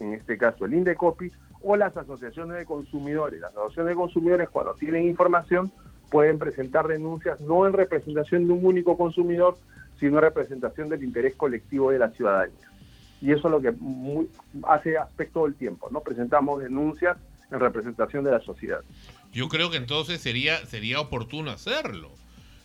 en 0.00 0.14
este 0.14 0.36
caso 0.36 0.64
el 0.64 0.74
INDECOPI, 0.74 1.30
o 1.60 1.76
las 1.76 1.96
asociaciones 1.96 2.56
de 2.56 2.64
consumidores. 2.64 3.40
Las 3.40 3.52
asociaciones 3.52 3.90
de 3.90 3.96
consumidores, 3.96 4.48
cuando 4.48 4.74
tienen 4.74 5.04
información, 5.06 5.70
pueden 6.12 6.38
presentar 6.38 6.86
denuncias 6.86 7.40
no 7.40 7.66
en 7.66 7.72
representación 7.72 8.46
de 8.46 8.52
un 8.52 8.64
único 8.64 8.96
consumidor, 8.96 9.56
sino 9.98 10.18
en 10.18 10.22
representación 10.22 10.88
del 10.90 11.02
interés 11.02 11.34
colectivo 11.34 11.90
de 11.90 11.98
la 11.98 12.10
ciudadanía. 12.10 12.68
Y 13.20 13.32
eso 13.32 13.48
es 13.48 13.52
lo 13.52 13.60
que 13.62 13.72
muy- 13.72 14.28
hace 14.68 14.98
aspecto 14.98 15.34
todo 15.40 15.46
el 15.46 15.54
tiempo, 15.54 15.88
¿no? 15.90 16.00
Presentamos 16.00 16.62
denuncias 16.62 17.16
en 17.50 17.58
representación 17.60 18.24
de 18.24 18.30
la 18.32 18.40
sociedad. 18.40 18.80
Yo 19.32 19.48
creo 19.48 19.70
que 19.70 19.78
entonces 19.78 20.20
sería, 20.20 20.58
sería 20.66 21.00
oportuno 21.00 21.50
hacerlo. 21.50 22.10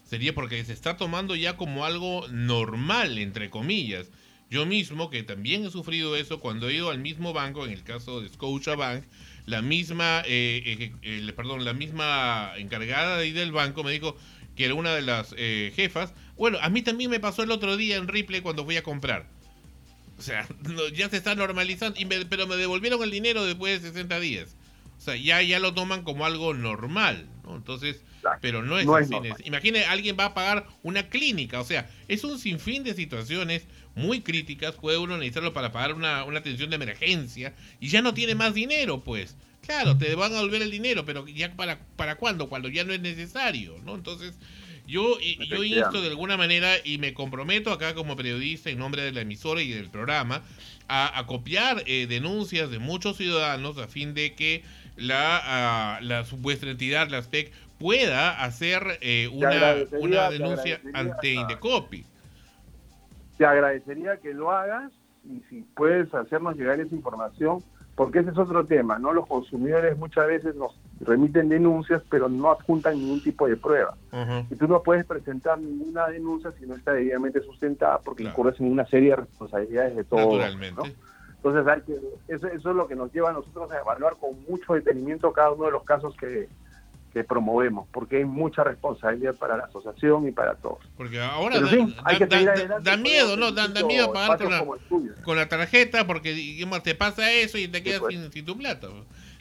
Sería 0.04 0.34
porque 0.34 0.64
se 0.66 0.74
está 0.74 0.98
tomando 0.98 1.36
ya 1.36 1.58
como 1.58 1.86
algo 1.86 2.28
normal, 2.30 3.18
entre 3.18 3.50
comillas. 3.50 4.10
Yo 4.50 4.66
mismo, 4.66 5.10
que 5.10 5.24
también 5.24 5.66
he 5.66 5.70
sufrido 5.70 6.16
eso 6.16 6.40
cuando 6.40 6.70
he 6.70 6.76
ido 6.76 6.90
al 6.90 7.00
mismo 7.00 7.34
banco, 7.34 7.66
en 7.66 7.72
el 7.72 7.84
caso 7.84 8.22
de 8.22 8.30
Scotiabank, 8.30 9.04
la 9.48 9.62
misma, 9.64 10.22
eh, 10.28 10.62
eh, 10.66 10.92
eh, 11.02 11.34
perdón, 11.36 11.66
la 11.66 11.74
misma 11.74 12.52
encargada 12.58 13.18
de 13.18 13.24
ahí 13.24 13.32
del 13.32 13.52
banco 13.52 13.84
me 13.84 13.92
dijo 13.92 14.16
que 14.56 14.66
era 14.66 14.76
una 14.76 14.94
de 14.94 15.02
las 15.02 15.34
eh, 15.38 15.72
jefas. 15.76 16.14
Bueno, 16.36 16.60
a 16.62 16.70
mí 16.70 16.82
también 16.84 17.10
me 17.10 17.20
pasó 17.20 17.42
el 17.44 17.52
otro 17.52 17.78
día 17.78 17.96
en 17.96 18.08
Ripley 18.08 18.42
cuando 18.42 18.64
fui 18.66 18.78
a 18.78 18.84
comprar. 18.84 19.26
O 20.20 20.22
sea, 20.22 20.48
no, 20.64 20.88
ya 20.90 21.10
se 21.10 21.18
está 21.18 21.34
normalizando, 21.34 22.00
y 22.00 22.06
me- 22.06 22.26
pero 22.26 22.46
me 22.46 22.56
devolvieron 22.58 23.02
el 23.04 23.10
dinero 23.12 23.44
después 23.46 23.82
de 23.82 23.90
60 23.90 24.20
días. 24.20 24.56
O 24.98 25.02
sea, 25.02 25.16
ya, 25.16 25.42
ya 25.42 25.60
lo 25.60 25.74
toman 25.74 26.04
como 26.04 26.26
algo 26.26 26.54
normal, 26.54 27.28
¿no? 27.44 27.56
Entonces, 27.56 28.02
pero 28.42 28.64
no 28.64 28.80
es 28.80 28.86
no 29.12 29.20
es 29.28 29.32
así. 29.36 29.44
Imagine, 29.46 29.86
alguien 29.86 30.18
va 30.20 30.26
a 30.26 30.34
pagar 30.34 30.68
una 30.84 31.08
clínica, 31.08 31.62
o 31.62 31.66
sea, 31.66 31.90
es 32.08 32.24
un 32.24 32.38
sinfín 32.40 32.84
de 32.84 32.96
situaciones 32.96 33.64
muy 33.98 34.22
críticas, 34.22 34.76
puede 34.76 34.98
uno 34.98 35.18
necesitarlo 35.18 35.54
para 35.54 35.72
pagar 35.72 35.94
una, 35.94 36.24
una 36.24 36.40
atención 36.40 36.70
de 36.70 36.76
emergencia 36.76 37.54
y 37.80 37.90
ya 37.90 38.02
no 38.02 38.14
tiene 38.14 38.36
más 38.36 38.54
dinero, 38.54 39.04
pues. 39.04 39.36
Claro, 39.62 39.98
te 39.98 40.16
van 40.16 40.32
a 40.32 40.36
devolver 40.36 40.62
el 40.62 40.72
dinero, 40.72 41.04
pero 41.04 41.28
ya 41.28 41.54
para, 41.54 41.80
para 41.98 42.16
cuándo, 42.16 42.48
cuando 42.48 42.70
ya 42.70 42.84
no 42.86 42.94
es 42.94 43.02
necesario, 43.02 43.76
¿no? 43.84 43.96
Entonces, 43.96 44.36
yo, 44.88 45.20
yo 45.20 45.64
insto 45.64 46.02
de 46.02 46.08
alguna 46.08 46.38
manera 46.38 46.76
y 46.84 47.00
me 47.00 47.14
comprometo 47.14 47.72
acá 47.72 47.94
como 47.94 48.16
periodista 48.16 48.70
en 48.70 48.80
nombre 48.80 49.02
de 49.02 49.12
la 49.12 49.22
emisora 49.22 49.62
y 49.62 49.72
del 49.72 49.90
programa 49.90 50.44
a, 50.88 51.20
a 51.20 51.26
copiar 51.26 51.84
eh, 51.86 52.06
denuncias 52.08 52.70
de 52.70 52.80
muchos 52.80 53.18
ciudadanos 53.18 53.78
a 53.78 53.88
fin 53.88 54.14
de 54.14 54.36
que 54.36 54.64
la, 54.96 55.42
ah, 55.44 56.00
la 56.02 56.26
vuestra 56.32 56.72
entidad, 56.72 57.10
la 57.10 57.22
SPEC, 57.22 57.52
pueda 57.78 58.44
hacer 58.44 59.00
eh, 59.02 59.30
una, 59.32 59.76
una 60.00 60.30
denuncia 60.30 60.82
ante 60.94 61.34
Indecopi. 61.34 62.06
Te 63.38 63.46
agradecería 63.46 64.18
que 64.18 64.34
lo 64.34 64.52
hagas 64.52 64.92
y 65.24 65.42
si 65.50 65.62
puedes 65.76 66.14
hacernos 66.14 66.56
llegar 66.56 66.80
esa 66.80 66.96
información, 66.96 67.64
porque 67.96 68.20
ese 68.20 68.30
es 68.30 68.38
otro 68.38 68.66
tema, 68.66 69.00
¿no? 69.00 69.12
Los 69.12 69.26
consumidores 69.26 69.98
muchas 69.98 70.28
veces 70.28 70.56
nos 70.56 70.80
remiten 71.00 71.50
denuncias, 71.50 72.04
pero 72.10 72.30
no 72.30 72.52
adjuntan 72.52 72.96
ningún 72.96 73.22
tipo 73.24 73.48
de 73.48 73.58
prueba. 73.58 73.98
Y 74.52 74.56
tú 74.56 74.68
no 74.68 74.84
puedes 74.84 75.04
presentar 75.06 75.60
ninguna 75.60 76.08
denuncia 76.08 76.52
si 76.60 76.68
no 76.68 76.76
está 76.76 76.94
debidamente 76.94 77.42
sustentada, 77.42 78.00
porque 78.00 78.24
incurres 78.24 78.60
en 78.60 78.72
una 78.72 78.86
serie 78.86 79.10
de 79.10 79.16
responsabilidades 79.18 79.96
de 79.96 80.04
todo. 80.04 80.38
Naturalmente. 80.38 80.82
¿no? 80.82 81.08
Entonces, 81.38 81.68
hay 81.68 81.82
que, 81.82 82.34
eso, 82.34 82.48
eso 82.48 82.70
es 82.70 82.76
lo 82.76 82.88
que 82.88 82.96
nos 82.96 83.12
lleva 83.12 83.32
a 83.32 83.34
nosotros 83.34 83.72
a 83.72 83.80
evaluar 83.80 84.16
con 84.18 84.32
mucho 84.48 84.74
detenimiento 84.74 85.32
cada 85.34 85.52
uno 85.52 85.66
de 85.66 85.72
los 85.72 85.84
casos 85.84 86.16
que, 86.18 86.48
que 87.18 87.24
promovemos, 87.24 87.88
porque 87.92 88.18
hay 88.18 88.26
mucha 88.26 88.64
responsabilidad 88.64 89.36
para 89.36 89.58
la 89.58 89.64
asociación 89.64 90.28
y 90.28 90.32
para 90.32 90.56
todos. 90.56 90.80
Porque 90.96 91.20
ahora 91.20 91.60
da, 91.60 91.70
sí, 91.70 91.96
hay 92.04 92.20
da- 92.20 92.28
que 92.28 92.46
da- 92.46 92.80
da- 92.80 92.98
miedo, 92.98 93.36
¿no? 93.38 93.52
Da, 93.52 93.68
miedo 93.84 94.14
pagar 94.14 94.38
con 94.38 94.52
la, 94.52 94.66
con 95.24 95.36
la 95.36 95.50
tarjeta 95.50 96.06
porque 96.06 96.34
digamos, 96.34 96.84
te 96.84 96.94
pasa 96.94 97.32
eso 97.32 97.58
y 97.58 97.68
te 97.68 97.82
quedas 97.82 98.02
pues. 98.02 98.16
sin, 98.16 98.32
sin 98.32 98.46
tu 98.46 98.56
plata. 98.56 98.88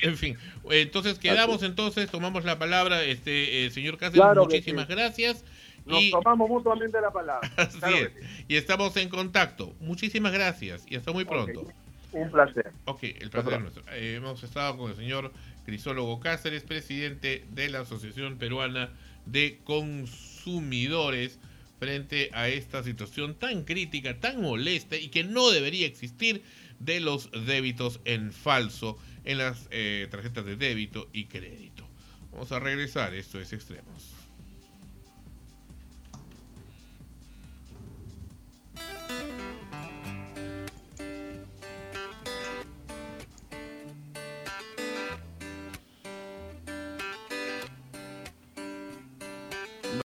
En 0.00 0.16
fin, 0.16 0.36
entonces 0.70 1.18
quedamos 1.18 1.62
entonces, 1.62 2.10
tomamos 2.10 2.44
la 2.44 2.58
palabra, 2.58 3.02
este 3.02 3.66
eh, 3.66 3.70
señor 3.70 3.98
Cáceres, 3.98 4.22
Claro 4.22 4.44
muchísimas 4.44 4.86
sí. 4.86 4.92
gracias. 4.94 5.44
Nos 5.84 6.02
y, 6.02 6.10
tomamos 6.10 6.48
mutuamente 6.48 7.00
la 7.00 7.10
palabra. 7.10 7.48
así 7.56 7.78
Claro 7.78 7.96
es, 7.96 8.12
y 8.48 8.56
estamos 8.56 8.96
en 8.96 9.08
contacto. 9.08 9.74
Muchísimas 9.80 10.32
gracias 10.32 10.84
y 10.88 10.96
hasta 10.96 11.12
muy 11.12 11.24
pronto. 11.24 11.66
Un 12.12 12.30
placer. 12.30 12.72
Ok, 12.86 13.02
el 13.02 13.28
placer 13.30 13.52
es 13.54 13.60
nuestro. 13.60 13.82
Eh, 13.92 14.14
hemos 14.16 14.42
estado 14.42 14.78
con 14.78 14.90
el 14.90 14.96
señor 14.96 15.30
Crisólogo 15.66 16.20
Cáceres, 16.20 16.62
presidente 16.62 17.44
de 17.50 17.68
la 17.68 17.80
Asociación 17.80 18.38
Peruana 18.38 18.90
de 19.26 19.58
Consumidores, 19.64 21.40
frente 21.80 22.30
a 22.32 22.48
esta 22.48 22.82
situación 22.82 23.34
tan 23.34 23.64
crítica, 23.64 24.18
tan 24.20 24.40
molesta 24.40 24.96
y 24.96 25.08
que 25.08 25.24
no 25.24 25.50
debería 25.50 25.86
existir 25.86 26.42
de 26.78 27.00
los 27.00 27.30
débitos 27.32 28.00
en 28.04 28.32
falso 28.32 28.96
en 29.24 29.38
las 29.38 29.66
eh, 29.70 30.06
tarjetas 30.10 30.46
de 30.46 30.56
débito 30.56 31.10
y 31.12 31.26
crédito. 31.26 31.86
Vamos 32.30 32.52
a 32.52 32.60
regresar, 32.60 33.14
esto 33.14 33.40
es 33.40 33.52
Extremos. 33.52 34.15